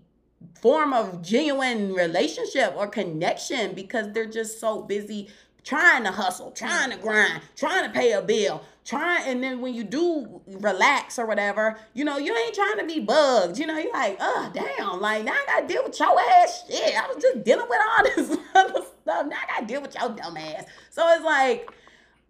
form 0.61 0.93
of 0.93 1.21
genuine 1.21 1.93
relationship 1.93 2.73
or 2.75 2.87
connection 2.87 3.73
because 3.73 4.11
they're 4.13 4.25
just 4.25 4.59
so 4.59 4.81
busy 4.81 5.29
trying 5.63 6.03
to 6.03 6.11
hustle, 6.11 6.51
trying 6.51 6.89
to 6.89 6.95
mm-hmm. 6.95 7.07
grind, 7.07 7.41
trying 7.55 7.83
to 7.83 7.89
pay 7.89 8.13
a 8.13 8.21
bill, 8.21 8.63
trying 8.85 9.27
and 9.27 9.43
then 9.43 9.61
when 9.61 9.73
you 9.73 9.83
do 9.83 10.41
relax 10.47 11.19
or 11.19 11.25
whatever, 11.25 11.77
you 11.93 12.03
know, 12.03 12.17
you 12.17 12.35
ain't 12.35 12.55
trying 12.55 12.77
to 12.79 12.85
be 12.85 12.99
bugged. 12.99 13.57
You 13.57 13.67
know, 13.67 13.77
you're 13.77 13.93
like, 13.93 14.17
oh 14.19 14.51
damn, 14.53 14.99
like 14.99 15.23
now 15.25 15.33
I 15.33 15.45
gotta 15.45 15.67
deal 15.67 15.83
with 15.83 15.99
your 15.99 16.19
ass 16.19 16.63
shit. 16.67 16.95
I 16.95 17.07
was 17.07 17.21
just 17.21 17.43
dealing 17.43 17.67
with 17.69 17.79
all 17.97 18.03
this 18.15 18.37
other 18.55 18.81
stuff. 19.01 19.27
Now 19.27 19.37
I 19.37 19.53
gotta 19.53 19.65
deal 19.65 19.81
with 19.81 19.95
your 19.95 20.09
dumb 20.09 20.37
ass. 20.37 20.65
So 20.89 21.07
it's 21.13 21.23
like 21.23 21.69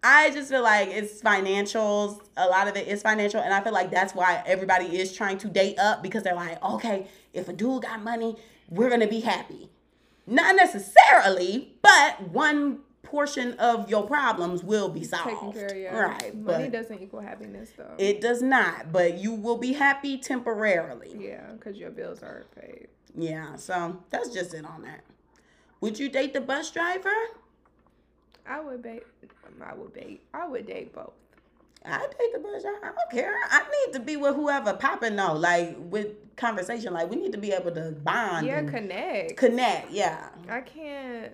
I 0.02 0.30
just 0.30 0.50
feel 0.50 0.62
like 0.62 0.88
it's 0.88 1.20
financials. 1.20 2.20
A 2.36 2.46
lot 2.46 2.68
of 2.68 2.76
it 2.76 2.88
is 2.88 3.02
financial. 3.02 3.40
And 3.40 3.52
I 3.52 3.62
feel 3.62 3.72
like 3.72 3.90
that's 3.90 4.14
why 4.14 4.42
everybody 4.46 4.98
is 4.98 5.12
trying 5.14 5.38
to 5.38 5.48
date 5.48 5.78
up 5.78 6.02
because 6.02 6.22
they're 6.22 6.34
like, 6.34 6.62
okay, 6.64 7.06
if 7.32 7.48
a 7.48 7.52
dude 7.52 7.82
got 7.82 8.02
money, 8.02 8.36
we're 8.68 8.88
going 8.88 9.00
to 9.00 9.06
be 9.08 9.20
happy. 9.20 9.70
Not 10.26 10.56
necessarily, 10.56 11.74
but 11.82 12.28
one 12.28 12.80
portion 13.02 13.54
of 13.54 13.90
your 13.90 14.06
problems 14.06 14.62
will 14.62 14.88
be 14.88 15.02
solved. 15.02 15.28
Taken 15.28 15.52
care 15.52 15.66
of. 15.66 15.76
Yeah. 15.76 15.98
Right. 15.98 16.36
Money 16.36 16.68
doesn't 16.68 17.02
equal 17.02 17.20
happiness 17.20 17.72
though. 17.76 17.94
it 17.98 18.20
does 18.20 18.40
not, 18.42 18.92
but 18.92 19.18
you 19.18 19.32
will 19.34 19.56
be 19.58 19.72
happy 19.72 20.16
temporarily. 20.18 21.16
yeah, 21.18 21.50
because 21.52 21.76
your 21.76 21.90
bills 21.90 22.22
are 22.22 22.46
paid. 22.60 22.86
Yeah. 23.16 23.56
So 23.56 23.98
that's 24.10 24.28
just 24.28 24.54
it 24.54 24.64
on 24.64 24.82
that. 24.82 25.00
Would 25.80 25.98
you 25.98 26.08
date 26.08 26.34
the 26.34 26.40
bus 26.40 26.70
driver? 26.70 27.10
I 28.46 28.60
would 28.60 28.82
date. 28.82 29.02
I 29.62 29.74
would 29.74 29.94
date. 29.94 30.22
I 30.32 30.46
would 30.46 30.66
date 30.66 30.92
both. 30.94 31.12
I 31.84 32.06
take 32.18 32.32
the 32.32 32.38
bus 32.40 32.62
driver. 32.62 32.78
I 32.82 32.86
don't 32.88 33.10
care. 33.10 33.34
I 33.50 33.62
need 33.62 33.94
to 33.94 34.00
be 34.00 34.16
with 34.16 34.34
whoever 34.36 34.74
popping 34.74 35.16
though. 35.16 35.32
Like 35.34 35.76
with 35.78 36.36
conversation. 36.36 36.92
Like 36.92 37.10
we 37.10 37.16
need 37.16 37.32
to 37.32 37.38
be 37.38 37.52
able 37.52 37.70
to 37.72 37.92
bond. 38.02 38.46
Yeah, 38.46 38.62
connect. 38.64 39.36
connect. 39.36 39.90
Yeah. 39.90 40.28
I 40.48 40.60
can't. 40.60 41.32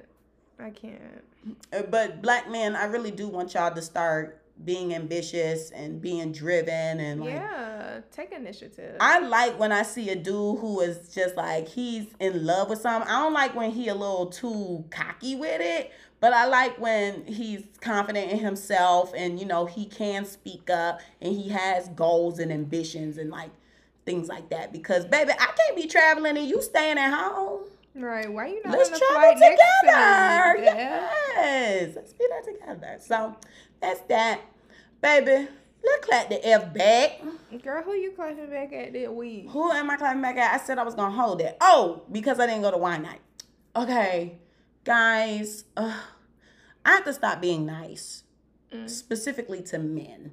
I 0.59 0.71
can't. 0.71 1.25
Uh, 1.73 1.83
But 1.83 2.23
black 2.23 2.51
men, 2.51 2.77
I 2.77 2.85
really 2.85 3.11
do 3.11 3.29
want 3.29 3.55
y'all 3.55 3.75
to 3.75 3.83
start 3.83 4.43
being 4.65 4.95
ambitious 4.95 5.71
and 5.71 6.01
being 6.01 6.33
driven 6.33 6.99
and 6.99 7.21
like 7.21 7.31
yeah, 7.31 8.01
take 8.11 8.33
initiative. 8.33 8.97
I 9.01 9.19
like 9.19 9.59
when 9.59 9.71
I 9.71 9.83
see 9.83 10.09
a 10.09 10.17
dude 10.17 10.61
who 10.61 10.81
is 10.81 11.15
just 11.15 11.37
like 11.37 11.69
he's 11.69 12.07
in 12.21 12.47
love 12.47 12.71
with 12.71 12.81
something. 12.81 13.09
I 13.11 13.21
don't 13.23 13.35
like 13.35 13.55
when 13.55 13.71
he 13.71 13.89
a 13.89 13.95
little 13.95 14.27
too 14.27 14.85
cocky 14.91 15.37
with 15.37 15.61
it, 15.61 15.93
but 16.21 16.33
I 16.33 16.47
like 16.47 16.79
when 16.81 17.27
he's 17.27 17.65
confident 17.81 18.31
in 18.33 18.39
himself 18.39 19.13
and 19.17 19.39
you 19.39 19.47
know 19.47 19.67
he 19.67 19.87
can 19.87 20.25
speak 20.25 20.71
up 20.71 21.01
and 21.21 21.35
he 21.35 21.49
has 21.51 21.89
goals 21.89 22.39
and 22.39 22.51
ambitions 22.53 23.19
and 23.19 23.31
like 23.31 23.51
things 24.05 24.29
like 24.29 24.49
that. 24.51 24.73
Because 24.73 25.05
baby, 25.05 25.33
I 25.33 25.47
can't 25.57 25.77
be 25.77 25.87
traveling 25.87 26.37
and 26.39 26.47
you 26.49 26.63
staying 26.63 26.99
at 26.99 27.13
home. 27.13 27.65
right? 27.95 28.33
Why 28.33 28.47
you 28.49 28.63
not 28.65 28.79
Let's 28.79 28.99
travel 28.99 29.33
together. 29.35 29.57
to? 30.59 30.63
Yeah. 30.65 31.11
Yes, 31.37 31.93
let's 31.97 32.13
be 32.13 32.27
there 32.29 32.43
together. 32.55 32.97
So 33.01 33.37
that's 33.81 34.01
that, 34.03 34.41
baby. 35.03 35.49
Let's 35.85 36.07
clap 36.07 36.29
the 36.31 36.45
F 36.49 36.73
back. 36.75 37.21
Girl, 37.63 37.83
who 37.83 37.93
you 37.93 38.11
clapping 38.13 38.51
back 38.51 38.73
at 38.73 38.93
that 38.93 39.15
week? 39.15 39.49
Who 39.51 39.71
am 39.71 39.89
I 39.91 39.97
clapping 39.97 40.23
back 40.23 40.37
at? 40.37 40.61
I 40.61 40.65
said 40.65 40.79
I 40.79 40.83
was 40.83 40.95
gonna 40.95 41.15
hold 41.15 41.41
it. 41.41 41.57
Oh, 41.61 42.03
because 42.11 42.41
I 42.41 42.47
didn't 42.47 42.63
go 42.63 42.71
to 42.73 42.77
wine 42.79 43.03
night. 43.03 43.21
Okay, 43.77 44.39
guys, 44.87 45.65
uh, 45.77 46.01
I 46.85 46.93
have 46.93 47.05
to 47.05 47.13
stop 47.13 47.41
being 47.43 47.67
nice, 47.67 48.23
Mm. 48.73 48.89
specifically 48.89 49.61
to 49.63 49.79
men. 49.79 50.33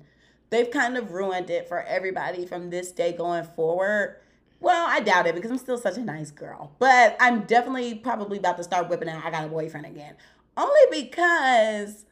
They've 0.50 0.70
kind 0.70 0.96
of 0.98 1.12
ruined 1.12 1.50
it 1.50 1.68
for 1.68 1.82
everybody 1.82 2.46
from 2.46 2.70
this 2.70 2.92
day 2.92 3.12
going 3.12 3.44
forward. 3.44 4.18
Well, 4.60 4.86
I 4.88 5.00
doubt 5.02 5.28
it 5.28 5.36
because 5.36 5.52
I'm 5.52 5.58
still 5.58 5.78
such 5.78 5.98
a 5.98 6.02
nice 6.02 6.32
girl. 6.32 6.72
But 6.80 7.18
I'm 7.20 7.42
definitely 7.46 7.96
probably 7.96 8.38
about 8.38 8.58
to 8.58 8.64
start 8.64 8.88
whipping 8.90 9.10
out 9.10 9.26
I 9.26 9.32
got 9.32 9.46
a 9.46 9.50
boyfriend 9.50 9.86
again. 9.88 10.16
Only 10.56 10.80
because 10.92 12.06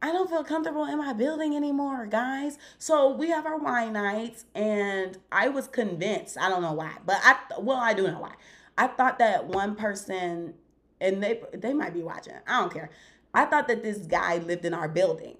I 0.00 0.12
don't 0.12 0.30
feel 0.30 0.44
comfortable 0.44 0.84
in 0.84 0.98
my 0.98 1.12
building 1.12 1.56
anymore, 1.56 2.06
guys. 2.06 2.58
So 2.78 3.10
we 3.10 3.30
have 3.30 3.46
our 3.46 3.58
wine 3.58 3.92
nights, 3.94 4.44
and 4.54 5.18
I 5.32 5.48
was 5.48 5.66
convinced. 5.66 6.38
I 6.38 6.48
don't 6.48 6.62
know 6.62 6.72
why, 6.74 6.92
but 7.04 7.18
I 7.22 7.36
well, 7.58 7.78
I 7.78 7.92
do 7.94 8.06
know 8.06 8.20
why. 8.20 8.34
I 8.78 8.86
thought 8.86 9.18
that 9.18 9.46
one 9.46 9.74
person, 9.76 10.54
and 11.00 11.22
they 11.22 11.40
they 11.52 11.72
might 11.72 11.94
be 11.94 12.02
watching. 12.02 12.34
I 12.46 12.60
don't 12.60 12.72
care. 12.72 12.90
I 13.32 13.44
thought 13.46 13.68
that 13.68 13.82
this 13.82 13.98
guy 13.98 14.38
lived 14.38 14.64
in 14.64 14.72
our 14.74 14.88
building. 14.88 15.36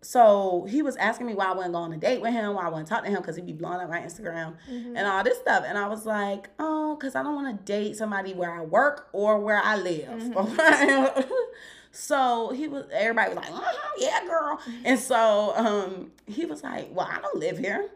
so 0.00 0.66
he 0.68 0.80
was 0.82 0.94
asking 0.96 1.26
me 1.26 1.34
why 1.34 1.46
I 1.46 1.52
wouldn't 1.52 1.72
go 1.74 1.80
on 1.80 1.92
a 1.92 1.96
date 1.96 2.20
with 2.20 2.32
him, 2.32 2.54
why 2.54 2.66
I 2.66 2.68
wouldn't 2.68 2.86
talk 2.88 3.02
to 3.04 3.10
him 3.10 3.16
because 3.20 3.36
he'd 3.36 3.46
be 3.46 3.52
blowing 3.52 3.80
up 3.80 3.90
my 3.90 4.00
Instagram 4.00 4.54
Mm-hmm. 4.70 4.96
and 4.96 5.06
all 5.06 5.24
this 5.24 5.38
stuff. 5.38 5.64
And 5.66 5.76
I 5.76 5.88
was 5.88 6.06
like, 6.06 6.50
oh, 6.58 6.94
because 6.96 7.14
I 7.16 7.22
don't 7.22 7.34
want 7.34 7.56
to 7.58 7.64
date 7.72 7.96
somebody 7.96 8.32
where 8.34 8.52
I 8.52 8.60
work 8.62 9.08
or 9.12 9.38
where 9.40 9.60
I 9.60 9.76
live. 9.76 10.08
Mm-hmm. 10.22 11.20
so 11.92 12.52
he 12.54 12.68
was, 12.68 12.84
everybody 12.92 13.30
was 13.34 13.36
like, 13.38 13.50
uh-huh, 13.50 13.92
yeah, 13.98 14.24
girl. 14.26 14.60
And 14.84 14.98
so 15.00 15.52
um, 15.56 16.12
he 16.26 16.44
was 16.46 16.62
like, 16.62 16.88
well, 16.92 17.08
I 17.10 17.20
don't 17.20 17.36
live 17.38 17.58
here. 17.58 17.88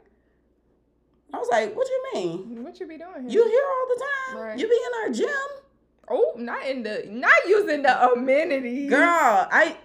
I 1.33 1.39
was 1.39 1.49
like, 1.51 1.75
what 1.77 1.87
do 1.87 1.93
you 1.93 2.05
mean? 2.15 2.65
What 2.65 2.79
you 2.81 2.87
be 2.87 2.99
doing? 2.99 3.29
You 3.31 3.47
here 3.47 3.65
all 3.65 3.87
the 3.89 4.05
time? 4.05 4.43
Right. 4.43 4.59
You 4.59 4.69
be 4.69 4.75
in 4.75 5.03
our 5.05 5.15
gym? 5.15 5.62
Oh, 6.09 6.35
not 6.37 6.67
in 6.67 6.83
the, 6.83 7.07
not 7.09 7.33
using 7.47 7.83
the 7.83 8.13
amenities. 8.13 8.91
girl 8.91 9.49
i 9.51 9.77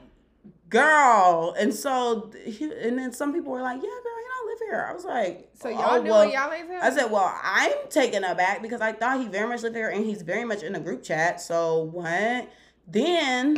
girl 0.70 1.56
and 1.58 1.74
so 1.74 2.32
he, 2.44 2.66
and 2.66 2.98
then 2.98 3.14
some 3.14 3.34
people 3.34 3.52
were 3.52 3.62
like 3.62 3.78
yeah 3.78 3.82
girl 3.82 4.18
he 4.18 4.24
don't 4.28 4.48
live 4.48 4.60
here 4.68 4.88
i 4.90 4.94
was 4.94 5.06
like 5.06 5.50
So 5.54 5.70
oh, 5.70 5.72
y'all 5.72 5.86
oh, 5.92 5.98
doing 6.00 6.10
well. 6.10 6.30
y'all 6.30 6.52
ain't 6.52 6.70
i 6.84 6.90
said 6.90 7.10
well 7.10 7.34
i'm 7.42 7.72
taken 7.90 8.24
aback 8.24 8.62
because 8.62 8.82
i 8.82 8.92
thought 8.92 9.22
he 9.22 9.28
very 9.28 9.48
much 9.48 9.62
lived 9.62 9.76
here 9.76 9.90
and 9.90 10.06
he's 10.06 10.22
very 10.24 10.44
much 10.44 10.64
in 10.64 10.74
the 10.74 10.80
group 10.80 11.04
chat 11.04 11.40
so 11.40 11.84
what 11.84 12.50
then 12.88 13.58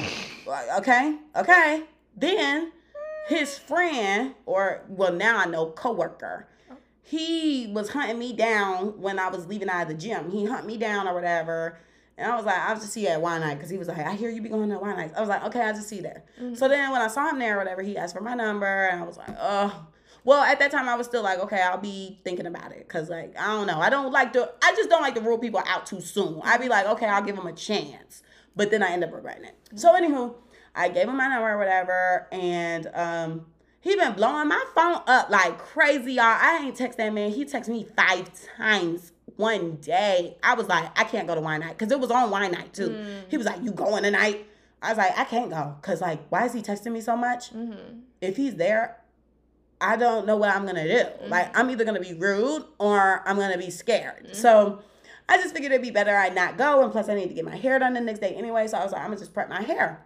okay 0.78 1.18
okay 1.36 1.84
then 2.16 2.72
his 3.28 3.58
friend 3.58 4.36
or 4.46 4.84
well 4.90 5.14
now 5.14 5.38
i 5.40 5.46
know 5.46 5.68
coworker 5.68 6.48
he 7.10 7.72
was 7.74 7.90
hunting 7.90 8.20
me 8.20 8.34
down 8.34 9.02
when 9.02 9.18
I 9.18 9.30
was 9.30 9.48
leaving 9.48 9.68
out 9.68 9.82
of 9.82 9.88
the 9.88 9.96
gym. 9.96 10.30
He 10.30 10.46
hunt 10.46 10.68
me 10.68 10.78
down 10.78 11.08
or 11.08 11.16
whatever. 11.16 11.80
And 12.20 12.32
I 12.32 12.36
was 12.36 12.46
like, 12.46 12.58
I'll 12.58 12.76
just 12.76 12.92
see 12.92 13.04
you 13.04 13.08
at 13.08 13.22
wine 13.22 13.42
night 13.42 13.56
because 13.56 13.70
he 13.70 13.78
was 13.78 13.88
like, 13.88 14.00
I 14.00 14.14
hear 14.14 14.30
you 14.30 14.42
be 14.42 14.50
going 14.50 14.70
to 14.70 14.78
wine 14.78 14.98
nights. 14.98 15.14
I 15.16 15.22
was 15.22 15.30
like, 15.30 15.44
okay, 15.46 15.62
I'll 15.62 15.74
just 15.74 15.88
see 15.88 15.98
you 15.98 16.02
there. 16.02 16.24
So 16.56 16.68
then 16.68 16.92
when 16.92 17.02
I 17.02 17.08
saw 17.08 17.30
him 17.30 17.40
there 17.40 17.56
or 17.56 17.60
whatever, 17.60 17.82
he 17.82 17.98
asked 17.98 18.16
for 18.16 18.22
my 18.22 18.34
number 18.34 18.88
and 18.88 19.02
I 19.02 19.06
was 19.06 19.18
like, 19.18 19.36
oh. 19.40 19.88
Well, 20.26 20.44
at 20.44 20.60
that 20.60 20.70
time 20.70 20.90
I 20.90 20.96
was 20.96 21.08
still 21.08 21.24
like, 21.24 21.40
okay, 21.40 21.62
I'll 21.62 21.78
be 21.78 22.20
thinking 22.26 22.46
about 22.46 22.74
it 22.74 22.80
because 22.80 23.10
like 23.10 23.40
I 23.40 23.48
don't 23.48 23.68
know, 23.68 23.80
I 23.80 23.90
don't 23.90 24.12
like 24.12 24.34
to, 24.34 24.52
I 24.62 24.76
just 24.76 24.90
don't 24.90 25.02
like 25.02 25.16
to 25.16 25.22
rule 25.22 25.38
people 25.38 25.64
out 25.66 25.86
too 25.86 26.02
soon. 26.02 26.42
I'd 26.44 26.60
be 26.60 26.68
like, 26.68 26.86
okay, 26.88 27.06
I'll 27.06 27.24
give 27.24 27.38
him 27.38 27.48
a 27.48 27.54
chance, 27.54 28.22
but 28.56 28.70
then 28.70 28.84
I 28.84 28.92
end 28.92 29.04
up 29.06 29.14
regretting 29.14 29.46
it. 29.46 29.56
So 29.76 29.94
anywho, 29.94 30.36
I 30.76 30.90
gave 30.90 31.08
him 31.08 31.16
my 31.16 31.30
number 31.30 31.50
or 31.50 31.58
whatever, 31.58 32.28
and 32.34 32.88
um, 32.94 33.46
he 33.80 33.96
been 33.96 34.14
blowing 34.14 34.50
my 34.50 34.64
phone 34.76 35.02
up 35.08 35.30
like 35.30 35.58
crazy, 35.58 36.14
y'all. 36.14 36.26
I 36.26 36.64
ain't 36.66 36.76
text 36.76 36.98
that 36.98 37.14
man. 37.14 37.32
He 37.32 37.46
texted 37.46 37.70
me 37.70 37.88
five 37.96 38.30
times 38.58 39.14
one 39.40 39.78
day. 39.78 40.36
I 40.44 40.54
was 40.54 40.68
like, 40.68 40.98
I 41.00 41.06
can't 41.06 41.26
go 41.26 41.34
to 41.34 41.42
wine 41.42 41.62
night 41.62 41.78
because 41.78 41.92
it 41.92 42.00
was 42.00 42.12
on 42.12 42.30
wine 42.30 42.52
night 42.52 42.74
too. 42.74 42.90
Mm. 42.90 43.24
He 43.30 43.38
was 43.38 43.46
like, 43.46 43.64
you 43.64 43.72
going 43.72 44.04
tonight? 44.04 44.46
I 44.82 44.90
was 44.90 44.98
like, 44.98 45.18
I 45.18 45.24
can't 45.24 45.50
go 45.50 45.76
because 45.82 46.02
like, 46.02 46.20
why 46.30 46.46
is 46.46 46.54
he 46.54 46.62
texting 46.62 46.92
me 46.92 47.00
so 47.00 47.16
much? 47.16 47.54
Mm-hmm. 47.54 48.00
If 48.20 48.36
he's 48.36 48.56
there, 48.56 48.98
I 49.80 49.96
don't 49.96 50.28
know 50.28 50.36
what 50.36 50.50
I'm 50.50 50.66
gonna 50.66 50.88
do. 50.88 51.04
Mm-hmm. 51.06 51.30
Like, 51.30 51.58
I'm 51.58 51.70
either 51.70 51.86
gonna 51.86 52.02
be 52.02 52.14
rude 52.14 52.66
or 52.80 53.24
I'm 53.26 53.38
gonna 53.38 53.58
be 53.58 53.72
scared. 53.72 54.26
Mm-hmm. 54.26 54.36
So. 54.36 54.84
I 55.32 55.38
just 55.38 55.54
figured 55.54 55.72
it'd 55.72 55.84
be 55.84 55.92
better 55.92 56.16
I 56.16 56.30
not 56.30 56.58
go, 56.58 56.82
and 56.82 56.92
plus 56.92 57.08
I 57.08 57.14
need 57.14 57.28
to 57.28 57.36
get 57.36 57.46
my 57.46 57.56
hair 57.56 57.78
done 57.78 57.94
the 57.94 58.02
next 58.02 58.18
day 58.18 58.34
anyway. 58.34 58.66
So 58.66 58.80
I 58.80 58.84
was 58.84 58.94
like, 58.94 59.02
I'm 59.02 59.10
gonna 59.10 59.20
just 59.20 59.32
prep 59.32 59.48
my 59.48 59.62
hair. 59.62 60.04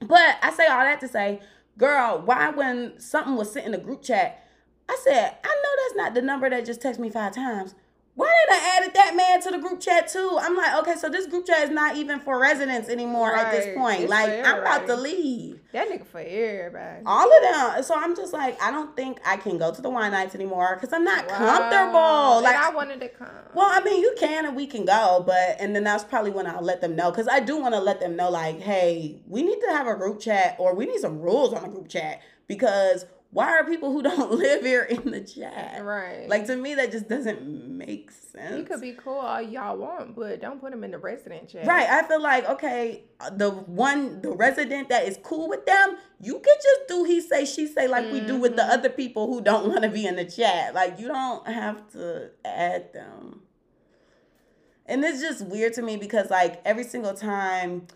But 0.00 0.36
I 0.42 0.52
say 0.52 0.66
all 0.66 0.80
that 0.80 1.00
to 1.00 1.08
say, 1.08 1.40
girl, 1.78 2.20
why 2.22 2.50
when 2.50 3.00
something 3.00 3.36
was 3.36 3.50
sent 3.50 3.64
in 3.64 3.72
the 3.72 3.78
group 3.78 4.02
chat, 4.02 4.46
I 4.86 4.98
said, 5.02 5.34
I 5.42 5.48
know 5.48 5.82
that's 5.82 5.96
not 5.96 6.12
the 6.12 6.20
number 6.20 6.50
that 6.50 6.66
just 6.66 6.82
texted 6.82 6.98
me 6.98 7.08
five 7.08 7.34
times. 7.34 7.74
Why 8.20 8.44
did 8.48 8.54
I 8.54 8.76
added 8.78 8.94
that 8.94 9.16
man 9.16 9.40
to 9.42 9.50
the 9.50 9.58
group 9.58 9.80
chat 9.80 10.08
too? 10.08 10.38
I'm 10.40 10.56
like, 10.56 10.74
okay, 10.80 10.94
so 10.96 11.08
this 11.08 11.26
group 11.26 11.46
chat 11.46 11.62
is 11.64 11.70
not 11.70 11.96
even 11.96 12.20
for 12.20 12.38
residents 12.40 12.88
anymore 12.88 13.34
at 13.34 13.50
this 13.50 13.74
point. 13.76 14.02
It's 14.02 14.10
like, 14.10 14.30
I'm 14.44 14.58
about 14.60 14.86
to 14.86 14.96
leave. 14.96 15.60
That 15.72 15.88
nigga 15.88 16.04
for 16.06 16.18
everybody. 16.20 17.02
All 17.06 17.26
of 17.32 17.42
them. 17.42 17.82
So 17.82 17.94
I'm 17.96 18.14
just 18.16 18.32
like, 18.32 18.60
I 18.60 18.70
don't 18.70 18.94
think 18.96 19.20
I 19.24 19.36
can 19.36 19.56
go 19.56 19.72
to 19.72 19.80
the 19.80 19.88
wine 19.88 20.10
nights 20.12 20.34
anymore 20.34 20.76
because 20.78 20.92
I'm 20.92 21.04
not 21.04 21.26
Wow. 21.28 21.36
comfortable. 21.38 22.42
Like, 22.42 22.56
and 22.56 22.64
I 22.64 22.70
wanted 22.74 23.00
to 23.00 23.08
come. 23.08 23.28
well, 23.54 23.68
I 23.70 23.80
mean, 23.82 24.00
you 24.02 24.14
can 24.18 24.46
and 24.46 24.56
we 24.56 24.66
can 24.66 24.84
go, 24.84 25.22
but 25.24 25.56
and 25.60 25.74
then 25.74 25.84
that's 25.84 26.04
probably 26.04 26.30
when 26.30 26.46
I'll 26.46 26.62
let 26.62 26.80
them 26.80 26.96
know 26.96 27.10
because 27.10 27.28
I 27.28 27.40
do 27.40 27.56
want 27.56 27.74
to 27.74 27.80
let 27.80 28.00
them 28.00 28.16
know, 28.16 28.30
like, 28.30 28.60
hey, 28.60 29.20
we 29.26 29.42
need 29.42 29.60
to 29.60 29.68
have 29.68 29.86
a 29.86 29.94
group 29.94 30.20
chat 30.20 30.56
or 30.58 30.74
we 30.74 30.86
need 30.86 30.98
some 31.00 31.20
rules 31.20 31.52
on 31.54 31.62
the 31.62 31.68
group 31.68 31.88
chat 31.88 32.20
because 32.48 33.06
why 33.32 33.50
are 33.56 33.64
people 33.64 33.92
who 33.92 34.02
don't 34.02 34.32
live 34.44 34.62
here 34.62 34.82
in 34.82 35.10
the 35.10 35.20
chat? 35.20 35.84
right. 35.84 36.28
Like 36.28 36.46
to 36.46 36.56
me, 36.56 36.74
that 36.74 36.90
just 36.90 37.08
doesn't 37.08 37.46
make 37.78 38.10
sense. 38.10 38.56
you 38.56 38.64
could 38.64 38.80
be 38.80 38.92
cool 38.92 39.18
all 39.18 39.40
y'all 39.40 39.76
want, 39.76 40.16
but 40.16 40.40
don't 40.40 40.60
put 40.60 40.72
him 40.72 40.82
in 40.84 40.90
the 40.90 40.98
resident 40.98 41.48
chat. 41.48 41.66
Right, 41.66 41.88
I 41.88 42.02
feel 42.08 42.20
like 42.20 42.48
okay, 42.48 43.04
the 43.36 43.50
one 43.50 44.20
the 44.22 44.30
resident 44.32 44.88
that 44.88 45.06
is 45.06 45.18
cool 45.22 45.48
with 45.48 45.64
them, 45.66 45.96
you 46.20 46.34
could 46.34 46.44
just 46.62 46.80
do 46.88 47.04
he 47.04 47.20
say 47.20 47.44
she 47.44 47.66
say 47.66 47.86
like 47.86 48.10
we 48.10 48.20
do 48.20 48.36
with 48.36 48.56
the 48.56 48.62
Mhm. 48.62 48.70
other 48.70 48.88
people 48.88 49.26
who 49.28 49.40
don't 49.40 49.68
want 49.68 49.82
to 49.82 49.88
be 49.90 50.06
in 50.06 50.16
the 50.16 50.24
chat. 50.24 50.74
Like 50.74 50.98
you 50.98 51.06
don't 51.08 51.46
have 51.46 51.88
to 51.92 52.30
add 52.44 52.92
them. 52.92 53.42
And 54.86 55.04
it's 55.04 55.20
just 55.20 55.46
weird 55.46 55.72
to 55.74 55.82
me 55.82 55.96
because 55.96 56.30
like 56.30 56.60
every 56.64 56.82
single 56.84 57.14
time 57.14 57.86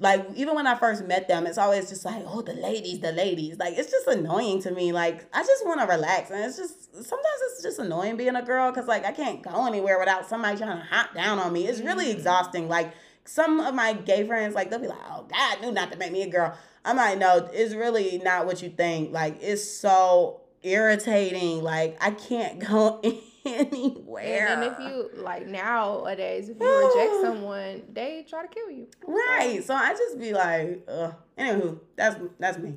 like 0.00 0.26
even 0.34 0.54
when 0.54 0.66
I 0.66 0.76
first 0.76 1.04
met 1.06 1.28
them, 1.28 1.46
it's 1.46 1.58
always 1.58 1.88
just 1.88 2.04
like, 2.04 2.24
oh, 2.26 2.42
the 2.42 2.54
ladies, 2.54 2.98
the 2.98 3.12
ladies. 3.12 3.58
Like 3.58 3.74
it's 3.78 3.90
just 3.90 4.06
annoying 4.08 4.60
to 4.62 4.70
me. 4.72 4.92
Like 4.92 5.24
I 5.32 5.42
just 5.42 5.64
want 5.64 5.80
to 5.80 5.86
relax, 5.86 6.30
and 6.30 6.44
it's 6.44 6.56
just 6.56 6.94
sometimes 6.94 7.40
it's 7.52 7.62
just 7.62 7.78
annoying 7.78 8.16
being 8.16 8.34
a 8.34 8.42
girl 8.42 8.72
because 8.72 8.88
like 8.88 9.04
I 9.04 9.12
can't 9.12 9.42
go 9.42 9.66
anywhere 9.66 9.98
without 9.98 10.28
somebody 10.28 10.58
trying 10.58 10.78
to 10.78 10.84
hop 10.84 11.14
down 11.14 11.38
on 11.38 11.52
me. 11.52 11.66
It's 11.66 11.80
really 11.80 12.06
mm. 12.06 12.14
exhausting. 12.14 12.68
Like 12.68 12.92
some 13.24 13.60
of 13.60 13.74
my 13.74 13.92
gay 13.92 14.26
friends, 14.26 14.54
like 14.54 14.70
they'll 14.70 14.80
be 14.80 14.88
like, 14.88 14.98
oh, 15.10 15.26
God 15.30 15.60
knew 15.60 15.70
not 15.70 15.92
to 15.92 15.98
make 15.98 16.12
me 16.12 16.22
a 16.22 16.28
girl. 16.28 16.56
I'm 16.84 16.96
like, 16.96 17.18
no, 17.18 17.48
it's 17.52 17.74
really 17.74 18.18
not 18.18 18.46
what 18.46 18.62
you 18.62 18.70
think. 18.70 19.12
Like 19.12 19.38
it's 19.40 19.64
so 19.64 20.40
irritating. 20.62 21.62
Like 21.62 21.96
I 22.00 22.10
can't 22.10 22.58
go 22.68 23.00
anywhere. 23.44 24.48
And 24.48 24.62
then 24.62 24.72
if 24.72 24.78
you 24.80 25.10
like 25.22 25.46
nowadays, 25.46 26.48
if 26.48 26.58
you 26.60 26.66
reject 26.66 27.12
someone, 27.22 27.82
they 27.92 28.24
try 28.28 28.42
to 28.42 28.48
kill 28.48 28.70
you. 28.70 28.86
Right. 29.06 29.62
So 29.64 29.74
I 29.74 29.92
just 29.92 30.18
be 30.18 30.32
like, 30.32 30.82
ugh. 30.88 31.14
Anywho, 31.38 31.78
that's 31.96 32.16
that's 32.38 32.58
me. 32.58 32.74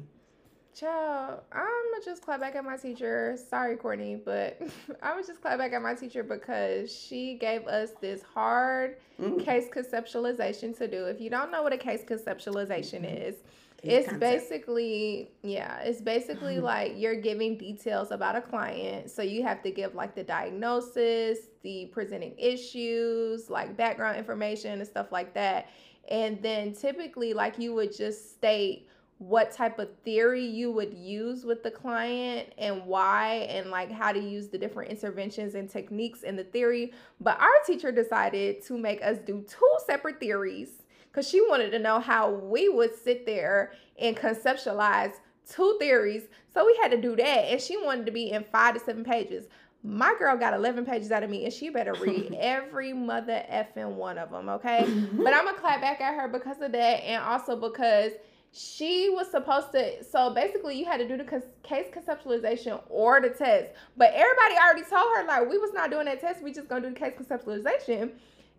Child, 0.75 1.41
I'm 1.51 1.63
gonna 1.91 2.05
just 2.05 2.21
clap 2.21 2.39
back 2.39 2.55
at 2.55 2.63
my 2.63 2.77
teacher. 2.77 3.35
Sorry, 3.49 3.75
Courtney, 3.77 4.21
but 4.23 4.61
I 5.01 5.15
was 5.15 5.25
just 5.25 5.41
clap 5.41 5.57
back 5.57 5.73
at 5.73 5.81
my 5.81 5.95
teacher 5.95 6.21
because 6.21 6.95
she 6.95 7.33
gave 7.35 7.65
us 7.67 7.91
this 8.01 8.21
hard 8.21 8.97
Mm. 9.19 9.43
case 9.43 9.65
conceptualization 9.75 10.77
to 10.77 10.87
do. 10.87 11.05
If 11.05 11.19
you 11.19 11.31
don't 11.31 11.49
know 11.51 11.63
what 11.63 11.73
a 11.73 11.77
case 11.77 12.03
conceptualization 12.07 13.03
is, 13.03 13.33
Case 13.33 13.43
it's 13.89 14.07
concept. 14.07 14.19
basically 14.19 15.31
yeah, 15.43 15.79
it's 15.79 16.01
basically 16.01 16.55
mm-hmm. 16.55 16.65
like 16.65 16.93
you're 16.95 17.19
giving 17.19 17.57
details 17.57 18.11
about 18.11 18.35
a 18.35 18.41
client. 18.41 19.09
So 19.09 19.21
you 19.21 19.43
have 19.43 19.61
to 19.63 19.71
give 19.71 19.95
like 19.95 20.15
the 20.15 20.23
diagnosis, 20.23 21.39
the 21.63 21.87
presenting 21.91 22.33
issues, 22.37 23.49
like 23.49 23.77
background 23.77 24.17
information 24.17 24.79
and 24.79 24.87
stuff 24.87 25.11
like 25.11 25.33
that. 25.33 25.69
And 26.09 26.41
then 26.41 26.73
typically 26.73 27.33
like 27.33 27.59
you 27.59 27.73
would 27.73 27.95
just 27.95 28.35
state 28.35 28.87
what 29.19 29.51
type 29.51 29.79
of 29.79 29.89
theory 30.03 30.45
you 30.45 30.71
would 30.71 30.93
use 30.93 31.43
with 31.43 31.63
the 31.63 31.71
client 31.71 32.53
and 32.57 32.85
why 32.85 33.47
and 33.49 33.71
like 33.71 33.91
how 33.91 34.11
to 34.11 34.19
use 34.19 34.47
the 34.49 34.57
different 34.57 34.91
interventions 34.91 35.55
and 35.55 35.69
techniques 35.69 36.21
in 36.21 36.35
the 36.35 36.43
theory 36.43 36.93
but 37.19 37.39
our 37.39 37.49
teacher 37.65 37.91
decided 37.91 38.63
to 38.63 38.77
make 38.77 39.01
us 39.01 39.17
do 39.25 39.43
two 39.47 39.77
separate 39.87 40.19
theories 40.19 40.83
because 41.11 41.27
she 41.27 41.41
wanted 41.41 41.71
to 41.71 41.79
know 41.79 41.99
how 41.99 42.31
we 42.31 42.69
would 42.69 42.95
sit 42.95 43.25
there 43.25 43.73
and 43.99 44.15
conceptualize 44.15 45.13
two 45.49 45.75
theories 45.79 46.23
so 46.53 46.65
we 46.65 46.77
had 46.81 46.91
to 46.91 47.01
do 47.01 47.15
that 47.15 47.45
and 47.45 47.61
she 47.61 47.77
wanted 47.77 48.05
to 48.05 48.11
be 48.11 48.31
in 48.31 48.43
five 48.51 48.73
to 48.73 48.79
seven 48.79 49.03
pages 49.03 49.47
my 49.83 50.13
girl 50.19 50.35
got 50.35 50.53
11 50.53 50.85
pages 50.85 51.11
out 51.11 51.23
of 51.23 51.29
me 51.29 51.45
and 51.45 51.53
she 51.53 51.69
better 51.69 51.93
read 51.93 52.33
every 52.39 52.91
mother 52.91 53.43
effing 53.49 53.93
one 53.93 54.17
of 54.17 54.31
them 54.31 54.49
okay 54.49 54.83
mm-hmm. 54.85 55.23
but 55.23 55.33
I'm 55.33 55.45
gonna 55.45 55.57
clap 55.57 55.81
back 55.81 56.01
at 56.01 56.15
her 56.15 56.27
because 56.27 56.61
of 56.61 56.71
that, 56.71 57.03
and 57.03 57.23
also 57.23 57.55
because 57.55 58.11
she 58.51 59.09
was 59.09 59.29
supposed 59.29 59.71
to. 59.73 60.03
So 60.03 60.33
basically, 60.33 60.77
you 60.77 60.85
had 60.85 60.97
to 60.97 61.07
do 61.07 61.17
the 61.17 61.43
case 61.63 61.85
conceptualization 61.93 62.81
or 62.89 63.21
the 63.21 63.29
test. 63.29 63.71
But 63.95 64.13
everybody 64.13 64.55
already 64.55 64.83
told 64.83 65.15
her 65.15 65.25
like 65.25 65.49
we 65.49 65.57
was 65.57 65.73
not 65.73 65.91
doing 65.91 66.05
that 66.05 66.21
test. 66.21 66.41
We 66.41 66.53
just 66.53 66.67
gonna 66.67 66.89
do 66.89 66.93
the 66.93 66.99
case 66.99 67.13
conceptualization. 67.19 68.11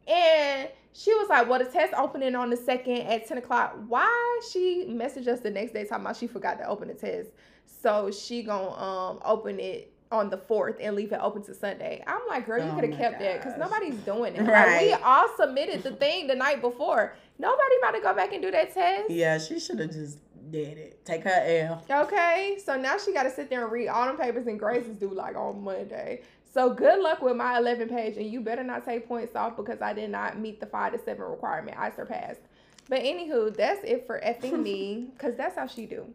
And 0.08 0.68
she 0.92 1.14
was 1.14 1.28
like, 1.28 1.48
"Well, 1.48 1.58
the 1.58 1.66
test 1.66 1.92
opening 1.96 2.34
on 2.34 2.50
the 2.50 2.56
second 2.56 2.98
at 3.02 3.26
ten 3.26 3.38
o'clock." 3.38 3.76
Why 3.88 4.40
she 4.50 4.86
messaged 4.88 5.28
us 5.28 5.40
the 5.40 5.50
next 5.50 5.72
day 5.72 5.84
talking 5.84 6.04
about 6.04 6.16
she 6.16 6.26
forgot 6.26 6.58
to 6.58 6.66
open 6.66 6.88
the 6.88 6.94
test, 6.94 7.30
so 7.66 8.10
she 8.10 8.42
gonna 8.42 8.70
um 8.70 9.20
open 9.24 9.60
it 9.60 9.92
on 10.10 10.30
the 10.30 10.38
fourth 10.38 10.76
and 10.80 10.96
leave 10.96 11.12
it 11.12 11.20
open 11.20 11.42
to 11.42 11.54
Sunday. 11.54 12.02
I'm 12.06 12.20
like, 12.28 12.46
girl, 12.46 12.64
you 12.64 12.70
Oh 12.70 12.74
could 12.74 12.88
have 12.88 12.98
kept 12.98 13.20
that 13.20 13.42
because 13.42 13.58
nobody's 13.58 13.96
doing 13.96 14.34
it. 14.34 14.42
Like, 14.46 14.80
we 14.80 14.92
all 14.94 15.28
submitted 15.36 15.82
the 15.82 15.92
thing 15.92 16.26
the 16.26 16.34
night 16.34 16.62
before. 16.62 17.14
Nobody 17.38 17.74
about 17.82 17.90
to 17.92 18.00
go 18.00 18.14
back 18.14 18.32
and 18.32 18.42
do 18.42 18.50
that 18.50 18.72
test. 18.72 19.10
Yeah, 19.10 19.38
she 19.38 19.60
should 19.60 19.78
have 19.78 19.92
just 19.92 20.18
did 20.50 20.78
it. 20.78 21.04
Take 21.04 21.24
her 21.24 21.30
L. 21.30 22.04
Okay, 22.04 22.58
so 22.64 22.76
now 22.76 22.96
she 22.98 23.12
got 23.12 23.24
to 23.24 23.30
sit 23.30 23.50
there 23.50 23.62
and 23.64 23.72
read 23.72 23.88
all 23.88 24.06
them 24.06 24.16
papers, 24.16 24.46
and 24.46 24.58
Grace 24.58 24.86
is 24.86 24.96
due 24.96 25.12
like 25.12 25.36
on 25.36 25.62
Monday. 25.62 26.22
So 26.52 26.72
good 26.72 27.00
luck 27.00 27.20
with 27.20 27.36
my 27.36 27.58
11 27.58 27.88
page, 27.88 28.16
and 28.16 28.26
you 28.26 28.40
better 28.40 28.64
not 28.64 28.84
take 28.84 29.06
points 29.06 29.36
off 29.36 29.56
because 29.56 29.82
I 29.82 29.92
did 29.92 30.10
not 30.10 30.38
meet 30.38 30.60
the 30.60 30.66
five 30.66 30.92
to 30.92 30.98
seven 30.98 31.24
requirement. 31.24 31.76
I 31.78 31.90
surpassed. 31.90 32.40
But 32.88 33.02
anywho, 33.02 33.54
that's 33.54 33.80
it 33.84 34.06
for 34.06 34.20
effing 34.20 34.62
me, 34.62 35.08
because 35.16 35.36
that's 35.36 35.56
how 35.56 35.66
she 35.66 35.84
do. 35.84 36.06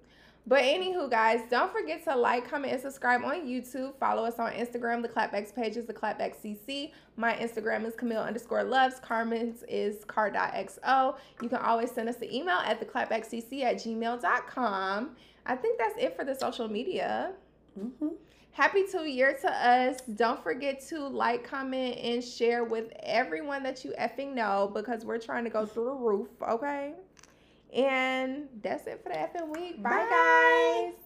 But 0.45 0.63
anywho, 0.63 1.09
guys, 1.09 1.39
don't 1.49 1.71
forget 1.71 2.03
to 2.05 2.15
like, 2.17 2.49
comment, 2.49 2.73
and 2.73 2.81
subscribe 2.81 3.23
on 3.23 3.47
YouTube. 3.47 3.95
Follow 3.97 4.25
us 4.25 4.39
on 4.39 4.51
Instagram. 4.51 5.01
The 5.01 5.07
Clapbacks 5.07 5.55
page 5.55 5.77
is 5.77 5.85
the 5.85 5.93
Clapback 5.93 6.35
CC. 6.43 6.91
My 7.15 7.33
Instagram 7.35 7.85
is 7.85 7.95
Camille 7.95 8.21
underscore 8.21 8.63
loves. 8.63 8.99
Carmen's 8.99 9.63
is 9.69 10.03
car.xo. 10.03 11.15
You 11.41 11.47
can 11.47 11.59
always 11.59 11.91
send 11.91 12.09
us 12.09 12.17
an 12.17 12.33
email 12.33 12.57
at 12.57 12.79
the 12.79 12.85
clapbackcc 12.85 13.63
at 13.63 13.75
gmail.com. 13.77 15.15
I 15.45 15.55
think 15.55 15.77
that's 15.77 15.97
it 15.97 16.17
for 16.17 16.25
the 16.25 16.35
social 16.35 16.67
media. 16.67 17.31
Mm-hmm. 17.79 18.07
Happy 18.53 18.83
two 18.89 19.05
year 19.05 19.35
to 19.41 19.51
us. 19.51 19.97
Don't 20.15 20.41
forget 20.43 20.79
to 20.89 21.07
like, 21.07 21.43
comment, 21.43 21.97
and 21.97 22.23
share 22.23 22.63
with 22.63 22.91
everyone 23.01 23.63
that 23.63 23.83
you 23.83 23.93
effing 23.99 24.35
know 24.35 24.69
because 24.73 25.03
we're 25.03 25.17
trying 25.17 25.43
to 25.43 25.49
go 25.49 25.65
through 25.65 25.85
the 25.85 25.91
roof, 25.91 26.27
okay? 26.47 26.93
And 27.73 28.47
that's 28.61 28.85
it 28.85 29.01
for 29.01 29.09
the 29.09 29.15
effing 29.15 29.49
week. 29.49 29.81
Bye, 29.81 29.89
Bye. 29.89 30.91
guys. 30.91 31.02